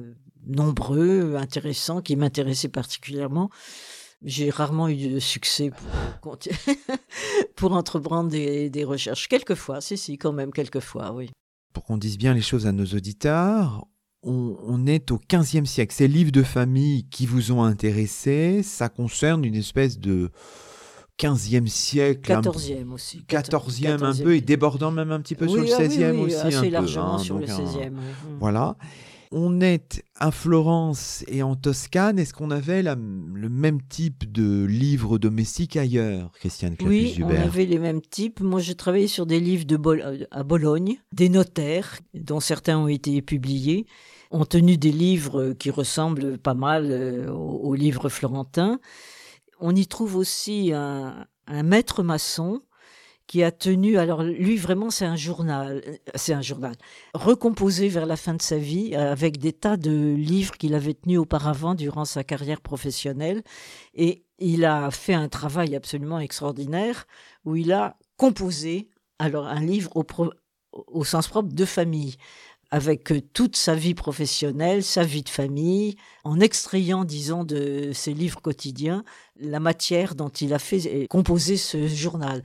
nombreux, 0.47 1.37
intéressants, 1.37 2.01
qui 2.01 2.17
m'intéressaient 2.17 2.69
particulièrement. 2.69 3.51
J'ai 4.23 4.51
rarement 4.51 4.89
eu 4.89 4.97
de 4.97 5.19
succès 5.19 5.71
pour, 6.23 6.39
pour 7.57 7.73
entreprendre 7.73 8.31
des, 8.31 8.71
des, 8.71 8.85
recherches. 8.85 9.29
Quelquefois, 9.29 9.81
si, 9.81 9.97
si, 9.97 10.19
quand 10.19 10.33
même, 10.33 10.53
quelquefois, 10.53 11.13
oui. 11.13 11.31
Pour 11.73 11.85
qu'on 11.85 11.99
dise 11.99 12.17
bien 12.17 12.33
les 12.33 12.41
choses 12.41 12.67
à 12.67 12.73
nos 12.73 12.87
auditeurs, 12.87 13.87
on, 14.23 14.87
est 14.87 15.11
au 15.11 15.21
XVe 15.31 15.65
siècle. 15.65 15.95
Ces 15.95 16.09
livres 16.09 16.33
de 16.33 16.43
famille 16.43 17.05
qui 17.09 17.27
vous 17.27 17.53
ont 17.53 17.63
intéressé, 17.63 18.63
ça 18.63 18.89
concerne 18.89 19.45
une 19.45 19.55
espèce 19.55 19.99
de 19.99 20.31
15e 21.19 21.67
siècle. 21.67 22.33
14e 22.33 22.91
aussi. 22.93 23.25
14e, 23.29 24.03
un 24.03 24.15
peu, 24.15 24.37
et 24.37 24.41
débordant 24.41 24.91
même 24.91 25.13
un 25.13 25.21
petit 25.21 25.35
peu 25.35 25.47
sur 25.47 25.61
le 25.61 25.67
16e 25.67 26.13
oui, 26.13 26.23
aussi. 26.23 26.37
Assez 26.37 26.75
un 26.75 26.83
peu, 26.83 26.89
sur 26.89 27.39
le 27.39 27.47
16e. 27.47 27.93
Voilà. 28.41 28.77
On 29.33 29.61
est 29.61 30.05
à 30.17 30.31
Florence 30.31 31.25
et 31.29 31.43
en 31.43 31.57
Toscane. 31.57 32.19
Est-ce 32.19 32.33
qu'on 32.33 32.51
avait 32.51 32.83
le 32.83 33.49
même 33.49 33.83
type 33.83 34.31
de 34.31 34.65
livres 34.65 35.19
domestiques 35.19 35.77
ailleurs, 35.77 36.31
Christiane 36.33 36.77
Oui, 36.83 37.19
on 37.23 37.29
avait 37.29 37.67
les 37.67 37.79
mêmes 37.79 38.03
types. 38.03 38.41
Moi, 38.41 38.61
j'ai 38.61 38.75
travaillé 38.75 39.09
sur 39.09 39.27
des 39.27 39.41
livres 39.41 39.65
de 39.65 39.77
à 40.31 40.43
Bologne, 40.43 40.99
des 41.13 41.29
notaires, 41.29 41.99
dont 42.15 42.41
certains 42.41 42.79
ont 42.79 42.89
été 42.89 43.23
publiés, 43.23 43.87
ont 44.31 44.45
tenu 44.45 44.77
des 44.77 44.93
livres 44.93 45.53
qui 45.53 45.71
ressemblent 45.71 46.39
pas 46.39 46.55
mal 46.55 46.87
euh, 46.91 47.31
aux, 47.31 47.75
livres 47.75 48.09
florentins. 48.09 48.81
On 49.61 49.75
y 49.75 49.87
trouve 49.87 50.17
aussi 50.17 50.73
un 50.73 51.27
maître 51.63 52.03
maçon 52.03 52.61
qui 53.27 53.43
a 53.43 53.51
tenu, 53.51 53.99
alors 53.99 54.23
lui 54.23 54.57
vraiment 54.57 54.91
c'est 54.91 55.05
un 55.05 55.17
journal, 55.17 55.83
c'est 56.15 56.33
un 56.33 56.43
journal, 56.43 56.75
recomposé 57.15 57.89
vers 57.89 58.07
la 58.07 58.17
fin 58.17 58.35
de 58.35 58.43
sa 58.43 58.57
vie 58.57 58.93
euh, 58.95 59.11
avec 59.11 59.39
des 59.39 59.53
tas 59.53 59.77
de 59.77 60.15
livres 60.15 60.57
qu'il 60.57 60.75
avait 60.75 60.95
tenus 60.95 61.19
auparavant 61.19 61.75
durant 61.75 62.05
sa 62.05 62.23
carrière 62.23 62.61
professionnelle. 62.61 63.43
Et 63.95 64.25
il 64.39 64.65
a 64.65 64.91
fait 64.91 65.15
un 65.15 65.29
travail 65.29 65.75
absolument 65.75 66.21
extraordinaire 66.21 67.07
où 67.45 67.57
il 67.57 67.73
a 67.73 67.97
composé 68.17 68.91
alors 69.19 69.47
un 69.47 69.61
livre 69.61 69.91
au, 70.73 71.05
sens 71.05 71.27
propre 71.29 71.53
de 71.53 71.65
famille 71.65 72.17
avec 72.71 73.13
euh, 73.13 73.21
toute 73.33 73.57
sa 73.57 73.75
vie 73.75 73.95
professionnelle, 73.95 74.83
sa 74.83 75.05
vie 75.05 75.23
de 75.23 75.29
famille, 75.29 75.97
en 76.25 76.41
extrayant, 76.41 77.05
disons, 77.05 77.45
de 77.45 77.93
ses 77.93 78.13
livres 78.13 78.43
quotidiens, 78.43 79.05
la 79.39 79.61
matière 79.61 80.17
dont 80.17 80.29
il 80.29 80.53
a 80.53 80.59
fait 80.59 81.07
composer 81.09 81.57
ce 81.57 81.87
journal. 81.87 82.43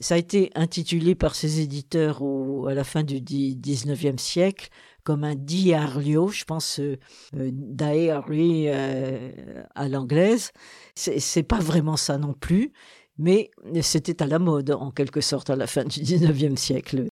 Ça 0.00 0.14
a 0.14 0.18
été 0.18 0.50
intitulé 0.54 1.14
par 1.14 1.34
ses 1.34 1.60
éditeurs 1.60 2.22
à 2.68 2.74
la 2.74 2.84
fin 2.84 3.02
du 3.02 3.20
19e 3.20 4.18
siècle 4.18 4.68
comme 5.08 5.24
un 5.24 5.36
diario, 5.36 6.28
je 6.28 6.44
pense 6.44 6.80
euh, 6.80 6.98
euh 7.34 7.48
diary 7.50 8.66
euh, 8.68 9.62
à 9.74 9.88
l'anglaise. 9.88 10.50
C'est 10.94 11.42
pas 11.44 11.60
vraiment 11.60 11.96
ça 11.96 12.18
non 12.18 12.34
plus, 12.34 12.74
mais 13.16 13.50
c'était 13.80 14.22
à 14.22 14.26
la 14.26 14.38
mode 14.38 14.70
en 14.70 14.90
quelque 14.90 15.22
sorte 15.22 15.48
à 15.48 15.56
la 15.56 15.66
fin 15.66 15.84
du 15.84 16.00
19e 16.00 16.56
siècle. 16.56 17.08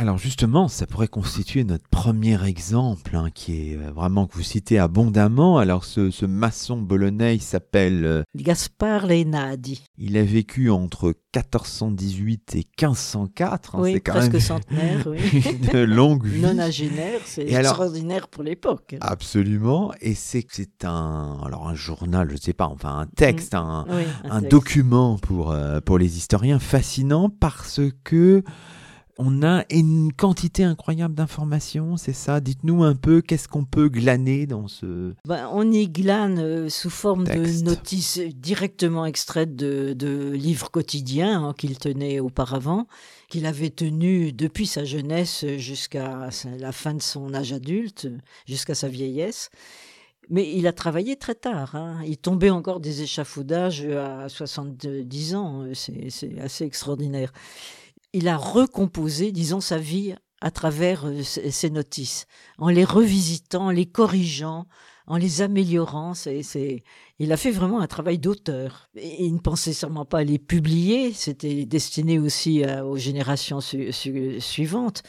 Alors 0.00 0.16
justement, 0.16 0.68
ça 0.68 0.86
pourrait 0.86 1.08
constituer 1.08 1.64
notre 1.64 1.88
premier 1.88 2.46
exemple, 2.46 3.16
hein, 3.16 3.30
qui 3.34 3.72
est 3.72 3.76
euh, 3.76 3.90
vraiment 3.90 4.28
que 4.28 4.36
vous 4.36 4.44
citez 4.44 4.78
abondamment. 4.78 5.58
Alors 5.58 5.84
ce, 5.84 6.24
maçon 6.24 6.76
bolonais 6.76 7.36
s'appelle... 7.40 8.04
Euh, 8.04 8.22
Gaspard 8.36 9.08
Leinadi. 9.08 9.82
Il 9.96 10.16
a 10.16 10.22
vécu 10.22 10.70
entre 10.70 11.14
1418 11.34 12.54
et 12.54 12.64
1504. 12.80 13.74
Hein, 13.74 13.78
oui, 13.80 13.98
presque 13.98 14.34
même 14.34 14.40
centenaire, 14.40 15.04
oui. 15.08 15.18
une 15.74 15.82
longue 15.82 16.24
vie. 16.24 16.42
Nonagénaire, 16.42 17.20
c'est 17.24 17.50
extraordinaire 17.50 18.28
pour 18.28 18.44
l'époque. 18.44 18.94
Absolument. 19.00 19.92
Et 20.00 20.14
c'est 20.14 20.46
c'est 20.48 20.84
un, 20.84 21.40
alors 21.44 21.66
un 21.66 21.74
journal, 21.74 22.28
je 22.28 22.34
ne 22.34 22.40
sais 22.40 22.52
pas, 22.52 22.66
enfin 22.66 23.00
un 23.00 23.06
texte, 23.06 23.52
un, 23.54 23.84
un, 24.22 24.42
document 24.42 25.18
pour, 25.18 25.50
euh, 25.50 25.80
pour 25.80 25.98
les 25.98 26.18
historiens 26.18 26.60
fascinant 26.60 27.30
parce 27.30 27.80
que 28.04 28.44
On 29.20 29.42
a 29.42 29.64
une 29.70 30.12
quantité 30.12 30.62
incroyable 30.62 31.14
d'informations, 31.14 31.96
c'est 31.96 32.12
ça? 32.12 32.38
Dites-nous 32.38 32.84
un 32.84 32.94
peu 32.94 33.20
qu'est-ce 33.20 33.48
qu'on 33.48 33.64
peut 33.64 33.88
glaner 33.88 34.46
dans 34.46 34.68
ce... 34.68 35.12
Ben, 35.26 35.50
on 35.52 35.72
y 35.72 35.88
glane 35.88 36.38
euh, 36.38 36.68
sous 36.68 36.88
forme 36.88 37.24
de 37.24 37.64
notices 37.64 38.20
directement 38.20 39.04
extraites 39.06 39.56
de, 39.56 40.30
livres 40.30 40.70
quotidiens 40.70 41.46
hein, 41.46 41.54
qu'il 41.58 41.76
tenait 41.78 42.20
auparavant, 42.20 42.86
qu'il 43.28 43.46
avait 43.46 43.70
tenus 43.70 44.32
depuis 44.36 44.68
sa 44.68 44.84
jeunesse 44.84 45.44
jusqu'à 45.56 46.30
la 46.56 46.70
fin 46.70 46.94
de 46.94 47.02
son 47.02 47.34
âge 47.34 47.52
adulte, 47.52 48.08
jusqu'à 48.46 48.76
sa 48.76 48.86
vieillesse. 48.86 49.50
Mais 50.30 50.48
il 50.54 50.68
a 50.68 50.72
travaillé 50.72 51.16
très 51.16 51.34
tard. 51.34 51.74
Hein. 51.74 52.02
Il 52.06 52.18
tombait 52.18 52.50
encore 52.50 52.78
des 52.78 53.02
échafaudages 53.02 53.84
à 53.84 54.28
70 54.28 55.34
ans. 55.34 55.64
C'est 55.74 56.38
assez 56.40 56.64
extraordinaire. 56.64 57.32
Il 58.12 58.28
a 58.28 58.36
recomposé, 58.36 59.32
disons, 59.32 59.60
sa 59.60 59.78
vie 59.78 60.14
à 60.40 60.50
travers 60.50 61.06
euh, 61.06 61.22
ces 61.22 61.70
notices, 61.70 62.26
en 62.58 62.68
les 62.68 62.84
revisitant, 62.84 63.66
en 63.66 63.70
les 63.70 63.86
corrigeant, 63.86 64.66
en 65.06 65.16
les 65.16 65.42
améliorant. 65.42 66.14
C'est, 66.14 66.84
il 67.18 67.32
a 67.32 67.36
fait 67.36 67.50
vraiment 67.50 67.80
un 67.80 67.86
travail 67.86 68.18
d'auteur. 68.18 68.88
Il 68.94 69.34
ne 69.34 69.40
pensait 69.40 69.72
sûrement 69.72 70.04
pas 70.04 70.18
à 70.18 70.24
les 70.24 70.38
publier, 70.38 71.12
c'était 71.12 71.66
destiné 71.66 72.18
aussi 72.18 72.62
aux 72.84 72.96
générations 72.96 73.60
suivantes 73.60 75.02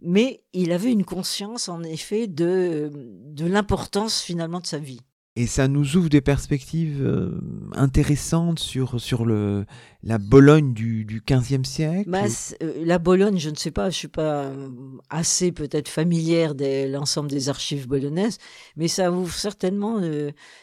mais 0.00 0.44
il 0.52 0.72
avait 0.72 0.92
une 0.92 1.04
conscience 1.04 1.68
en 1.68 1.82
effet 1.82 2.26
de, 2.26 2.90
de 2.94 3.46
l'importance 3.46 4.20
finalement 4.20 4.60
de 4.60 4.66
sa 4.66 4.78
vie. 4.78 5.00
Et 5.38 5.46
ça 5.46 5.68
nous 5.68 5.96
ouvre 5.96 6.08
des 6.08 6.22
perspectives 6.22 7.04
euh, 7.04 7.38
intéressantes 7.74 8.58
sur, 8.58 8.98
sur 8.98 9.26
le, 9.26 9.66
la 10.02 10.16
Bologne 10.16 10.72
du, 10.72 11.04
du 11.04 11.20
15e 11.20 11.64
siècle 11.64 12.08
bah, 12.08 12.22
euh, 12.62 12.72
La 12.86 12.98
Bologne, 12.98 13.38
je 13.38 13.50
ne 13.50 13.54
sais 13.54 13.70
pas, 13.70 13.84
je 13.84 13.96
ne 13.96 13.98
suis 13.98 14.08
pas 14.08 14.44
euh, 14.44 14.68
assez 15.10 15.52
peut-être 15.52 15.90
familière 15.90 16.54
de 16.54 16.90
l'ensemble 16.90 17.28
des 17.28 17.50
archives 17.50 17.86
bolonaises, 17.86 18.38
mais 18.76 18.88
ça 18.88 19.12
ouvre 19.12 19.34
certainement 19.34 20.00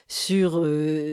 sur, 0.07 0.67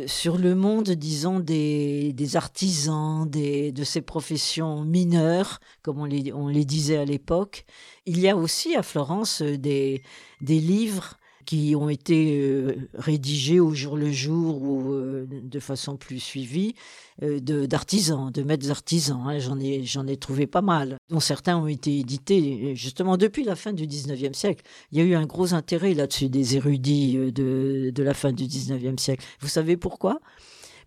sur 0.07 0.39
le 0.39 0.55
monde, 0.55 0.91
disons, 0.93 1.39
des, 1.39 2.15
des 2.15 2.37
artisans, 2.37 3.29
des, 3.29 3.73
de 3.73 3.85
ces 3.85 4.01
professions 4.01 4.87
mineures, 4.87 5.61
comme 5.83 6.01
on 6.01 6.07
les, 6.07 6.33
on 6.33 6.49
les 6.49 6.65
disait 6.65 6.97
à 6.97 7.05
l'époque. 7.05 7.67
Il 8.07 8.21
y 8.21 8.29
a 8.31 8.37
aussi 8.37 8.75
à 8.75 8.83
Florence 8.83 9.43
des, 9.43 10.03
des 10.41 10.61
livres 10.61 11.20
qui 11.51 11.75
ont 11.75 11.89
été 11.89 12.41
euh, 12.41 12.89
rédigés 12.95 13.59
au 13.59 13.75
jour 13.75 13.97
le 13.97 14.13
jour 14.13 14.63
ou 14.63 14.93
euh, 14.93 15.27
de 15.29 15.59
façon 15.59 15.97
plus 15.97 16.21
suivie 16.21 16.77
euh, 17.25 17.41
d'artisans, 17.41 18.31
de, 18.31 18.45
maîtres 18.45 18.71
artisans. 18.71 19.21
Hein. 19.27 19.41
J'en 19.41 19.59
ai, 19.59 19.83
j'en 19.83 20.07
ai 20.07 20.17
trouvé 20.17 20.47
pas 20.47 20.63
mal, 20.63 20.97
dont 21.09 21.19
certains 21.19 21.59
ont 21.59 21.67
été 21.67 21.99
édités 21.99 22.77
justement 22.77 23.17
depuis 23.17 23.43
la 23.43 23.57
fin 23.57 23.73
du 23.73 23.89
19e 23.89 24.33
siècle. 24.33 24.65
Il 24.93 24.99
y 24.99 25.01
a 25.01 25.05
eu 25.05 25.17
un 25.17 25.27
gros 25.27 25.53
intérêt 25.53 25.93
là-dessus 25.93 26.29
des 26.29 26.55
érudits 26.55 27.17
de, 27.17 27.91
de 27.93 28.03
la 28.05 28.15
fin 28.15 28.31
du 28.31 28.45
19e 28.45 29.01
siècle. 29.01 29.25
Vous 29.41 29.49
savez 29.49 29.77
pourquoi? 29.77 30.21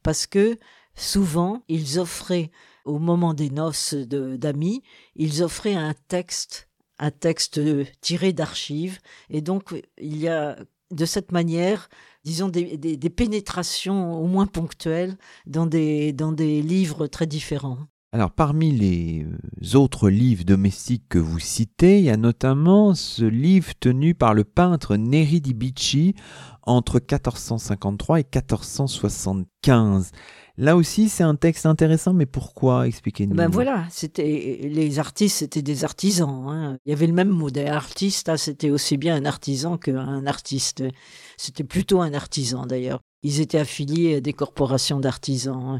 Parce 0.01 0.27
que 0.27 0.57
souvent, 0.95 1.61
ils 1.67 1.99
offraient, 1.99 2.51
au 2.85 2.99
moment 2.99 3.33
des 3.33 3.49
noces 3.49 3.95
d'amis, 3.95 4.81
ils 5.17 5.43
offraient 5.43 5.75
un 5.75 5.93
texte 6.07 6.69
un 6.99 7.11
texte 7.11 7.59
tiré 8.01 8.33
d'archives. 8.33 8.99
Et 9.29 9.41
donc, 9.41 9.73
il 9.99 10.17
y 10.17 10.27
a 10.27 10.57
de 10.91 11.05
cette 11.05 11.31
manière, 11.31 11.89
disons, 12.23 12.49
des, 12.49 12.97
pénétrations 13.09 14.21
au 14.21 14.27
moins 14.27 14.45
ponctuelles 14.45 15.17
dans 15.45 15.65
des, 15.65 16.13
dans 16.13 16.31
des 16.31 16.61
livres 16.61 17.07
très 17.07 17.27
différents. 17.27 17.79
Alors, 18.13 18.29
parmi 18.29 18.71
les 18.71 19.25
euh, 19.25 19.75
autres 19.75 20.07
livres 20.07 20.43
domestiques 20.43 21.09
que 21.09 21.17
vous 21.17 21.39
citez, 21.39 21.97
il 21.97 22.05
y 22.05 22.11
a 22.11 22.17
notamment 22.17 22.93
ce 22.93 23.23
livre 23.23 23.73
tenu 23.79 24.13
par 24.13 24.35
le 24.35 24.43
peintre 24.43 24.97
Neri 24.97 25.41
di 25.41 25.55
Bicci 25.55 26.13
entre 26.61 26.99
1453 26.99 28.19
et 28.19 28.23
1475. 28.23 30.11
Là 30.57 30.75
aussi, 30.75 31.09
c'est 31.09 31.23
un 31.23 31.35
texte 31.35 31.65
intéressant, 31.65 32.13
mais 32.13 32.27
pourquoi 32.27 32.87
Expliquez-nous. 32.87 33.35
Ben 33.35 33.47
voilà, 33.47 33.87
c'était 33.89 34.59
les 34.63 34.99
artistes, 34.99 35.37
c'était 35.37 35.63
des 35.63 35.83
artisans. 35.83 36.45
Hein. 36.47 36.77
Il 36.85 36.91
y 36.91 36.93
avait 36.93 37.07
le 37.07 37.13
même 37.13 37.29
mot 37.29 37.49
des 37.49 37.65
artistes. 37.65 38.29
Hein, 38.29 38.37
c'était 38.37 38.69
aussi 38.69 38.97
bien 38.97 39.15
un 39.15 39.25
artisan 39.25 39.77
qu'un 39.77 40.27
artiste. 40.27 40.83
C'était 41.37 41.63
plutôt 41.63 42.01
un 42.01 42.13
artisan 42.13 42.67
d'ailleurs. 42.67 43.01
Ils 43.23 43.39
étaient 43.39 43.57
affiliés 43.57 44.15
à 44.15 44.21
des 44.21 44.33
corporations 44.33 44.99
d'artisans. 44.99 45.63
Hein. 45.63 45.79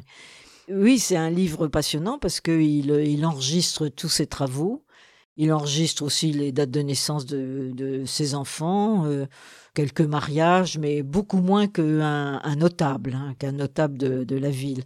Oui, 0.70 0.98
c'est 0.98 1.18
un 1.18 1.30
livre 1.30 1.68
passionnant 1.68 2.18
parce 2.18 2.42
qu'il 2.42 2.90
il 2.90 3.26
enregistre 3.26 3.90
tous 3.90 4.10
ses 4.10 4.28
travaux. 4.28 4.83
Il 5.36 5.52
enregistre 5.52 6.04
aussi 6.04 6.32
les 6.32 6.52
dates 6.52 6.70
de 6.70 6.82
naissance 6.82 7.26
de, 7.26 8.04
ses 8.06 8.36
enfants, 8.36 9.06
euh, 9.06 9.26
quelques 9.74 10.02
mariages, 10.02 10.78
mais 10.78 11.02
beaucoup 11.02 11.42
moins 11.42 11.68
qu'un 11.68 12.40
un 12.44 12.56
notable, 12.56 13.16
hein, 13.16 13.34
qu'un 13.40 13.54
notable 13.54 13.98
de, 13.98 14.36
la 14.36 14.50
ville. 14.50 14.84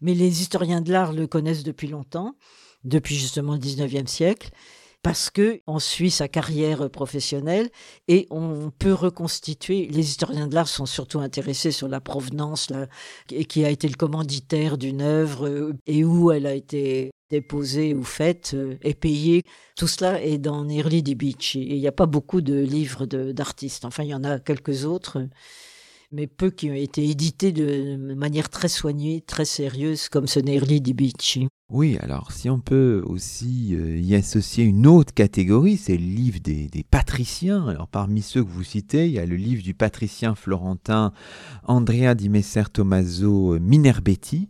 Mais 0.00 0.14
les 0.14 0.42
historiens 0.42 0.80
de 0.80 0.90
l'art 0.92 1.12
le 1.12 1.26
connaissent 1.26 1.62
depuis 1.62 1.88
longtemps, 1.88 2.34
depuis 2.84 3.16
justement 3.16 3.52
le 3.52 3.60
19e 3.60 4.06
siècle 4.06 4.50
parce 5.02 5.30
que 5.30 5.60
on 5.66 5.78
suit 5.78 6.10
sa 6.10 6.28
carrière 6.28 6.90
professionnelle 6.90 7.70
et 8.08 8.26
on 8.30 8.70
peut 8.70 8.92
reconstituer. 8.92 9.86
Les 9.86 10.08
historiens 10.08 10.48
de 10.48 10.54
l'art 10.54 10.68
sont 10.68 10.86
surtout 10.86 11.20
intéressés 11.20 11.70
sur 11.70 11.88
la 11.88 12.00
provenance, 12.00 12.68
qui 13.48 13.64
a 13.64 13.70
été 13.70 13.88
le 13.88 13.94
commanditaire 13.94 14.76
d'une 14.76 15.02
œuvre 15.02 15.46
euh, 15.46 15.72
et 15.86 16.04
où 16.04 16.32
elle 16.32 16.46
a 16.46 16.54
été 16.54 17.10
déposée 17.30 17.94
ou 17.94 18.02
faite 18.04 18.52
euh, 18.54 18.76
et 18.82 18.94
payée. 18.94 19.44
Tout 19.76 19.86
cela 19.86 20.22
est 20.22 20.38
dans 20.38 20.64
Nearly 20.64 21.02
di 21.02 21.16
il 21.54 21.78
n'y 21.78 21.88
a 21.88 21.92
pas 21.92 22.06
beaucoup 22.06 22.40
de 22.40 22.58
livres 22.58 23.06
d'artistes. 23.06 23.84
Enfin, 23.84 24.02
il 24.02 24.10
y 24.10 24.14
en 24.14 24.24
a 24.24 24.38
quelques 24.38 24.84
autres 24.84 25.18
mais 26.10 26.26
peu 26.26 26.50
qui 26.50 26.70
ont 26.70 26.74
été 26.74 27.08
édités 27.08 27.52
de 27.52 27.96
manière 28.14 28.48
très 28.48 28.68
soignée, 28.68 29.20
très 29.20 29.44
sérieuse, 29.44 30.08
comme 30.08 30.26
ce 30.26 30.40
Nerli 30.40 30.80
di 30.80 30.94
Bicci. 30.94 31.48
Oui, 31.70 31.98
alors 32.00 32.32
si 32.32 32.48
on 32.48 32.60
peut 32.60 33.02
aussi 33.04 33.74
euh, 33.74 33.98
y 33.98 34.14
associer 34.14 34.64
une 34.64 34.86
autre 34.86 35.12
catégorie, 35.12 35.76
c'est 35.76 35.98
le 35.98 36.06
livre 36.06 36.40
des, 36.40 36.70
patriciens. 36.90 37.68
Alors 37.68 37.88
parmi 37.88 38.22
ceux 38.22 38.42
que 38.42 38.48
vous 38.48 38.64
citez, 38.64 39.06
il 39.06 39.12
y 39.12 39.18
a 39.18 39.26
le 39.26 39.36
livre 39.36 39.62
du 39.62 39.74
patricien 39.74 40.34
florentin 40.34 41.12
Andrea 41.64 42.14
di 42.14 42.30
Messer 42.30 42.64
Tommaso 42.72 43.52
euh, 43.54 43.58
Minerbetti. 43.58 44.48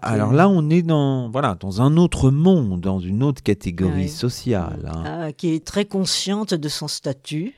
Alors 0.00 0.32
là, 0.32 0.48
on 0.48 0.70
est 0.70 0.80
dans 0.80 1.28
voilà 1.28 1.54
dans 1.54 1.82
un 1.82 1.98
autre 1.98 2.30
monde, 2.30 2.80
dans 2.80 2.98
une 2.98 3.22
autre 3.22 3.42
catégorie 3.42 4.08
sociale. 4.08 4.90
Hein. 4.90 5.02
Ah, 5.04 5.32
qui 5.34 5.50
est 5.50 5.66
très 5.66 5.84
consciente 5.84 6.54
de 6.54 6.68
son 6.70 6.88
statut, 6.88 7.52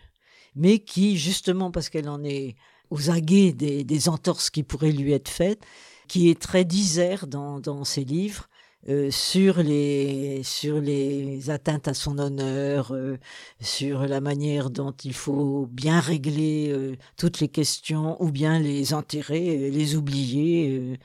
mais 0.57 0.81
qui 0.81 1.17
justement 1.17 1.71
parce 1.71 1.91
qu'elle 1.91 2.09
en 2.09 2.25
est 2.25 2.57
aux 2.91 3.11
aguets 3.11 3.53
des, 3.53 4.09
entorses 4.09 4.51
qui 4.51 4.63
pourraient 4.63 4.93
lui 4.93 5.13
être 5.13 5.29
faites, 5.29 5.63
qui 6.09 6.31
est 6.31 6.41
très 6.41 6.65
disert 6.65 7.27
dans, 7.27 7.85
ses 7.85 8.05
livres. 8.05 8.49
Euh, 8.89 9.11
sur 9.11 9.59
les 9.61 11.51
atteintes 11.51 11.89
à 11.89 11.95
son 11.95 12.19
honneur, 12.19 12.93
euh, 12.93 13.19
sur 13.61 14.07
la 14.07 14.21
manière 14.21 14.71
dont 14.71 14.93
il 15.03 15.13
faut 15.13 15.67
bien 15.73 15.99
régler 15.99 16.69
euh, 16.71 16.95
toutes 17.17 17.41
les 17.41 17.49
questions 17.49 18.17
ou 18.23 18.31
bien 18.31 18.61
les 18.61 18.95
enterrer, 18.95 19.71
les 19.71 19.97
oublier, 19.97 21.01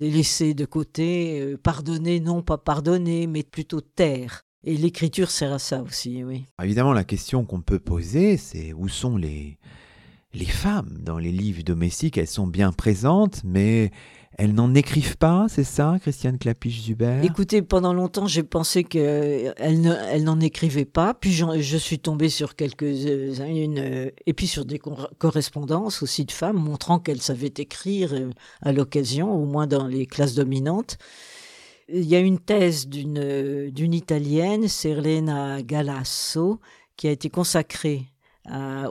les 0.00 0.10
laisser 0.10 0.54
de 0.54 0.64
côté, 0.64 1.56
pardonner 1.62 2.20
non 2.20 2.40
pas 2.40 2.56
pardonner 2.56 3.26
mais 3.26 3.42
plutôt 3.42 3.82
taire. 3.82 4.46
Et 4.64 4.76
l'écriture 4.76 5.30
sert 5.30 5.52
à 5.52 5.58
ça 5.58 5.82
aussi, 5.82 6.24
oui. 6.24 6.46
Évidemment, 6.62 6.92
la 6.92 7.04
question 7.04 7.44
qu'on 7.44 7.60
peut 7.60 7.78
poser, 7.78 8.36
c'est 8.36 8.72
où 8.72 8.88
sont 8.88 9.16
les 9.16 9.58
les 10.34 10.46
femmes 10.46 10.98
dans 11.00 11.18
les 11.18 11.32
livres 11.32 11.62
domestiques, 11.62 12.18
elles 12.18 12.26
sont 12.26 12.46
bien 12.46 12.72
présentes, 12.72 13.42
mais 13.44 13.90
elles 14.38 14.52
n'en 14.52 14.74
écrivent 14.74 15.16
pas, 15.16 15.46
c'est 15.48 15.64
ça, 15.64 15.96
Christiane 16.00 16.38
Clapiche-Zubert 16.38 17.24
Écoutez, 17.24 17.62
pendant 17.62 17.94
longtemps, 17.94 18.26
j'ai 18.26 18.42
pensé 18.42 18.84
qu'elles 18.84 19.54
elle 19.56 20.24
n'en 20.24 20.40
écrivaient 20.40 20.84
pas, 20.84 21.14
puis 21.14 21.32
je 21.32 21.76
suis 21.78 21.98
tombée 21.98 22.28
sur 22.28 22.54
quelques-unes, 22.54 23.78
euh, 23.78 24.10
et 24.26 24.34
puis 24.34 24.46
sur 24.46 24.66
des 24.66 24.78
correspondances 24.78 26.02
aussi 26.02 26.26
de 26.26 26.32
femmes 26.32 26.58
montrant 26.58 26.98
qu'elles 26.98 27.22
savaient 27.22 27.54
écrire 27.56 28.12
euh, 28.12 28.30
à 28.60 28.72
l'occasion, 28.72 29.32
au 29.32 29.46
moins 29.46 29.66
dans 29.66 29.86
les 29.86 30.04
classes 30.04 30.34
dominantes. 30.34 30.98
Il 31.88 32.04
y 32.04 32.14
a 32.14 32.20
une 32.20 32.40
thèse 32.40 32.88
d'une, 32.88 33.94
Italienne, 33.94 34.68
Serlena 34.68 35.62
Galasso, 35.62 36.60
qui 36.96 37.08
a 37.08 37.12
été 37.12 37.30
consacrée 37.30 38.06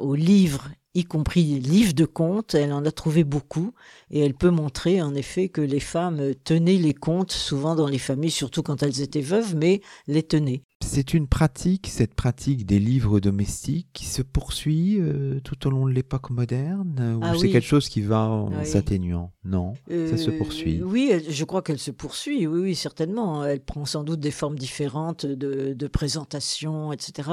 au 0.02 0.16
livre 0.16 0.70
y 0.96 1.04
compris 1.04 1.44
livres 1.60 1.94
de 1.94 2.06
contes, 2.06 2.56
elle 2.56 2.74
en 2.74 2.86
a 2.86 2.92
trouvé 2.92 3.24
beaucoup 3.24 3.74
et 4.10 4.22
elle 4.22 4.34
peut 4.34 4.50
montrer 4.50 5.02
en 5.02 5.14
effet 5.14 5.50
que 5.50 5.62
les 5.62 5.80
femmes 5.80 6.34
tenaient 6.44 6.78
les 6.78 6.94
contes 6.94 7.34
souvent 7.34 7.76
dans 7.76 7.88
les 7.88 8.00
familles, 8.00 8.32
surtout 8.32 8.64
quand 8.64 8.82
elles 8.82 9.02
étaient 9.02 9.22
veuves, 9.22 9.56
mais 9.56 9.82
les 10.08 10.24
tenaient. 10.24 10.64
C'est 10.88 11.14
une 11.14 11.28
pratique, 11.28 11.88
cette 11.88 12.14
pratique 12.14 12.66
des 12.66 12.80
livres 12.80 13.20
domestiques, 13.20 13.88
qui 13.92 14.06
se 14.06 14.22
poursuit 14.22 14.98
euh, 15.00 15.40
tout 15.44 15.68
au 15.68 15.70
long 15.72 15.88
de 15.88 15.92
l'époque 15.92 16.30
moderne 16.30 17.18
Ou 17.18 17.22
Ah 17.24 17.34
c'est 17.36 17.48
oui. 17.48 17.52
quelque 17.52 17.66
chose 17.68 17.90
qui 17.90 18.02
va 18.02 18.22
en 18.30 18.48
Oui. 18.60 18.66
s'atténuant? 18.66 19.32
Non, 19.44 19.74
ça 19.90 20.18
se 20.18 20.30
Euh, 20.30 20.38
poursuit. 20.38 20.82
Oui, 20.82 21.12
je 21.28 21.44
crois 21.44 21.62
qu'elle 21.62 21.80
se 21.80 21.92
poursuit, 21.92 22.48
oui, 22.48 22.62
oui, 22.62 22.76
certainement. 22.76 23.44
Elle 23.44 23.60
prend 23.62 23.86
sans 23.86 24.04
doute 24.04 24.20
des 24.22 24.32
formes 24.32 24.58
différentes 24.58 25.26
de, 25.26 25.74
de 25.74 25.88
présentation, 25.88 26.94
etc. 26.94 27.30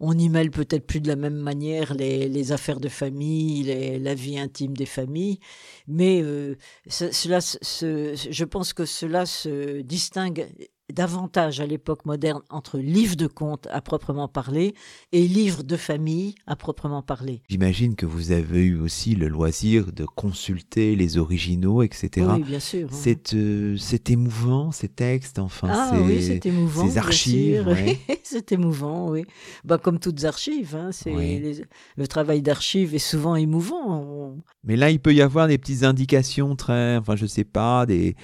On 0.00 0.16
y 0.18 0.28
mêle 0.28 0.50
peut-être 0.50 0.86
plus 0.86 1.00
de 1.00 1.08
la 1.08 1.16
même 1.16 1.36
manière 1.36 1.94
les, 1.94 2.28
les 2.28 2.52
affaires 2.52 2.80
de 2.80 2.88
famille, 2.88 3.62
les- 3.64 3.98
la 3.98 4.14
vie 4.14 4.38
intime 4.38 4.76
des 4.76 4.86
familles, 4.86 5.38
mais 5.86 6.20
euh, 6.22 6.56
ce- 6.88 7.12
cela, 7.12 7.38
je 7.40 8.44
pense 8.44 8.72
que 8.72 8.84
cela 8.86 9.24
se 9.26 9.82
distingue 9.82 10.46
davantage 10.92 11.60
à 11.60 11.66
l'époque 11.66 12.04
moderne 12.04 12.42
entre 12.50 12.78
livre 12.78 13.16
de 13.16 13.26
contes 13.26 13.66
à 13.70 13.80
proprement 13.80 14.28
parler 14.28 14.74
et 15.12 15.26
livre 15.26 15.62
de 15.62 15.76
famille 15.76 16.34
à 16.46 16.56
proprement 16.56 17.02
parler. 17.02 17.42
J'imagine 17.48 17.94
que 17.96 18.04
vous 18.06 18.32
avez 18.32 18.60
eu 18.64 18.78
aussi 18.78 19.14
le 19.14 19.28
loisir 19.28 19.92
de 19.92 20.04
consulter 20.04 20.94
les 20.94 21.16
originaux, 21.16 21.82
etc. 21.82 22.26
Oui, 22.34 22.42
bien 22.42 22.60
sûr. 22.60 22.88
hein. 22.90 22.96
C'est 22.96 23.32
euh, 23.34 23.76
c'est 23.78 24.10
émouvant, 24.10 24.72
ces 24.72 24.88
textes, 24.88 25.38
enfin, 25.38 25.68
Ah 25.70 25.92
oui, 26.02 26.22
c'est 26.22 26.44
émouvant. 26.46 26.86
ces 26.88 26.98
archives, 26.98 27.66
ouais. 27.66 27.98
c'est 28.22 28.52
émouvant, 28.52 29.08
oui. 29.10 29.24
Bah, 29.64 29.78
comme 29.78 29.98
toutes 29.98 30.24
archives, 30.24 30.76
hein, 30.76 30.90
c'est 30.92 31.14
Oui. 31.14 31.38
les- 31.40 31.64
le 31.96 32.06
travail 32.06 32.42
d'archive 32.42 32.94
est 32.94 32.98
souvent 32.98 33.36
émouvant. 33.36 34.02
On- 34.02 34.42
Mais 34.64 34.76
là, 34.76 34.90
il 34.90 35.00
peut 35.00 35.14
y 35.14 35.22
avoir 35.22 35.48
des 35.48 35.56
petites 35.58 35.82
indications 35.84 36.56
très, 36.56 36.96
enfin, 36.98 37.16
je 37.16 37.26
sais 37.26 37.44
pas, 37.44 37.86
des, 37.86 38.16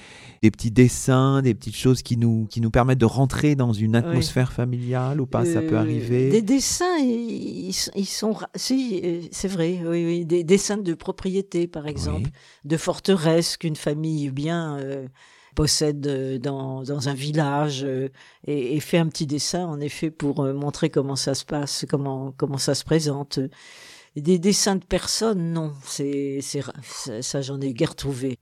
des 0.43 0.51
petits 0.51 0.71
dessins, 0.71 1.41
des 1.41 1.53
petites 1.55 1.75
choses 1.75 2.01
qui 2.03 2.17
nous, 2.17 2.45
qui 2.51 2.61
nous 2.61 2.69
permettent 2.69 2.99
de 2.99 3.05
rentrer 3.05 3.55
dans 3.55 3.73
une 3.73 3.95
atmosphère 3.95 4.51
familiale 4.51 5.19
ou 5.21 5.25
pas, 5.25 5.45
ça 5.45 5.61
peut 5.61 5.75
Euh, 5.75 5.79
arriver. 5.79 6.29
Des 6.29 6.41
dessins, 6.43 6.97
ils, 6.99 7.69
ils- 7.95 8.05
sont. 8.05 8.35
Si, 8.55 9.01
euh, 9.03 9.21
c'est 9.31 9.47
vrai, 9.47 9.79
oui, 9.83 10.05
oui. 10.05 10.25
Des 10.25 10.43
dessins 10.43 10.77
de 10.77 10.93
propriété, 10.93 11.65
par 11.67 11.87
exemple, 11.87 12.25
Oui. 12.25 12.31
de 12.65 12.77
forteresses 12.77 13.57
qu'une 13.57 13.75
famille 13.77 14.29
bien. 14.29 14.77
euh, 14.77 15.07
possède 15.53 16.39
dans, 16.41 16.81
dans 16.83 17.09
un 17.09 17.13
village 17.13 17.83
euh, 17.83 18.07
et, 18.47 18.77
et 18.77 18.79
fait 18.79 18.97
un 18.97 19.07
petit 19.07 19.27
dessin 19.27 19.65
en 19.65 19.81
effet 19.81 20.09
pour 20.09 20.45
montrer 20.53 20.89
comment 20.89 21.17
ça 21.17 21.33
se 21.35 21.43
passe, 21.43 21.85
comment, 21.89 22.33
comment 22.37 22.57
ça 22.57 22.73
se 22.73 22.85
présente. 22.85 23.37
Des 24.15 24.39
dessins 24.39 24.77
de 24.77 24.85
personnes, 24.85 25.51
non, 25.51 25.73
c'est 25.83 26.39
ça, 26.41 26.71
ça, 27.19 27.41
j'en 27.41 27.59
ai 27.59 27.73
guère 27.73 27.95
trouvé. 27.95 28.37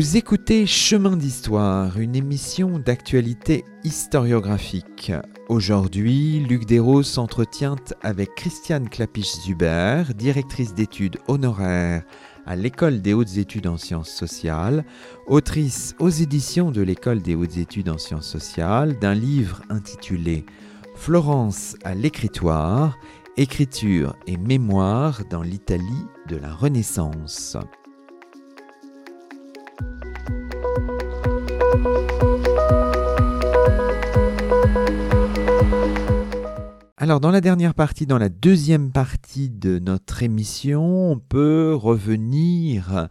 Vous 0.00 0.16
écoutez 0.16 0.64
Chemin 0.66 1.14
d'Histoire, 1.14 2.00
une 2.00 2.16
émission 2.16 2.78
d'actualité 2.78 3.66
historiographique. 3.84 5.12
Aujourd'hui, 5.50 6.40
Luc 6.40 6.64
Desros 6.64 7.02
s'entretient 7.02 7.76
avec 8.00 8.34
Christiane 8.34 8.88
Clapiche-Zuber, 8.88 10.04
directrice 10.16 10.72
d'études 10.72 11.18
honoraires 11.28 12.02
à 12.46 12.56
l'École 12.56 13.02
des 13.02 13.12
hautes 13.12 13.36
études 13.36 13.66
en 13.66 13.76
sciences 13.76 14.08
sociales, 14.08 14.86
autrice 15.26 15.94
aux 15.98 16.08
éditions 16.08 16.70
de 16.70 16.80
l'École 16.80 17.20
des 17.20 17.34
hautes 17.34 17.58
études 17.58 17.90
en 17.90 17.98
sciences 17.98 18.26
sociales 18.26 18.98
d'un 19.00 19.14
livre 19.14 19.60
intitulé 19.68 20.46
Florence 20.94 21.76
à 21.84 21.94
l'écritoire, 21.94 22.96
écriture 23.36 24.16
et 24.26 24.38
mémoire 24.38 25.24
dans 25.28 25.42
l'Italie 25.42 26.06
de 26.26 26.36
la 26.36 26.54
Renaissance. 26.54 27.58
Alors 36.96 37.18
dans 37.18 37.30
la 37.30 37.40
dernière 37.40 37.74
partie, 37.74 38.06
dans 38.06 38.18
la 38.18 38.28
deuxième 38.28 38.92
partie 38.92 39.48
de 39.48 39.78
notre 39.78 40.22
émission, 40.22 41.10
on 41.10 41.18
peut 41.18 41.74
revenir 41.74 43.08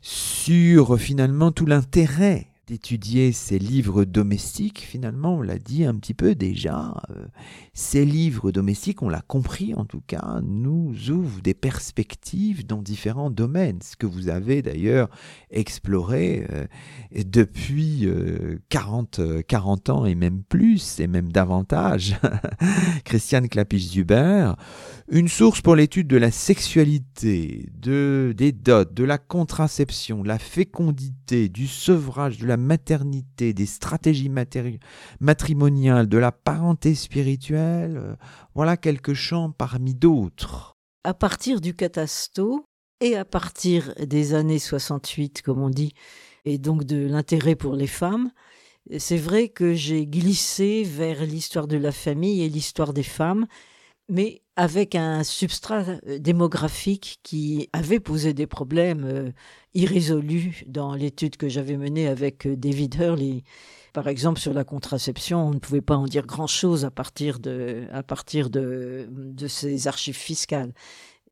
sur 0.00 0.98
finalement 0.98 1.52
tout 1.52 1.66
l'intérêt 1.66 2.46
d'étudier 2.68 3.32
ces 3.32 3.58
livres 3.58 4.04
domestiques. 4.04 4.80
Finalement, 4.80 5.36
on 5.36 5.42
l'a 5.42 5.58
dit 5.58 5.84
un 5.84 5.94
petit 5.94 6.12
peu 6.12 6.34
déjà, 6.34 6.94
euh, 7.10 7.24
ces 7.72 8.04
livres 8.04 8.52
domestiques, 8.52 9.02
on 9.02 9.08
l'a 9.08 9.22
compris 9.22 9.74
en 9.74 9.86
tout 9.86 10.02
cas, 10.06 10.40
nous 10.42 11.10
ouvrent 11.10 11.40
des 11.40 11.54
perspectives 11.54 12.66
dans 12.66 12.82
différents 12.82 13.30
domaines, 13.30 13.80
ce 13.82 13.96
que 13.96 14.06
vous 14.06 14.28
avez 14.28 14.60
d'ailleurs 14.60 15.08
exploré 15.50 16.46
euh, 16.50 16.66
depuis 17.24 18.06
euh, 18.06 18.58
40, 18.68 19.18
euh, 19.18 19.42
40 19.46 19.88
ans 19.88 20.04
et 20.04 20.14
même 20.14 20.42
plus, 20.42 21.00
et 21.00 21.06
même 21.06 21.32
davantage. 21.32 22.16
Christiane 23.04 23.48
Clapiche-Zuber, 23.48 24.52
une 25.10 25.28
source 25.28 25.62
pour 25.62 25.74
l'étude 25.74 26.06
de 26.06 26.18
la 26.18 26.30
sexualité, 26.30 27.70
de, 27.74 28.34
des 28.36 28.52
dots, 28.52 28.84
de 28.84 29.04
la 29.04 29.16
contraception, 29.16 30.22
la 30.22 30.38
fécondité, 30.38 31.48
du 31.48 31.66
sevrage, 31.66 32.38
de 32.38 32.46
la 32.46 32.57
maternité, 32.58 33.54
des 33.54 33.66
stratégies 33.66 34.30
matrimoniales, 35.20 36.08
de 36.08 36.18
la 36.18 36.32
parenté 36.32 36.94
spirituelle. 36.94 37.96
euh, 37.96 38.16
Voilà 38.54 38.76
quelques 38.76 39.14
champs 39.14 39.50
parmi 39.50 39.94
d'autres. 39.94 40.76
À 41.04 41.14
partir 41.14 41.60
du 41.60 41.74
catasto 41.74 42.64
et 43.00 43.16
à 43.16 43.24
partir 43.24 43.94
des 44.04 44.34
années 44.34 44.58
68, 44.58 45.42
comme 45.42 45.62
on 45.62 45.70
dit, 45.70 45.94
et 46.44 46.58
donc 46.58 46.84
de 46.84 47.06
l'intérêt 47.06 47.54
pour 47.54 47.74
les 47.74 47.86
femmes, 47.86 48.30
c'est 48.98 49.18
vrai 49.18 49.48
que 49.48 49.74
j'ai 49.74 50.06
glissé 50.06 50.82
vers 50.82 51.22
l'histoire 51.22 51.66
de 51.66 51.76
la 51.76 51.92
famille 51.92 52.42
et 52.42 52.48
l'histoire 52.48 52.92
des 52.92 53.02
femmes, 53.02 53.46
mais 54.08 54.42
avec 54.56 54.94
un 54.94 55.22
substrat 55.22 55.84
euh, 56.06 56.18
démographique 56.18 57.20
qui 57.22 57.68
avait 57.72 58.00
posé 58.00 58.34
des 58.34 58.46
problèmes 58.46 59.04
euh, 59.04 59.30
irrésolus 59.74 60.64
dans 60.66 60.94
l'étude 60.94 61.36
que 61.36 61.48
j'avais 61.48 61.76
menée 61.76 62.08
avec 62.08 62.46
euh, 62.46 62.56
David 62.56 62.94
Hurley. 62.96 63.44
Par 63.92 64.08
exemple, 64.08 64.40
sur 64.40 64.52
la 64.52 64.64
contraception, 64.64 65.46
on 65.46 65.54
ne 65.54 65.58
pouvait 65.58 65.80
pas 65.80 65.96
en 65.96 66.06
dire 66.06 66.26
grand-chose 66.26 66.84
à 66.84 66.90
partir 66.90 67.38
de, 67.38 67.86
à 67.92 68.02
partir 68.02 68.50
de, 68.50 69.08
de 69.10 69.46
ces 69.46 69.86
archives 69.86 70.16
fiscales. 70.16 70.72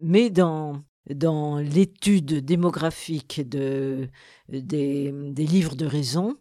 Mais 0.00 0.30
dans, 0.30 0.82
dans 1.12 1.58
l'étude 1.58 2.44
démographique 2.44 3.48
de, 3.48 4.08
des, 4.48 5.12
des 5.12 5.46
livres 5.46 5.74
de 5.74 5.86
raison, 5.86 6.36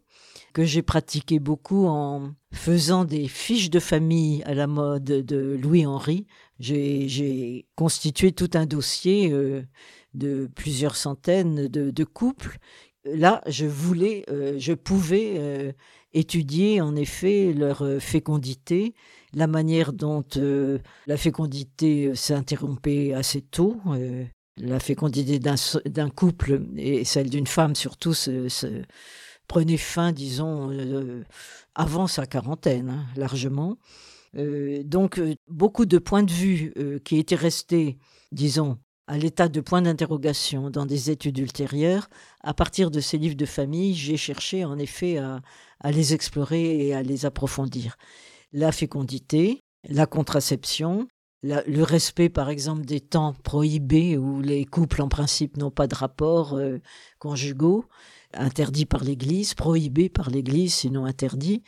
que 0.56 0.64
j'ai 0.64 0.82
pratiqué 0.82 1.40
beaucoup 1.40 1.86
en 1.86 2.34
faisant 2.54 3.04
des 3.04 3.28
fiches 3.28 3.70
de 3.70 3.82
famille 3.82 4.42
à 4.44 4.54
la 4.54 4.68
mode 4.68 5.04
de 5.04 5.60
Louis-Henri, 5.62 6.28
j'ai 6.60 7.66
constitué 7.76 8.32
tout 8.32 8.50
un 8.54 8.66
dossier 8.66 9.34
euh, 9.34 9.64
de 10.14 10.50
plusieurs 10.56 10.96
centaines 10.96 11.68
de, 11.68 12.04
couples. 12.06 12.58
Là, 13.04 13.42
je 13.48 13.66
voulais, 13.66 14.24
euh, 14.30 14.56
je 14.58 14.72
pouvais 14.72 15.34
euh, 15.36 15.74
étudier 16.14 16.80
en 16.80 16.96
effet 16.96 17.52
leur 17.52 17.86
fécondité, 18.00 18.94
la 19.34 19.48
manière 19.48 19.92
dont 19.92 20.24
la 21.06 21.18
fécondité 21.18 22.16
s'interrompait 22.16 23.14
assez 23.14 23.42
tôt. 23.42 23.82
la 24.56 24.80
fécondité 24.80 25.38
d'un 25.38 26.10
couple 26.10 26.62
et 26.78 27.04
celle 27.04 27.30
d'une 27.30 27.46
femme 27.46 27.76
surtout 27.76 28.14
se 28.14 28.48
prenait 29.48 29.78
fin, 29.78 30.12
disons, 30.12 30.72
euh, 30.72 31.24
avant 31.76 32.08
sa 32.08 32.26
quarantaine, 32.26 32.90
hein, 32.90 33.06
largement. 33.16 33.78
Euh, 34.38 34.84
donc, 34.84 35.20
euh, 35.20 35.36
beaucoup 35.48 35.86
de 35.86 35.98
points 35.98 36.24
de 36.24 36.32
vue 36.32 36.74
euh, 36.78 37.00
qui 37.00 37.18
étaient 37.18 37.36
restés, 37.36 37.98
disons, 38.32 38.78
à 39.08 39.18
l'état 39.18 39.48
de 39.48 39.62
point 39.62 39.82
d'interrogation 39.82 40.70
dans 40.70 40.86
des 40.86 41.12
études 41.12 41.38
ultérieures, 41.38 42.10
à 42.42 42.54
partir 42.54 42.92
de 42.92 43.00
ces 43.00 43.18
livres 43.18 43.36
de 43.36 43.46
famille, 43.46 43.94
j'ai 43.94 44.18
cherché 44.18 44.66
en 44.66 44.78
effet 44.80 45.18
à, 45.18 45.42
les 45.92 46.14
explorer 46.16 46.88
et 46.88 46.96
à 46.96 47.04
les 47.04 47.26
approfondir. 47.26 47.98
La 48.52 48.72
fécondité, 48.72 49.62
la 49.88 50.08
contraception, 50.08 51.08
le 51.44 51.84
respect 51.84 52.30
par 52.30 52.50
exemple 52.50 52.86
des 52.86 53.00
temps 53.00 53.34
prohibés 53.44 54.18
où 54.18 54.42
les 54.42 54.66
couples 54.66 55.04
en 55.04 55.10
principe 55.10 55.58
n'ont 55.58 55.70
pas 55.70 55.86
de 55.86 55.94
rapports 55.94 56.56
euh, 56.56 56.80
conjugaux, 57.20 57.86
interdits 58.36 58.86
par 58.86 59.04
l'Église, 59.04 59.54
prohibés 59.54 60.10
par 60.10 60.30
l'Église, 60.30 60.74
sinon 60.74 61.06
interdits, 61.06 61.64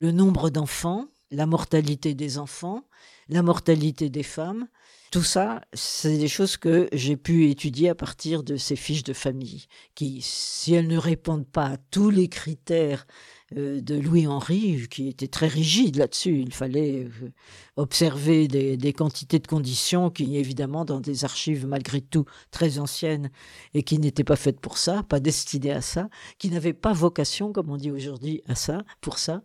le 0.00 0.12
nombre 0.12 0.50
d'enfants, 0.50 1.08
la 1.30 1.46
mortalité 1.46 2.14
des 2.14 2.38
enfants, 2.38 2.84
la 3.28 3.42
mortalité 3.42 4.10
des 4.10 4.22
femmes. 4.22 4.66
Tout 5.10 5.22
ça, 5.22 5.62
c'est 5.72 6.18
des 6.18 6.28
choses 6.28 6.56
que 6.56 6.88
j'ai 6.92 7.16
pu 7.16 7.50
étudier 7.50 7.88
à 7.88 7.94
partir 7.94 8.42
de 8.42 8.56
ces 8.56 8.76
fiches 8.76 9.02
de 9.02 9.12
famille, 9.12 9.66
qui, 9.94 10.20
si 10.22 10.74
elles 10.74 10.86
ne 10.86 10.98
répondent 10.98 11.48
pas 11.48 11.66
à 11.66 11.76
tous 11.76 12.10
les 12.10 12.28
critères 12.28 13.06
de 13.52 13.96
Louis-Henri, 13.96 14.86
qui 14.88 15.08
était 15.08 15.26
très 15.26 15.48
rigide 15.48 15.96
là-dessus. 15.96 16.38
Il 16.38 16.52
fallait 16.52 17.04
euh, 17.04 17.32
observer 17.76 18.46
des, 18.46 18.92
quantités 18.92 19.40
de 19.40 19.46
conditions 19.46 20.08
qui, 20.10 20.36
évidemment, 20.36 20.84
dans 20.84 21.00
des 21.00 21.24
archives 21.24 21.66
malgré 21.66 22.00
tout 22.00 22.26
très 22.52 22.78
anciennes 22.78 23.30
et 23.74 23.82
qui 23.82 23.98
n'étaient 23.98 24.24
pas 24.24 24.36
faites 24.36 24.60
pour 24.60 24.78
ça, 24.78 25.02
pas 25.02 25.18
destinées 25.18 25.72
à 25.72 25.80
ça, 25.80 26.08
qui 26.38 26.48
n'avaient 26.50 26.72
pas 26.72 26.92
vocation, 26.92 27.52
comme 27.52 27.70
on 27.70 27.76
dit 27.76 27.90
aujourd'hui, 27.90 28.42
à 28.46 28.54
ça, 28.54 28.84
pour 29.00 29.18
ça. 29.18 29.42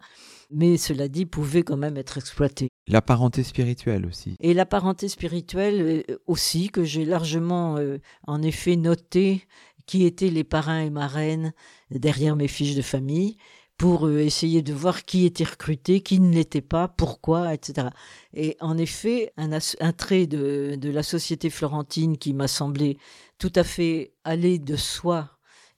Mais 0.51 0.77
cela 0.77 1.07
dit, 1.07 1.25
pouvaient 1.25 1.63
quand 1.63 1.77
même 1.77 1.97
être 1.97 2.19
exploitées. 2.19 2.69
La 2.87 3.01
parenté 3.01 3.41
spirituelle 3.41 4.05
aussi. 4.05 4.35
Et 4.39 4.53
la 4.53 4.67
parenté 4.67 5.07
spirituelle 5.07 6.05
euh, 6.11 6.17
aussi, 6.27 6.69
que 6.69 6.83
j'ai 6.83 7.05
largement, 7.05 7.79
en 8.27 8.41
effet, 8.43 8.75
noté 8.75 9.47
qui 9.87 10.05
étaient 10.05 10.29
les 10.29 10.43
parrains 10.43 10.81
et 10.81 10.89
marraines 10.89 11.53
derrière 11.91 12.35
mes 12.35 12.47
fiches 12.47 12.75
de 12.75 12.81
famille 12.81 13.37
pour 13.77 14.07
euh, 14.07 14.19
essayer 14.19 14.61
de 14.61 14.73
voir 14.73 15.03
qui 15.03 15.25
était 15.25 15.43
recruté, 15.43 16.01
qui 16.01 16.19
ne 16.19 16.33
l'était 16.33 16.61
pas, 16.61 16.87
pourquoi, 16.87 17.53
etc. 17.53 17.89
Et 18.33 18.57
en 18.61 18.77
effet, 18.77 19.33
un, 19.37 19.49
trait 19.93 20.27
de, 20.27 20.77
la 20.81 21.03
société 21.03 21.49
florentine 21.49 22.17
qui 22.17 22.33
m'a 22.33 22.47
semblé 22.47 22.97
tout 23.37 23.51
à 23.55 23.63
fait 23.63 24.13
aller 24.23 24.59
de 24.59 24.75
soi 24.75 25.29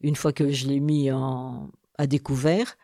une 0.01 0.15
fois 0.15 0.31
que 0.31 0.51
je 0.51 0.67
l'ai 0.67 0.79
mis 0.79 1.09
à 1.09 2.07
découvert, 2.07 2.77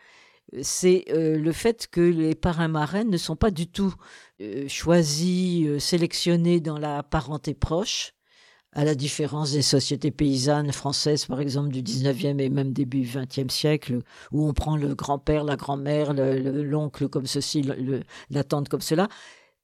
c'est 0.61 1.05
euh, 1.09 1.37
le 1.37 1.51
fait 1.51 1.87
que 1.87 2.01
les 2.01 2.35
parrains 2.35 2.67
marraines 2.67 3.09
ne 3.09 3.17
sont 3.17 3.35
pas 3.35 3.51
du 3.51 3.67
tout 3.67 3.93
euh, 4.41 4.67
choisis, 4.67 5.77
sélectionnés 5.79 6.59
dans 6.59 6.77
la 6.77 7.03
parenté 7.03 7.53
proche, 7.53 8.13
à 8.75 8.83
la 8.83 8.95
différence 8.95 9.51
des 9.51 9.61
sociétés 9.61 10.11
paysannes 10.11 10.71
françaises, 10.71 11.25
par 11.25 11.39
exemple, 11.39 11.69
du 11.69 11.83
19e 11.83 12.39
et 12.39 12.49
même 12.49 12.73
début 12.73 13.03
20e 13.03 13.49
siècle, 13.49 13.99
où 14.31 14.47
on 14.47 14.53
prend 14.53 14.77
le 14.77 14.95
grand-père, 14.95 15.43
la 15.43 15.55
grand-mère, 15.55 16.13
l'oncle 16.13 17.07
comme 17.07 17.27
ceci, 17.27 17.63
la 18.29 18.43
tante 18.43 18.69
comme 18.69 18.81
cela. 18.81 19.07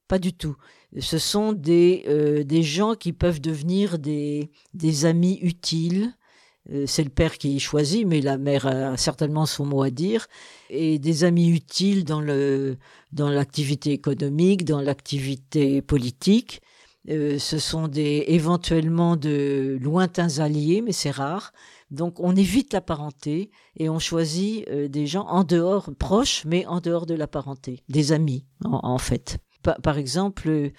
Pas 0.08 0.20
du 0.20 0.34
tout. 0.34 0.56
Ce 1.00 1.18
sont 1.18 1.54
des, 1.54 2.04
euh, 2.08 2.44
des 2.44 2.64
gens 2.64 2.96
qui 2.96 3.14
peuvent 3.14 3.42
devenir 3.42 4.00
des, 4.00 4.50
des 4.74 5.06
amis 5.06 5.40
utiles. 5.42 6.14
Euh, 6.72 6.86
c'est 6.88 7.04
le 7.04 7.12
père 7.12 7.38
qui 7.38 7.60
choisit, 7.60 8.08
mais 8.08 8.22
la 8.22 8.38
mère 8.38 8.66
a 8.66 8.98
certainement 8.98 9.46
son 9.46 9.66
mot 9.66 9.84
à 9.84 9.92
dire. 9.92 10.28
Et 10.72 10.98
des 10.98 11.24
amis 11.24 11.50
utiles 11.50 12.06
dans 12.06 12.22
le 12.22 12.78
dans 13.12 13.30
l'activité 13.30 13.92
économique, 13.92 14.66
dans 14.66 14.82
l'activité 14.82 15.82
politique 15.82 16.62
euh, 17.10 17.40
ce 17.40 17.58
sont 17.58 17.88
des, 17.88 18.26
éventuellement 18.28 19.16
de 19.16 19.78
lointains 19.82 20.40
alliés, 20.40 20.82
mais 20.82 20.92
c'est 20.92 21.12
rare. 21.12 21.54
Donc 21.90 22.20
on 22.20 22.36
évite 22.36 22.72
la 22.74 22.82
parenté 22.82 23.50
et 23.78 23.90
on 23.90 23.98
choisit 23.98 24.68
euh, 24.70 24.88
des 24.88 25.08
gens 25.08 25.26
en 25.26 25.44
dehors, 25.44 25.90
proches, 25.98 26.44
mais 26.46 26.66
en 26.68 26.82
dehors 26.82 27.08
de 27.08 27.16
la 27.16 27.28
parenté, 27.28 27.84
des 27.90 28.12
amis 28.12 28.46
en, 28.64 28.98
fait. 29.00 29.40
par 29.64 29.98
exemple, 29.98 30.72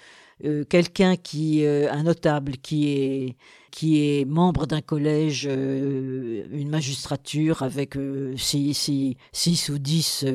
euh, 0.45 0.63
quelqu'un 0.65 1.17
qui, 1.17 1.65
un 1.65 2.03
notable 2.03 2.53
qui 2.57 2.89
est 2.89 3.37
qui 3.71 4.01
est 4.01 4.25
membre 4.25 4.67
d'un 4.67 4.81
collège, 4.81 5.45
une 5.45 6.69
magistrature 6.69 7.63
avec 7.63 7.95
six, 8.35 9.15
six, 9.31 9.69
ou 9.69 9.79
dix 9.79 10.25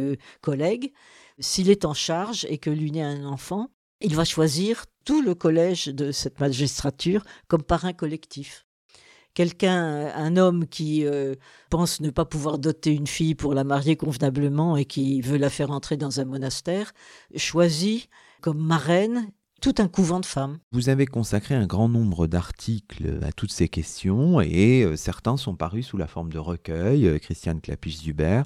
collègues, 0.40 0.92
s'il 1.38 1.68
est 1.68 1.84
en 1.84 1.92
charge 1.92 2.46
et 2.48 2.56
que 2.56 2.70
lui 2.70 2.98
a 2.98 3.06
un 3.06 3.26
enfant, 3.26 3.68
il 4.00 4.14
va 4.14 4.24
choisir 4.24 4.86
tout 5.06 5.22
le 5.22 5.34
collège 5.34 5.86
de 5.86 6.12
cette 6.12 6.40
magistrature 6.40 7.22
comme 7.48 7.62
parrain 7.62 7.94
collectif. 7.94 8.66
Quelqu'un, 9.32 10.12
un 10.14 10.36
homme 10.36 10.66
qui 10.66 11.06
euh, 11.06 11.34
pense 11.70 12.00
ne 12.00 12.10
pas 12.10 12.24
pouvoir 12.24 12.58
doter 12.58 12.92
une 12.92 13.06
fille 13.06 13.34
pour 13.34 13.54
la 13.54 13.64
marier 13.64 13.96
convenablement 13.96 14.76
et 14.76 14.84
qui 14.84 15.20
veut 15.20 15.36
la 15.36 15.50
faire 15.50 15.70
entrer 15.70 15.96
dans 15.96 16.20
un 16.20 16.24
monastère, 16.24 16.92
choisit 17.36 18.08
comme 18.40 18.58
marraine 18.58 19.30
tout 19.60 19.74
un 19.78 19.88
couvent 19.88 20.20
de 20.20 20.26
femmes. 20.26 20.58
Vous 20.72 20.88
avez 20.88 21.06
consacré 21.06 21.54
un 21.54 21.66
grand 21.66 21.88
nombre 21.88 22.26
d'articles 22.26 23.20
à 23.22 23.32
toutes 23.32 23.52
ces 23.52 23.68
questions 23.68 24.40
et 24.40 24.82
euh, 24.84 24.96
certains 24.96 25.36
sont 25.36 25.54
parus 25.54 25.86
sous 25.86 25.96
la 25.96 26.06
forme 26.06 26.32
de 26.32 26.38
recueils. 26.38 27.06
Euh, 27.06 27.18
Christiane 27.18 27.60
Clapiche-Dubert 27.60 28.44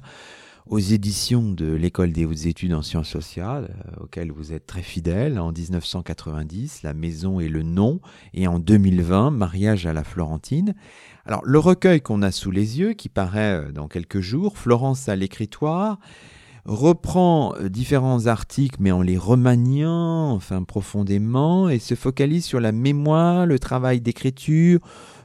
aux 0.67 0.79
éditions 0.79 1.51
de 1.51 1.73
l'École 1.73 2.11
des 2.11 2.25
hautes 2.25 2.45
études 2.45 2.73
en 2.73 2.81
sciences 2.81 3.09
sociales, 3.09 3.75
euh, 3.85 4.03
auxquelles 4.03 4.31
vous 4.31 4.53
êtes 4.53 4.65
très 4.65 4.81
fidèle, 4.81 5.39
en 5.39 5.51
1990, 5.51 6.83
La 6.83 6.93
maison 6.93 7.39
et 7.39 7.49
le 7.49 7.63
nom, 7.63 7.99
et 8.33 8.47
en 8.47 8.59
2020, 8.59 9.31
Mariage 9.31 9.85
à 9.85 9.93
la 9.93 10.03
Florentine. 10.03 10.75
Alors, 11.25 11.41
le 11.45 11.59
recueil 11.59 12.01
qu'on 12.01 12.21
a 12.21 12.31
sous 12.31 12.51
les 12.51 12.79
yeux, 12.79 12.93
qui 12.93 13.09
paraît 13.09 13.65
euh, 13.65 13.71
dans 13.71 13.87
quelques 13.87 14.21
jours, 14.21 14.57
Florence 14.57 15.09
à 15.09 15.15
l'écritoire, 15.15 15.99
reprend 16.65 17.55
euh, 17.55 17.69
différents 17.69 18.27
articles, 18.27 18.77
mais 18.79 18.91
en 18.91 19.01
les 19.01 19.17
remaniant, 19.17 20.31
enfin 20.31 20.63
profondément, 20.63 21.69
et 21.69 21.79
se 21.79 21.95
focalise 21.95 22.45
sur 22.45 22.59
la 22.59 22.71
mémoire, 22.71 23.45
le 23.45 23.59
travail 23.59 24.01
d'écriture, 24.01 24.79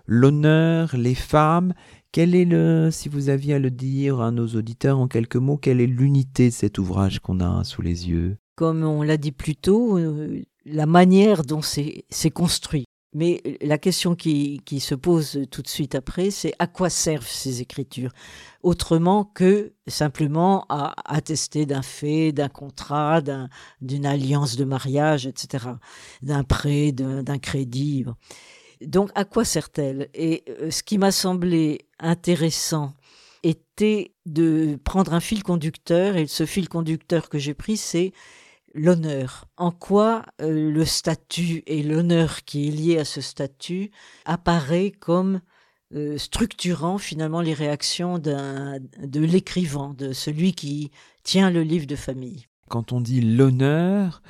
l'honneur, 0.07 0.97
les 0.97 1.15
femmes, 1.15 1.75
quel 2.17 2.35
est 2.35 2.47
le, 2.47 2.89
si 2.91 3.11
vous 3.11 3.29
aviez 3.29 3.53
à 3.53 3.59
le 3.59 3.71
dire 3.71 4.23
à 4.23 4.31
nos 4.31 4.47
auditeurs 4.47 4.99
en 4.99 5.07
quelques 5.07 5.37
mots, 5.37 5.59
quelle 5.59 5.83
est 5.83 5.87
l'unité 5.87 6.47
de 6.49 6.55
cet 6.55 6.79
ouvrage 6.79 7.19
qu'on 7.21 7.41
a 7.41 7.63
sous 7.63 7.83
les 7.83 8.09
yeux? 8.09 8.39
Comme 8.55 8.85
on 8.85 9.03
l'a 9.03 9.19
dit 9.19 9.33
plus 9.33 9.55
tôt, 9.55 9.99
euh, 9.99 10.41
la 10.65 10.87
manière 10.87 11.43
dont 11.43 11.61
c'est 11.61 12.31
construit. 12.33 12.87
Mais 13.15 13.43
la 13.61 13.77
question 13.77 14.15
qui, 14.15 14.63
qui, 14.65 14.81
se 14.81 14.95
pose 14.95 15.43
tout 15.51 15.61
de 15.61 15.69
suite 15.69 15.95
après, 15.95 16.31
c'est 16.31 16.55
à 16.59 16.67
quoi 16.67 16.89
servent 16.89 17.29
ces 17.29 17.61
écritures? 17.61 18.13
Autrement 18.63 19.25
que 19.27 19.75
simplement 19.87 20.65
à 20.71 20.95
attester 21.05 21.67
d'un 21.67 21.83
fait, 21.83 22.33
d'un 22.33 22.49
contrat, 22.49 23.21
d'une 23.83 24.07
alliance 24.07 24.57
de 24.57 24.65
mariage, 24.65 25.27
etc., 25.27 25.67
d'un 26.23 26.45
prêt, 26.45 26.93
d'un 26.93 27.39
crédit. 27.39 28.07
Donc 28.81 29.11
à 29.15 29.25
quoi 29.25 29.45
sert-elle? 29.45 30.09
Et 30.15 30.45
euh, 30.49 30.71
ce 30.71 30.83
qui 30.83 30.99
m'a 30.99 31.13
semblé 31.13 31.87
intéressant 31.99 32.95
était 33.43 34.13
de 34.27 34.79
prendre 34.83 35.15
un 35.15 35.21
fil 35.21 35.43
conducteur, 35.43 36.17
et 36.17 36.27
ce 36.27 36.47
fil 36.47 36.69
conducteur 36.69 37.29
que 37.29 37.39
j'ai 37.39 37.55
pris, 37.55 37.77
c'est 37.77 38.13
l'honneur. 38.75 39.47
En 39.57 39.71
quoi 39.71 40.25
euh, 40.41 40.71
le 40.71 40.85
statut 40.85 41.63
et 41.67 41.83
l'honneur 41.83 42.45
qui 42.45 42.69
est 42.69 42.71
lié 42.71 42.99
à 42.99 43.05
ce 43.05 43.21
statut 43.21 43.91
apparaît 44.25 44.91
comme 44.91 45.41
euh, 45.95 46.19
structurant 46.19 46.99
finalement 46.99 47.41
les 47.41 47.55
réactions 47.55 48.19
de 48.19 49.21
l'écrivain, 49.21 49.95
de 49.97 50.13
celui 50.13 50.53
qui 50.53 50.91
tient 51.23 51.51
le 51.51 51.63
livre 51.63 51.87
de 51.87 51.97
famille. 51.97 52.47
Quand 52.69 52.93
on 52.93 53.01
dit 53.01 53.21
l'honneur, 53.21 54.23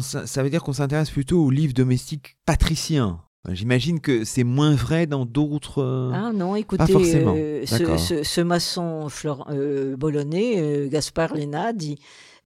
ça 0.00 0.42
veut 0.42 0.50
dire 0.50 0.62
qu'on 0.62 0.72
s'intéresse 0.72 1.10
plutôt 1.10 1.44
au 1.44 1.50
livre 1.50 1.72
domestique 1.72 2.36
patricien. 2.44 3.20
J'imagine 3.50 3.98
que 3.98 4.24
c'est 4.24 4.44
moins 4.44 4.74
vrai 4.74 5.08
dans 5.08 5.26
d'autres. 5.26 5.82
Euh, 5.82 6.12
ah 6.14 6.32
non, 6.32 6.54
écoutez, 6.54 6.94
euh, 6.94 7.66
ce, 7.66 8.40
maçon 8.40 9.08
Flor 9.08 9.48
euh, 9.50 9.96
bolonais, 9.96 10.88
Gaspard 10.88 11.34
Lénade, 11.34 11.82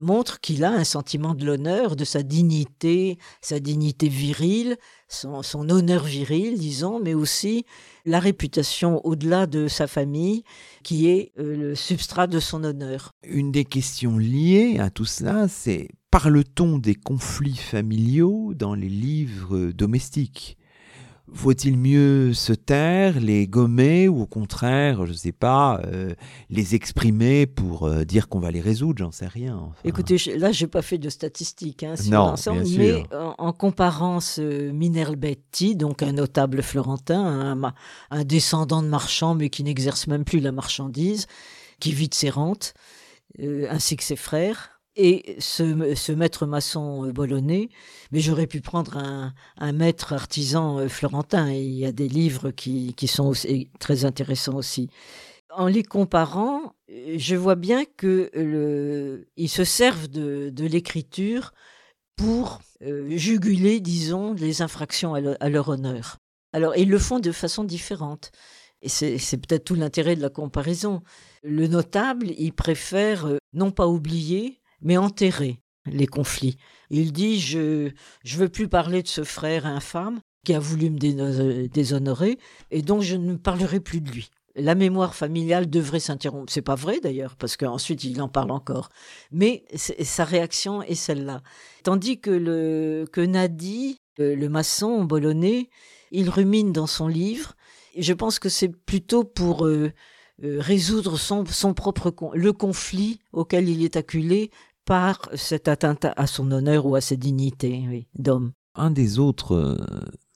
montre 0.01 0.39
qu'il 0.39 0.63
a 0.63 0.71
un 0.71 0.83
sentiment 0.83 1.35
de 1.35 1.45
l'honneur, 1.45 1.95
de 1.95 2.03
sa 2.03 2.23
dignité, 2.23 3.19
sa 3.41 3.59
dignité 3.59 4.07
virile, 4.09 4.75
son, 5.07 5.43
son 5.43 5.69
honneur 5.69 6.03
viril, 6.03 6.57
disons, 6.57 6.99
mais 6.99 7.13
aussi 7.13 7.63
la 8.05 8.19
réputation 8.19 9.05
au-delà 9.05 9.45
de 9.45 9.67
sa 9.67 9.85
famille, 9.85 10.43
qui 10.83 11.09
est 11.09 11.31
le 11.37 11.75
substrat 11.75 12.25
de 12.25 12.39
son 12.39 12.63
honneur. 12.63 13.11
Une 13.23 13.51
des 13.51 13.65
questions 13.65 14.17
liées 14.17 14.77
à 14.79 14.89
tout 14.89 15.05
cela, 15.05 15.47
c'est 15.47 15.89
parle-t-on 16.09 16.79
des 16.79 16.95
conflits 16.95 17.55
familiaux 17.55 18.55
dans 18.55 18.73
les 18.73 18.89
livres 18.89 19.71
domestiques? 19.71 20.56
Faut-il 21.33 21.77
mieux 21.77 22.33
se 22.33 22.53
taire, 22.53 23.19
les 23.19 23.47
gommer 23.47 24.07
ou 24.07 24.21
au 24.21 24.25
contraire, 24.25 25.05
je 25.05 25.11
ne 25.11 25.17
sais 25.17 25.31
pas, 25.31 25.81
euh, 25.85 26.13
les 26.49 26.75
exprimer 26.75 27.45
pour 27.45 27.83
euh, 27.83 28.05
dire 28.05 28.29
qu'on 28.29 28.39
va 28.39 28.51
les 28.51 28.61
résoudre? 28.61 28.99
J'en 28.99 29.11
sais 29.11 29.27
rien. 29.27 29.69
Écoutez, 29.83 30.17
là, 30.37 30.51
j'ai 30.51 30.67
pas 30.67 30.81
fait 30.81 30.97
de 30.97 31.09
statistiques 31.09 31.83
hein, 31.83 31.95
sur 31.95 32.11
l'ensemble, 32.11 32.63
mais 32.77 33.03
en, 33.11 33.51
comparant 33.51 34.19
ce 34.19 34.71
Minerbetti, 34.71 35.75
donc 35.75 36.01
un 36.01 36.13
notable 36.13 36.61
florentin, 36.61 37.57
un, 38.11 38.23
descendant 38.23 38.81
de 38.81 38.87
marchand, 38.87 39.35
mais 39.35 39.49
qui 39.49 39.63
n'exerce 39.63 40.07
même 40.07 40.23
plus 40.23 40.39
la 40.39 40.51
marchandise, 40.51 41.27
qui 41.79 41.91
vit 41.91 42.07
de 42.07 42.13
ses 42.15 42.29
rentes, 42.29 42.73
euh, 43.39 43.67
ainsi 43.69 43.97
que 43.97 44.03
ses 44.03 44.15
frères, 44.15 44.76
et 44.97 45.35
ce, 45.39 46.11
maître 46.11 46.45
maçon 46.47 47.05
euh, 47.05 47.11
bolonais, 47.13 47.69
mais 48.11 48.19
j'aurais 48.19 48.47
pu 48.47 48.61
prendre 48.61 48.97
un, 48.97 49.71
maître 49.71 50.11
artisan 50.11 50.79
euh, 50.79 50.87
florentin. 50.89 51.51
il 51.51 51.73
y 51.73 51.85
a 51.85 51.91
des 51.91 52.07
livres 52.07 52.49
qui, 52.51 52.93
sont 53.07 53.31
très 53.79 54.05
intéressants 54.05 54.55
aussi. 54.55 54.89
En 55.51 55.67
les 55.67 55.83
comparant, 55.83 56.73
je 57.15 57.35
vois 57.35 57.55
bien 57.55 57.85
que 57.85 59.25
ils 59.37 59.49
se 59.49 59.63
servent 59.63 60.07
de, 60.07 60.65
l'écriture 60.65 61.53
pour 62.15 62.59
juguler, 62.81 63.79
disons, 63.79 64.33
les 64.33 64.61
infractions 64.61 65.13
à, 65.13 65.49
leur 65.49 65.69
honneur. 65.69 66.17
Alors, 66.53 66.75
ils 66.75 66.89
le 66.89 66.99
font 66.99 67.19
de 67.19 67.31
façon 67.31 67.63
différente. 67.63 68.31
Et 68.81 68.89
c'est 68.89 69.37
peut-être 69.37 69.65
tout 69.65 69.75
l'intérêt 69.75 70.15
de 70.15 70.21
la 70.21 70.29
comparaison. 70.29 71.01
Le 71.43 71.67
notable, 71.67 72.27
il 72.37 72.53
préfère 72.53 73.27
non 73.53 73.71
pas 73.71 73.87
oublier, 73.87 74.59
mais 74.81 74.97
enterrer 74.97 75.59
les 75.85 76.07
conflits. 76.07 76.57
Il 76.89 77.13
dit 77.13 77.39
je 77.39 77.91
je 78.23 78.37
veux 78.37 78.49
plus 78.49 78.67
parler 78.67 79.03
de 79.03 79.07
ce 79.07 79.23
frère 79.23 79.65
infâme 79.65 80.19
qui 80.45 80.53
a 80.53 80.59
voulu 80.59 80.89
me 80.89 81.67
déshonorer 81.67 82.37
et 82.71 82.81
donc 82.81 83.01
je 83.01 83.15
ne 83.15 83.35
parlerai 83.35 83.79
plus 83.79 84.01
de 84.01 84.09
lui. 84.09 84.29
La 84.55 84.73
mémoire 84.73 85.13
familiale 85.13 85.69
devrait 85.69 85.99
s'interrompre. 85.99 86.51
C'est 86.51 86.63
pas 86.63 86.75
vrai 86.75 86.99
d'ailleurs 86.99 87.35
parce 87.35 87.57
qu'ensuite 87.57 88.03
il 88.03 88.21
en 88.21 88.27
parle 88.27 88.51
encore. 88.51 88.89
Mais 89.31 89.65
sa 89.75 90.25
réaction 90.25 90.81
est 90.81 90.95
celle-là. 90.95 91.41
Tandis 91.83 92.19
que 92.19 92.31
le 92.31 93.05
que 93.11 93.21
Nadi, 93.21 93.99
le 94.17 94.47
maçon 94.47 95.03
bolonais, 95.03 95.69
il 96.11 96.29
rumine 96.29 96.71
dans 96.71 96.87
son 96.87 97.07
livre. 97.07 97.53
je 97.97 98.13
pense 98.13 98.39
que 98.39 98.49
c'est 98.49 98.69
plutôt 98.69 99.23
pour 99.23 99.65
euh, 99.65 99.91
euh, 100.43 100.57
résoudre 100.59 101.17
son 101.17 101.73
propre 101.73 102.13
le 102.33 102.53
conflit 102.53 103.19
auquel 103.33 103.69
il 103.69 103.83
est 103.83 103.95
acculé 103.95 104.51
par 104.87 105.29
cette 105.35 105.67
atteinte 105.67 106.07
à 106.15 106.27
son 106.27 106.49
honneur 106.49 106.85
ou 106.85 106.95
à 106.95 107.01
sa 107.01 107.17
dignité 107.17 108.07
d'homme. 108.17 108.53
Un 108.73 108.89
des 108.89 109.19
autres 109.19 109.53
euh, 109.53 109.77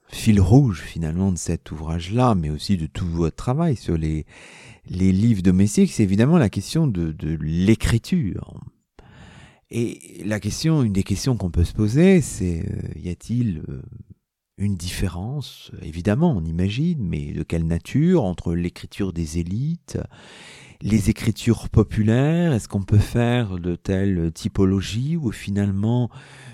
fils 0.08 0.38
rouges 0.38 0.82
finalement 0.82 1.32
de 1.32 1.38
cet 1.38 1.70
ouvrage-là, 1.70 2.34
mais 2.34 2.50
aussi 2.50 2.76
de 2.76 2.86
tout 2.86 3.06
votre 3.06 3.36
travail 3.36 3.76
sur 3.76 3.96
les, 3.96 4.26
les 4.86 5.10
livres 5.10 5.42
domestiques, 5.42 5.90
c'est 5.90 6.02
évidemment 6.02 6.36
la 6.36 6.50
question 6.50 6.86
de, 6.86 7.12
de 7.12 7.38
l'écriture. 7.40 8.60
Et 9.70 10.22
la 10.26 10.38
question, 10.38 10.82
une 10.82 10.92
des 10.92 11.02
questions 11.02 11.38
qu'on 11.38 11.50
peut 11.50 11.64
se 11.64 11.72
poser, 11.72 12.20
c'est 12.20 12.60
euh, 12.60 13.00
y 13.00 13.08
a-t-il 13.08 13.62
euh, 13.70 13.80
une 14.58 14.76
différence, 14.76 15.72
évidemment, 15.80 16.36
on 16.36 16.44
imagine, 16.44 17.02
mais 17.02 17.32
de 17.32 17.42
quelle 17.42 17.66
nature 17.66 18.24
entre 18.24 18.54
l'écriture 18.54 19.14
des 19.14 19.38
élites 19.38 19.98
les 20.82 21.10
écritures 21.10 21.68
populaires 21.68 22.52
Est-ce 22.52 22.68
qu'on 22.68 22.82
peut 22.82 22.98
faire 22.98 23.58
de 23.58 23.76
telles 23.76 24.32
typologies 24.32 25.16
ou 25.16 25.30
finalement, 25.32 26.10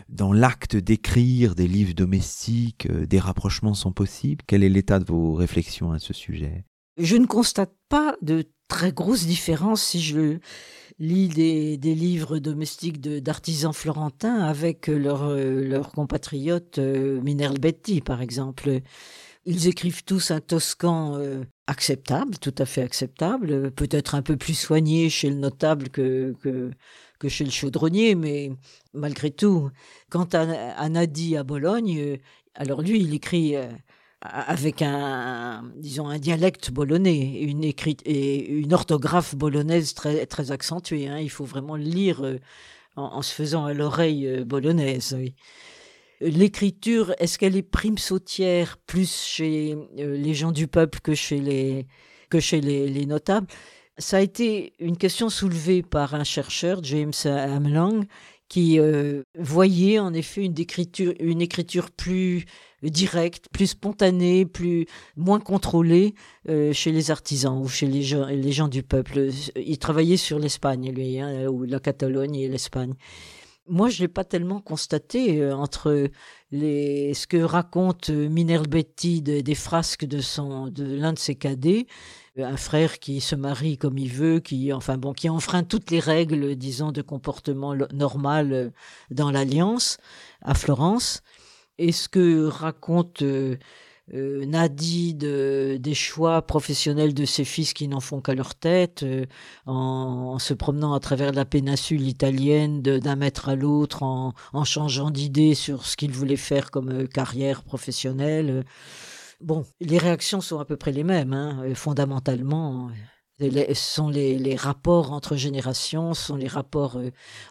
dans 0.08 0.32
l'acte 0.32 0.76
d'écrire 0.76 1.54
des 1.54 1.66
livres 1.66 1.94
domestiques, 1.94 2.86
euh, 2.90 3.06
des 3.06 3.18
rapprochements 3.18 3.74
sont 3.74 3.92
possibles? 3.92 4.44
Quel 4.46 4.62
est 4.62 4.68
l'état 4.68 4.98
de 4.98 5.04
vos 5.04 5.34
réflexions 5.34 5.92
à 5.92 5.98
ce 5.98 6.12
sujet? 6.12 6.64
Je 6.98 7.16
ne 7.16 7.26
constate 7.26 7.74
pas 7.88 8.16
de 8.22 8.44
très 8.68 8.92
grosses 8.92 9.26
différences 9.26 9.82
si 9.82 10.00
je 10.00 10.38
lis 10.98 11.28
des, 11.28 11.76
livres 11.94 12.38
domestiques 12.38 13.00
d'artisans 13.00 13.72
florentins 13.72 14.40
avec 14.40 14.88
leurs 14.88 15.30
leur 15.30 15.92
compatriotes 15.92 16.78
euh, 16.78 17.20
Minerbetti, 17.22 18.00
par 18.00 18.20
exemple. 18.20 18.80
Ils 19.50 19.66
écrivent 19.66 20.04
tous 20.04 20.30
un 20.30 20.40
toscan 20.40 21.16
euh, 21.16 21.42
acceptable, 21.68 22.36
tout 22.36 22.54
à 22.58 22.66
fait 22.66 22.82
acceptable, 22.82 23.70
peut-être 23.70 24.14
un 24.14 24.20
peu 24.20 24.36
plus 24.36 24.52
soigné 24.52 25.08
chez 25.08 25.30
le 25.30 25.36
notable 25.36 25.88
que, 25.88 26.34
que, 27.18 27.28
chez 27.28 27.46
le 27.46 27.50
chaudronnier, 27.50 28.14
mais 28.14 28.50
malgré 28.92 29.30
tout, 29.30 29.70
quant 30.10 30.28
à, 30.34 30.86
Nadi 30.90 31.38
à 31.38 31.44
Bologne, 31.44 31.98
euh, 31.98 32.16
alors 32.56 32.82
lui, 32.82 33.00
il 33.00 33.14
écrit 33.14 33.56
euh, 33.56 33.72
avec 34.20 34.82
un, 34.82 35.72
disons, 35.76 36.08
un 36.08 36.18
dialecte 36.18 36.70
bolonais, 36.70 37.40
une, 37.40 37.64
et 37.64 38.50
une 38.50 38.74
orthographe 38.74 39.34
bolognaise 39.34 39.94
très, 39.94 40.26
très 40.26 40.50
accentuée. 40.52 41.08
Hein. 41.08 41.20
Il 41.20 41.30
faut 41.30 41.46
vraiment 41.46 41.78
le 41.78 41.84
lire 41.84 42.22
en, 42.96 43.22
se 43.22 43.32
faisant 43.32 43.64
à 43.64 43.72
l'oreille 43.72 44.44
bolognaise. 44.44 45.16
L'écriture, 46.20 47.14
est-ce 47.18 47.38
qu'elle 47.38 47.56
est 47.56 47.62
prime 47.62 47.98
sautière 47.98 48.78
plus 48.86 49.24
chez 49.24 49.76
euh, 49.98 50.16
les 50.16 50.34
gens 50.34 50.52
du 50.52 50.66
peuple 50.66 51.00
que 51.00 51.14
chez 51.14 51.40
les, 51.40 51.86
que 52.30 52.40
chez 52.40 52.60
les, 52.60 53.06
notables? 53.06 53.46
Ça 53.98 54.18
a 54.18 54.20
été 54.20 54.74
une 54.78 54.96
question 54.96 55.28
soulevée 55.28 55.82
par 55.82 56.14
un 56.14 56.24
chercheur, 56.24 56.82
James 56.84 57.12
Hamlang, 57.24 58.04
qui 58.48 58.78
euh, 58.78 59.22
voyait 59.38 59.98
en 59.98 60.14
effet 60.14 60.44
une 60.44 60.58
écriture, 60.58 61.12
une 61.20 61.42
écriture 61.42 61.90
plus 61.90 62.44
directe, 62.82 63.46
plus 63.52 63.68
spontanée, 63.68 64.46
plus 64.46 64.86
moins 65.16 65.40
contrôlée 65.40 66.14
euh, 66.48 66.72
chez 66.72 66.92
les 66.92 67.10
artisans 67.10 67.60
ou 67.60 67.68
chez 67.68 67.86
les 67.86 68.02
gens, 68.02 68.26
les 68.26 68.52
gens 68.52 68.68
du 68.68 68.82
peuple. 68.82 69.30
Il 69.56 69.78
travaillait 69.78 70.16
sur 70.16 70.38
l'Espagne, 70.38 70.92
lui, 70.92 71.18
hein, 71.18 71.46
ou 71.48 71.64
la 71.64 71.80
Catalogne 71.80 72.36
et 72.36 72.48
l'Espagne 72.48 72.94
moi, 73.68 73.88
je 73.88 74.00
l'ai 74.00 74.08
pas 74.08 74.24
tellement 74.24 74.60
constaté 74.60 75.40
euh, 75.40 75.54
entre 75.54 76.08
les, 76.50 77.14
ce 77.14 77.26
que 77.26 77.36
raconte 77.36 78.10
euh, 78.10 78.28
Minerbetti 78.28 79.22
des 79.22 79.54
frasques 79.54 80.04
de 80.04 80.20
son, 80.20 80.68
de 80.68 80.84
l'un 80.84 81.12
de 81.12 81.18
ses 81.18 81.34
cadets, 81.34 81.86
euh, 82.38 82.44
un 82.44 82.56
frère 82.56 82.98
qui 82.98 83.20
se 83.20 83.34
marie 83.34 83.78
comme 83.78 83.98
il 83.98 84.12
veut, 84.12 84.40
qui, 84.40 84.72
enfin 84.72 84.98
bon, 84.98 85.12
qui 85.12 85.28
enfreint 85.28 85.62
toutes 85.62 85.90
les 85.90 86.00
règles, 86.00 86.56
disons, 86.56 86.92
de 86.92 87.02
comportement 87.02 87.74
normal 87.92 88.72
dans 89.10 89.30
l'alliance 89.30 89.98
à 90.42 90.54
Florence, 90.54 91.22
et 91.78 91.92
ce 91.92 92.08
que 92.08 92.46
raconte 92.46 93.22
Nadi 94.12 95.14
des 95.14 95.94
choix 95.94 96.42
professionnels 96.42 97.14
de 97.14 97.24
ses 97.24 97.44
fils 97.44 97.72
qui 97.72 97.88
n'en 97.88 98.00
font 98.00 98.20
qu'à 98.20 98.34
leur 98.34 98.54
tête, 98.54 99.02
euh, 99.02 99.26
en, 99.66 100.38
se 100.38 100.54
promenant 100.54 100.94
à 100.94 101.00
travers 101.00 101.32
la 101.32 101.44
péninsule 101.44 102.06
italienne 102.06 102.80
d'un 102.82 103.16
mètre 103.16 103.48
à 103.48 103.56
l'autre, 103.56 104.02
en, 104.02 104.34
changeant 104.64 105.10
d'idée 105.10 105.54
sur 105.54 105.86
ce 105.86 105.96
qu'il 105.96 106.12
voulait 106.12 106.36
faire 106.36 106.70
comme 106.70 106.90
euh, 106.90 107.06
carrière 107.06 107.62
professionnelle. 107.62 108.64
Bon, 109.40 109.64
les 109.80 109.98
réactions 109.98 110.40
sont 110.40 110.58
à 110.58 110.64
peu 110.64 110.76
près 110.76 110.92
les 110.92 111.04
mêmes, 111.04 111.32
hein, 111.32 111.62
fondamentalement. 111.74 112.90
ce 113.40 113.74
sont 113.74 114.08
les, 114.08 114.56
rapports 114.56 115.12
entre 115.12 115.36
générations, 115.36 116.14
sont 116.14 116.36
les 116.36 116.48
rapports 116.48 117.00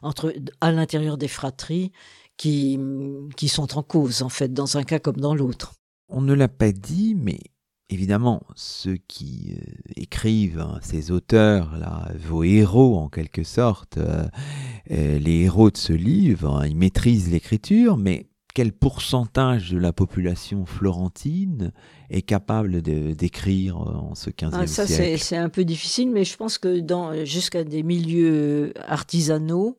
entre 0.01 0.33
à 0.59 0.71
l'intérieur 0.71 1.17
des 1.17 1.29
fratries 1.29 1.91
qui, 2.35 2.79
qui 3.37 3.47
sont 3.47 3.77
en 3.77 3.83
cause, 3.83 4.21
en 4.21 4.29
fait, 4.29 4.53
dans 4.53 4.77
un 4.77 4.83
cas 4.83 4.99
comme 4.99 5.17
dans 5.17 5.35
l'autre. 5.35 5.73
On 6.09 6.21
ne 6.21 6.33
l'a 6.33 6.47
pas 6.47 6.71
dit, 6.71 7.15
mais 7.15 7.39
évidemment, 7.89 8.41
ceux 8.55 8.97
qui 9.07 9.55
euh, 9.55 9.91
écrivent, 9.95 10.59
hein, 10.59 10.79
ces 10.81 11.11
auteurs, 11.11 11.77
là, 11.77 12.11
vos 12.17 12.43
héros 12.43 12.97
en 12.97 13.09
quelque 13.09 13.43
sorte, 13.43 13.97
euh, 13.97 14.25
euh, 14.91 15.19
les 15.19 15.43
héros 15.43 15.71
de 15.71 15.77
ce 15.77 15.93
livre, 15.93 16.57
hein, 16.57 16.67
ils 16.67 16.75
maîtrisent 16.75 17.31
l'écriture, 17.31 17.97
mais 17.97 18.27
quel 18.53 18.71
pourcentage 18.71 19.71
de 19.71 19.77
la 19.77 19.93
population 19.93 20.65
florentine 20.65 21.71
est 22.09 22.23
capable 22.23 22.81
d'écrire 22.81 23.77
en 23.77 24.15
ce 24.15 24.31
15e 24.31 24.49
ah, 24.53 24.65
ça, 24.65 24.87
siècle? 24.87 25.21
C'est 25.21 25.37
un 25.37 25.49
peu 25.49 25.63
difficile, 25.63 26.09
mais 26.09 26.23
je 26.23 26.35
pense 26.37 26.57
que 26.57 26.83
jusqu'à 27.23 27.63
des 27.63 27.83
milieux 27.83 28.73
artisanaux, 28.87 29.77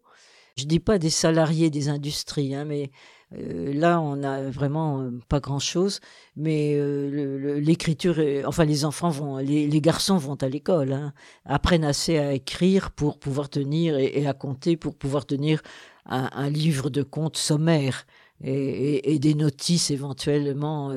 je 0.56 0.64
dis 0.64 0.78
pas 0.78 0.98
des 0.98 1.10
salariés 1.10 1.70
des 1.70 1.88
industries, 1.88 2.54
hein, 2.54 2.64
mais 2.64 2.92
euh, 3.34 3.74
là, 3.74 4.00
on 4.00 4.22
a 4.22 4.48
vraiment 4.50 5.00
euh, 5.00 5.10
pas 5.28 5.40
grand-chose, 5.40 6.00
mais 6.36 6.74
euh, 6.76 7.60
l'écriture, 7.60 8.18
enfin 8.46 8.64
les 8.64 8.84
enfants 8.84 9.10
vont, 9.10 9.36
les, 9.36 9.80
garçons 9.80 10.16
vont 10.16 10.36
à 10.36 10.48
l'école, 10.48 10.92
hein, 10.92 11.12
apprennent 11.44 11.84
assez 11.84 12.18
à 12.18 12.32
écrire 12.32 12.90
pour 12.90 13.18
pouvoir 13.18 13.50
tenir 13.50 13.98
et, 13.98 14.26
à 14.26 14.32
compter 14.32 14.76
pour 14.76 14.96
pouvoir 14.96 15.26
tenir 15.26 15.62
un, 16.06 16.48
livre 16.48 16.88
de 16.88 17.02
contes 17.02 17.36
sommaire 17.36 18.06
et, 18.42 19.18
des 19.18 19.34
notices 19.34 19.90
éventuellement 19.90 20.90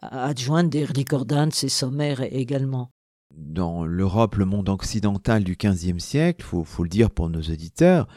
adjointes, 0.00 0.70
des 0.70 0.86
recordances 0.86 1.64
et 1.64 1.68
sommaires 1.68 2.22
également. 2.22 2.90
Dans 3.30 3.84
l'Europe, 3.84 4.36
le 4.36 4.46
monde 4.46 4.70
occidental 4.70 5.44
du 5.44 5.56
XVe 5.56 5.98
siècle, 5.98 6.42
faut, 6.42 6.64
faut 6.64 6.82
le 6.82 6.88
dire 6.88 7.10
pour 7.10 7.28
nos 7.28 7.42
auditeurs, 7.42 8.08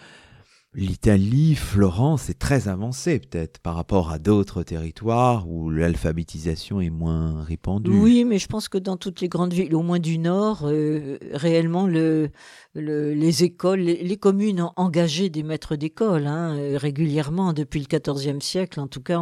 L'Italie, 0.73 1.55
Florence 1.55 2.29
est 2.29 2.39
très 2.39 2.69
avancée 2.69 3.19
peut-être 3.19 3.59
par 3.59 3.75
rapport 3.75 4.09
à 4.09 4.19
d'autres 4.19 4.63
territoires 4.63 5.49
où 5.49 5.69
l'alphabétisation 5.69 6.79
est 6.79 6.89
moins 6.89 7.43
répandue. 7.43 7.91
Oui, 7.91 8.23
mais 8.23 8.39
je 8.39 8.47
pense 8.47 8.69
que 8.69 8.77
dans 8.77 8.95
toutes 8.95 9.19
les 9.19 9.27
grandes 9.27 9.51
villes, 9.51 9.75
au 9.75 9.81
moins 9.81 9.99
du 9.99 10.17
Nord, 10.17 10.61
euh, 10.63 11.17
réellement 11.33 11.87
le, 11.87 12.31
les 12.73 13.43
écoles, 13.43 13.81
les, 13.81 14.15
communes 14.17 14.61
ont 14.61 14.71
engagé 14.77 15.29
des 15.29 15.43
maîtres 15.43 15.75
d'école 15.75 16.25
hein, 16.25 16.55
euh, 16.57 16.77
régulièrement 16.77 17.51
depuis 17.51 17.81
le 17.81 17.99
XIVe 17.99 18.39
siècle. 18.39 18.79
En 18.79 18.87
tout 18.87 19.01
cas, 19.01 19.21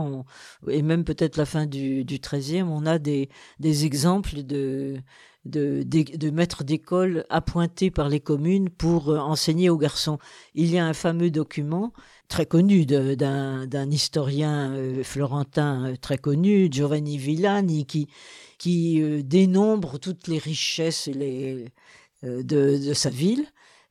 et 0.68 0.84
même 0.84 1.04
peut-être 1.04 1.38
la 1.38 1.48
fin 1.48 1.66
du, 1.66 2.06
XIIIe, 2.06 2.62
on 2.62 2.86
a 2.86 3.00
des 3.00 3.28
exemples 3.60 4.44
de 4.44 4.98
de, 5.46 6.30
maîtres 6.30 6.64
d'école 6.64 7.26
appointés 7.30 7.92
par 7.92 8.10
les 8.10 8.20
communes 8.20 8.70
pour 8.70 9.10
euh, 9.10 9.18
enseigner 9.18 9.70
aux 9.70 9.78
garçons. 9.78 10.20
Il 10.54 10.70
y 10.72 10.78
a 10.78 10.86
un 10.86 10.94
fameux 10.94 11.32
document 11.32 11.94
très 12.28 12.46
connu 12.46 12.86
d'un 12.86 13.90
historien 13.90 14.72
euh, 14.74 15.04
florentin 15.04 15.92
euh, 15.92 15.96
très 15.96 16.18
connu, 16.18 16.68
Giovanni 16.72 17.18
Villani, 17.18 17.86
qui, 17.86 18.08
dénombre 19.24 20.00
toutes 20.00 20.28
les 20.28 20.38
richesses 20.38 21.08
de, 21.08 22.94
sa 22.94 23.10
ville 23.10 23.46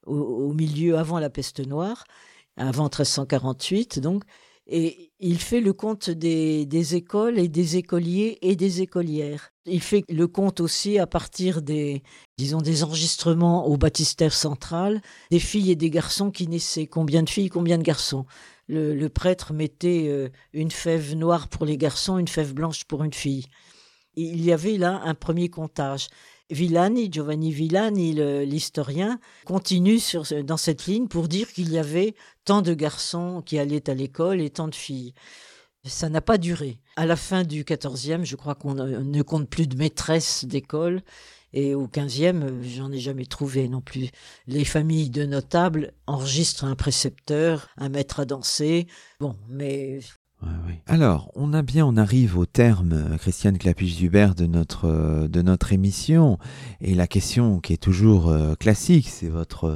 au, 0.05 0.53
milieu 0.53 0.99
avant 0.99 1.18
la 1.18 1.30
peste 1.30 1.66
noire, 1.66 2.05
avant 2.59 2.84
1348 2.84 3.99
donc, 4.01 4.24
Et 4.70 5.12
il 5.18 5.38
fait 5.38 5.62
le 5.62 5.72
compte 5.72 6.10
des, 6.10 6.94
écoles 6.94 7.38
et 7.38 7.48
des 7.48 7.76
écoliers 7.76 8.38
et 8.42 8.54
des 8.54 8.82
écolières. 8.82 9.50
Il 9.64 9.80
fait 9.80 10.04
le 10.10 10.26
compte 10.26 10.60
aussi 10.60 10.98
à 10.98 11.06
partir 11.06 11.62
des, 11.62 12.02
disons, 12.36 12.60
des 12.60 12.84
enregistrements 12.84 13.66
au 13.66 13.78
baptistère 13.78 14.34
central, 14.34 15.00
des 15.30 15.38
filles 15.38 15.70
et 15.70 15.76
des 15.76 15.88
garçons 15.88 16.30
qui 16.30 16.48
naissaient. 16.48 16.86
Combien 16.86 17.22
de 17.22 17.30
filles, 17.30 17.48
combien 17.48 17.78
de 17.78 17.82
garçons? 17.82 18.26
Le, 18.66 18.94
le, 18.94 19.08
prêtre 19.08 19.54
mettait 19.54 20.04
euh, 20.08 20.28
une 20.52 20.70
fève 20.70 21.14
noire 21.14 21.48
pour 21.48 21.64
les 21.64 21.78
garçons, 21.78 22.18
une 22.18 22.28
fève 22.28 22.52
blanche 22.52 22.84
pour 22.84 23.02
une 23.02 23.14
fille. 23.14 23.46
Il 24.16 24.44
y 24.44 24.52
avait 24.52 24.76
là 24.76 25.00
un 25.04 25.14
premier 25.14 25.48
comptage. 25.48 26.08
Villani, 26.51 27.11
Giovanni 27.12 27.53
Villani, 27.53 28.14
l'historien, 28.46 29.20
continue 29.44 30.01
dans 30.44 30.57
cette 30.57 30.86
ligne 30.86 31.09
pour 31.09 31.28
dire 31.28 31.53
qu'il 31.53 31.70
y 31.70 31.78
avait 31.78 32.14
tant 32.44 32.62
de 32.62 32.74
garçons 32.74 33.42
qui 33.44 33.59
allaient 33.59 33.90
à 33.90 33.94
l'école 33.94 34.40
et 34.40 34.51
tant 34.51 34.68
de 34.68 34.74
filles. 34.74 35.14
Ça 35.84 36.09
n'a 36.09 36.20
pas 36.20 36.38
duré. 36.38 36.80
À 36.96 37.07
la 37.07 37.16
fin 37.16 37.44
du 37.44 37.64
14e, 37.64 38.24
je 38.24 38.36
crois 38.36 38.55
qu'on 38.55 38.74
ne 38.74 39.22
compte 39.22 39.49
plus 39.49 39.66
de 39.66 39.76
maîtresses 39.76 40.44
d'école. 40.44 41.03
Et 41.55 41.74
au 41.74 41.86
15e, 41.86 42.62
j'en 42.62 42.92
ai 42.92 42.99
jamais 42.99 43.24
trouvé 43.24 43.68
non 43.68 43.80
plus. 43.80 44.11
Les 44.46 44.64
familles 44.64 45.09
de 45.09 45.24
notables 45.24 45.94
enregistrent 46.07 46.64
un 46.64 46.74
précepteur, 46.74 47.68
un 47.78 47.88
maître 47.88 48.20
à 48.20 48.26
danser. 48.26 48.86
Bon, 49.18 49.34
mais 49.49 50.01
alors, 50.86 51.30
on 51.34 51.53
a 51.53 51.62
bien, 51.62 51.84
on 51.84 51.97
arrive 51.97 52.39
au 52.39 52.47
terme, 52.47 52.93
euh, 52.93 53.16
Christiane 53.18 53.59
de 53.59 54.47
notre, 54.47 54.84
euh, 54.86 55.28
de 55.28 55.43
notre 55.43 55.72
émission. 55.72 56.39
Et 56.80 56.95
la 56.95 57.07
question 57.07 57.61
qui 57.61 57.72
est 57.72 57.82
toujours 57.82 58.28
euh, 58.28 58.55
classique, 58.55 59.09
c'est 59.09 59.28
votre 59.28 59.74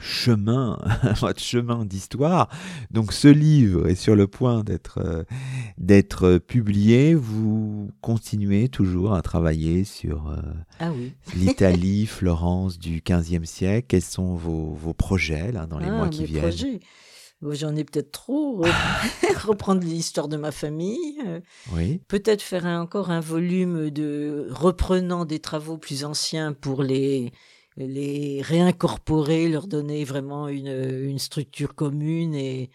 chemin, 0.00 0.78
votre 1.20 1.40
chemin 1.40 1.84
d'histoire. 1.84 2.48
Donc, 2.90 3.12
ce 3.12 3.28
livre 3.28 3.88
est 3.88 3.94
sur 3.94 4.14
le 4.14 4.26
point 4.26 4.62
d'être, 4.62 5.24
d'être 5.78 6.38
publié. 6.38 7.14
Vous 7.14 7.90
continuez 8.00 8.68
toujours 8.68 9.14
à 9.14 9.22
travailler 9.22 9.84
sur 9.84 10.36
ah 10.78 10.92
oui. 10.94 11.14
l'Italie, 11.34 12.06
Florence 12.06 12.78
du 12.78 13.00
15e 13.00 13.46
siècle. 13.46 13.86
Quels 13.88 14.02
sont 14.02 14.34
vos, 14.34 14.74
vos 14.74 14.92
projets 14.92 15.52
là, 15.52 15.66
dans 15.66 15.78
les 15.78 15.88
ah, 15.88 15.96
mois 15.96 16.08
qui 16.08 16.24
viennent? 16.26 16.52
J'en 17.50 17.74
ai 17.74 17.84
peut-être 17.84 18.12
trop. 18.12 18.64
Reprendre 19.44 19.82
l'histoire 19.82 20.28
de 20.28 20.36
ma 20.36 20.52
famille. 20.52 21.18
Euh, 21.26 21.40
oui. 21.72 22.00
Peut-être 22.08 22.42
faire 22.42 22.66
encore 22.66 23.10
un 23.10 23.20
volume 23.20 23.90
de 23.90 24.46
reprenant 24.50 25.24
des 25.24 25.40
travaux 25.40 25.76
plus 25.76 26.04
anciens 26.04 26.52
pour 26.52 26.82
les, 26.82 27.32
les 27.76 28.42
réincorporer, 28.42 29.48
leur 29.48 29.66
donner 29.66 30.04
vraiment 30.04 30.48
une, 30.48 30.68
une 30.68 31.18
structure 31.18 31.74
commune 31.74 32.34
et, 32.34 32.70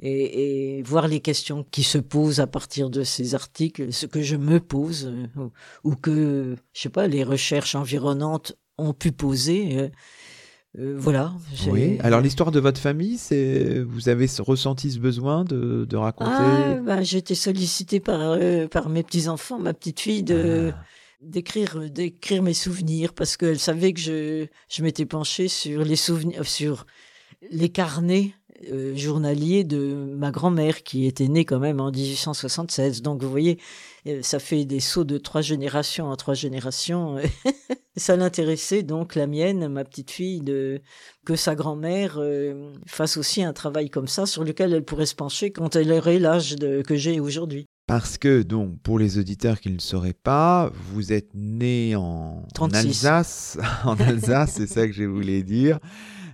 et, 0.00 0.78
et, 0.78 0.82
voir 0.82 1.06
les 1.06 1.20
questions 1.20 1.64
qui 1.70 1.84
se 1.84 1.98
posent 1.98 2.40
à 2.40 2.48
partir 2.48 2.90
de 2.90 3.04
ces 3.04 3.36
articles, 3.36 3.92
ce 3.92 4.06
que 4.06 4.22
je 4.22 4.36
me 4.36 4.58
pose, 4.58 5.06
euh, 5.06 5.26
ou, 5.84 5.90
ou 5.90 5.94
que, 5.94 6.56
je 6.72 6.80
sais 6.80 6.88
pas, 6.88 7.06
les 7.06 7.22
recherches 7.22 7.76
environnantes 7.76 8.56
ont 8.78 8.94
pu 8.94 9.12
poser. 9.12 9.90
Euh, 10.78 10.94
euh, 10.94 10.96
voilà. 10.98 11.32
Oui. 11.68 11.98
Alors 12.00 12.20
l'histoire 12.20 12.50
de 12.50 12.60
votre 12.60 12.80
famille, 12.80 13.18
c'est 13.18 13.80
vous 13.80 14.08
avez 14.08 14.26
ressenti 14.38 14.92
ce 14.92 14.98
besoin 14.98 15.44
de, 15.44 15.84
de 15.84 15.96
raconter 15.96 16.30
ah, 16.32 16.74
bah, 16.84 17.02
J'ai 17.02 17.18
été 17.18 17.34
sollicitée 17.34 18.00
par, 18.00 18.20
euh, 18.20 18.66
par 18.68 18.88
mes 18.88 19.02
petits-enfants, 19.02 19.58
ma 19.58 19.74
petite 19.74 20.00
fille, 20.00 20.22
de, 20.22 20.72
ah. 20.74 20.84
d'écrire, 21.20 21.90
d'écrire 21.90 22.42
mes 22.42 22.54
souvenirs 22.54 23.12
parce 23.12 23.36
qu'elle 23.36 23.58
savait 23.58 23.92
que 23.92 24.00
je, 24.00 24.46
je 24.68 24.82
m'étais 24.82 25.06
penchée 25.06 25.48
sur 25.48 25.82
les 25.84 25.96
souvenirs, 25.96 26.46
sur 26.46 26.86
les 27.50 27.68
carnets 27.68 28.32
euh, 28.72 28.96
journaliers 28.96 29.64
de 29.64 29.94
ma 30.16 30.30
grand-mère 30.30 30.82
qui 30.82 31.06
était 31.06 31.28
née 31.28 31.44
quand 31.44 31.58
même 31.58 31.80
en 31.80 31.90
1876. 31.90 33.02
Donc 33.02 33.22
vous 33.22 33.30
voyez, 33.30 33.58
ça 34.22 34.38
fait 34.38 34.64
des 34.64 34.80
sauts 34.80 35.04
de 35.04 35.18
trois 35.18 35.42
générations 35.42 36.06
en 36.06 36.16
trois 36.16 36.34
générations. 36.34 37.16
Ça 37.96 38.16
l'intéressait 38.16 38.84
donc 38.84 39.16
la 39.16 39.26
mienne, 39.26 39.66
ma 39.66 39.84
petite 39.84 40.12
fille, 40.12 40.40
de 40.40 40.80
que 41.26 41.34
sa 41.34 41.56
grand-mère 41.56 42.18
euh, 42.18 42.72
fasse 42.86 43.16
aussi 43.16 43.42
un 43.42 43.52
travail 43.52 43.90
comme 43.90 44.06
ça 44.06 44.24
sur 44.24 44.44
lequel 44.44 44.72
elle 44.72 44.84
pourrait 44.84 45.04
se 45.04 45.16
pencher 45.16 45.50
quand 45.50 45.74
elle 45.74 45.90
aurait 45.92 46.20
l'âge 46.20 46.56
que 46.86 46.94
j'ai 46.94 47.18
aujourd'hui. 47.18 47.66
Parce 47.88 48.18
que, 48.18 48.42
donc, 48.42 48.80
pour 48.82 48.98
les 48.98 49.18
auditeurs 49.18 49.60
qui 49.60 49.70
ne 49.70 49.74
le 49.74 49.80
sauraient 49.80 50.12
pas, 50.12 50.70
vous 50.92 51.12
êtes 51.12 51.30
né 51.34 51.96
en, 51.96 52.44
en 52.58 52.70
Alsace. 52.70 53.58
en 53.84 53.96
Alsace, 53.96 54.52
c'est 54.58 54.66
ça 54.68 54.86
que 54.86 54.92
je 54.92 55.04
voulais 55.04 55.42
dire 55.42 55.78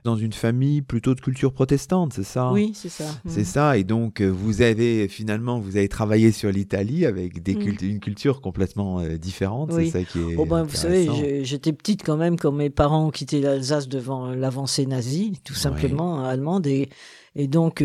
dans 0.05 0.17
une 0.17 0.35
famille 0.35 0.83
plutôt 0.83 1.15
de 1.15 1.21
culture 1.21 1.53
protestante, 1.53 2.13
c'est 2.13 2.25
ça? 2.25 2.53
Oui, 2.53 2.73
c'est 2.75 2.91
ça. 2.91 3.07
C'est 3.27 3.41
mm. 3.41 3.45
ça. 3.45 3.79
Et 3.79 3.85
donc, 3.85 4.21
euh, 4.21 4.29
vous 4.29 4.61
avez 4.61 5.09
finalement, 5.09 5.59
vous 5.59 5.79
avez 5.79 5.89
travaillé 5.89 6.31
sur 6.31 6.53
l'Italie 6.53 7.07
avec 7.07 7.43
des 7.43 7.55
mm. 7.55 7.77
une 7.83 8.01
culture 8.01 8.43
complètement 8.43 9.01
euh, 9.01 9.17
différente. 9.17 9.73
C'est 9.73 9.87
ça 9.87 10.05
qui 10.05 10.19
est. 10.21 10.37
Oh 10.37 10.45
ben, 10.45 10.63
vous 10.63 10.77
savez, 10.77 11.45
j'étais 11.45 11.73
petite 11.73 12.05
quand 12.05 12.19
même 12.19 12.39
quand 12.39 12.53
mes 12.53 12.71
parents 12.71 13.07
ont 13.07 13.11
quitté 13.11 13.41
l'Alsace 13.41 13.89
devant 13.89 14.35
l'avancée 14.35 14.87
nazie, 14.87 15.41
tout 15.43 15.55
simplement 15.55 16.25
allemande. 16.25 16.67
Et, 16.67 16.91
et 17.35 17.49
donc, 17.49 17.83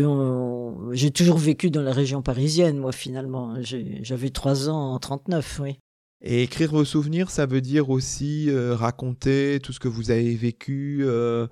j'ai 0.92 1.10
toujours 1.10 1.38
vécu 1.38 1.70
dans 1.70 1.82
la 1.82 1.92
région 1.92 2.20
parisienne, 2.20 2.76
moi, 2.78 2.92
finalement. 2.92 3.54
J'avais 3.62 4.30
trois 4.30 4.68
ans 4.68 4.92
en 4.92 4.98
39, 4.98 5.60
oui. 5.62 5.78
Et 6.22 6.42
écrire 6.42 6.72
vos 6.72 6.84
souvenirs, 6.84 7.30
ça 7.30 7.46
veut 7.46 7.62
dire 7.62 7.88
aussi 7.88 8.50
euh, 8.50 8.74
raconter 8.74 9.58
tout 9.62 9.72
ce 9.72 9.80
que 9.80 9.88
vous 9.88 10.10
avez 10.10 10.34
vécu 10.34 10.98
euh, 11.00 11.46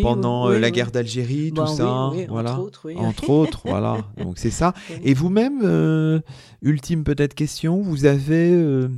pendant 0.00 0.48
euh, 0.48 0.58
la 0.58 0.70
guerre 0.70 0.90
d'Algérie, 0.90 1.50
tout 1.50 1.56
bah 1.56 1.66
ça. 1.66 2.10
voilà. 2.28 2.52
Entre 2.52 2.60
autres, 2.60 2.92
Entre 2.96 3.30
autres, 3.30 3.60
voilà. 3.66 3.98
Donc 4.16 4.38
c'est 4.38 4.50
ça. 4.50 4.72
Et 5.02 5.12
vous-même, 5.12 6.22
ultime 6.62 7.04
peut-être 7.04 7.34
question, 7.34 7.82
vous 7.82 8.06
avez 8.06 8.88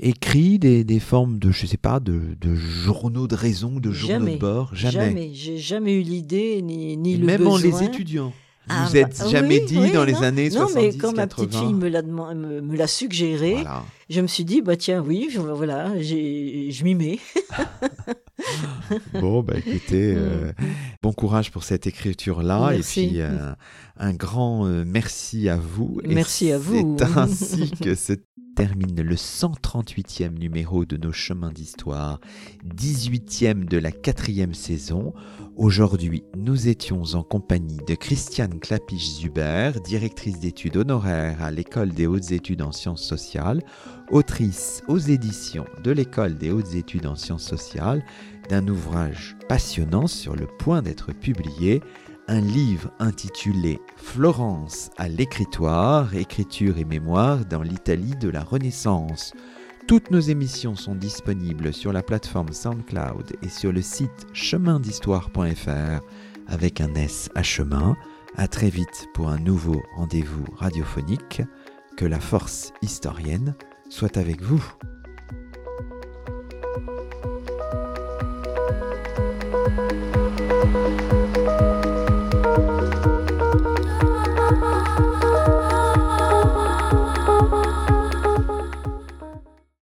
écrit 0.00 0.58
des, 0.58 0.82
des, 0.82 0.98
formes 0.98 1.38
de, 1.38 1.52
je 1.52 1.64
sais 1.66 1.76
pas, 1.76 2.00
de, 2.00 2.20
de 2.40 2.54
journaux 2.56 3.28
de 3.28 3.36
raison, 3.36 3.78
de 3.78 3.92
journaux 3.92 4.32
de 4.32 4.36
bord? 4.36 4.74
Jamais. 4.74 4.92
Jamais. 5.06 5.30
J'ai 5.32 5.58
jamais 5.58 5.94
eu 5.94 6.02
l'idée 6.02 6.60
ni, 6.60 6.96
ni 6.96 7.18
le 7.18 7.26
même 7.26 7.38
besoin. 7.38 7.60
Même 7.60 7.70
les 7.70 7.84
étudiants. 7.84 8.32
Vous 8.68 8.76
vous 8.86 8.96
êtes 8.96 9.28
jamais 9.28 9.60
dit 9.60 9.90
dans 9.90 10.04
les 10.04 10.22
années 10.22 10.50
70 10.50 10.56
Non, 10.56 10.68
mais 10.80 10.96
quand 10.96 11.16
ma 11.16 11.26
petite 11.26 11.54
fille 11.54 11.74
me 11.74 11.88
l'a, 11.88 12.02
me, 12.02 12.76
l'a 12.76 12.86
suggéré, 12.86 13.56
je 14.08 14.20
me 14.20 14.26
suis 14.26 14.44
dit, 14.44 14.62
bah 14.62 14.76
tiens, 14.76 15.02
oui, 15.04 15.28
voilà, 15.36 16.00
je 16.00 16.84
m'y 16.84 16.94
mets. 16.94 17.18
bon, 19.20 19.42
bah 19.42 19.54
écoutez, 19.56 20.14
euh, 20.16 20.52
bon 21.02 21.12
courage 21.12 21.50
pour 21.50 21.64
cette 21.64 21.86
écriture-là. 21.86 22.72
Et 22.74 22.80
puis, 22.80 23.20
euh, 23.20 23.52
un 23.96 24.12
grand 24.12 24.66
euh, 24.66 24.84
merci 24.86 25.48
à 25.48 25.56
vous. 25.56 26.00
Merci 26.04 26.52
à 26.52 26.58
vous. 26.58 26.96
C'est 26.98 27.04
ainsi 27.18 27.70
que 27.70 27.94
se 27.94 28.14
termine 28.54 29.00
le 29.00 29.14
138e 29.14 30.38
numéro 30.38 30.84
de 30.84 30.96
nos 30.96 31.12
chemins 31.12 31.50
d'histoire, 31.50 32.20
18e 32.76 33.64
de 33.64 33.78
la 33.78 33.90
quatrième 33.90 34.54
saison. 34.54 35.14
Aujourd'hui, 35.56 36.22
nous 36.36 36.68
étions 36.68 37.02
en 37.14 37.22
compagnie 37.22 37.80
de 37.86 37.94
Christiane 37.94 38.58
Clapich-Zuber, 38.58 39.72
directrice 39.84 40.38
d'études 40.38 40.76
honoraires 40.76 41.42
à 41.42 41.50
l'École 41.50 41.92
des 41.92 42.06
hautes 42.06 42.32
études 42.32 42.62
en 42.62 42.72
sciences 42.72 43.02
sociales, 43.02 43.62
autrice 44.10 44.82
aux 44.88 44.98
éditions 44.98 45.66
de 45.82 45.90
l'École 45.90 46.36
des 46.36 46.50
hautes 46.50 46.74
études 46.74 47.06
en 47.06 47.16
sciences 47.16 47.44
sociales 47.44 48.04
d'un 48.48 48.66
ouvrage 48.68 49.36
passionnant 49.48 50.06
sur 50.06 50.36
le 50.36 50.46
point 50.46 50.82
d'être 50.82 51.12
publié, 51.12 51.80
un 52.28 52.40
livre 52.40 52.90
intitulé 52.98 53.80
Florence 53.96 54.90
à 54.96 55.08
l'écritoire, 55.08 56.14
écriture 56.14 56.78
et 56.78 56.84
mémoire 56.84 57.44
dans 57.44 57.62
l'Italie 57.62 58.16
de 58.16 58.28
la 58.28 58.42
Renaissance 58.42 59.32
toutes 59.88 60.10
nos 60.10 60.20
émissions 60.20 60.76
sont 60.76 60.94
disponibles 60.94 61.72
sur 61.74 61.92
la 61.92 62.02
plateforme 62.02 62.52
SoundCloud 62.52 63.36
et 63.42 63.48
sur 63.48 63.72
le 63.72 63.82
site 63.82 64.26
chemindhistoire.fr 64.32 66.00
avec 66.46 66.80
un 66.80 66.94
S 66.94 67.28
à 67.34 67.42
chemin. 67.42 67.96
À 68.36 68.48
très 68.48 68.70
vite 68.70 69.08
pour 69.12 69.28
un 69.28 69.38
nouveau 69.38 69.82
rendez-vous 69.96 70.44
radiophonique. 70.56 71.42
Que 71.96 72.06
la 72.06 72.20
force 72.20 72.72
historienne 72.80 73.54
soit 73.90 74.16
avec 74.16 74.40
vous. 74.40 74.64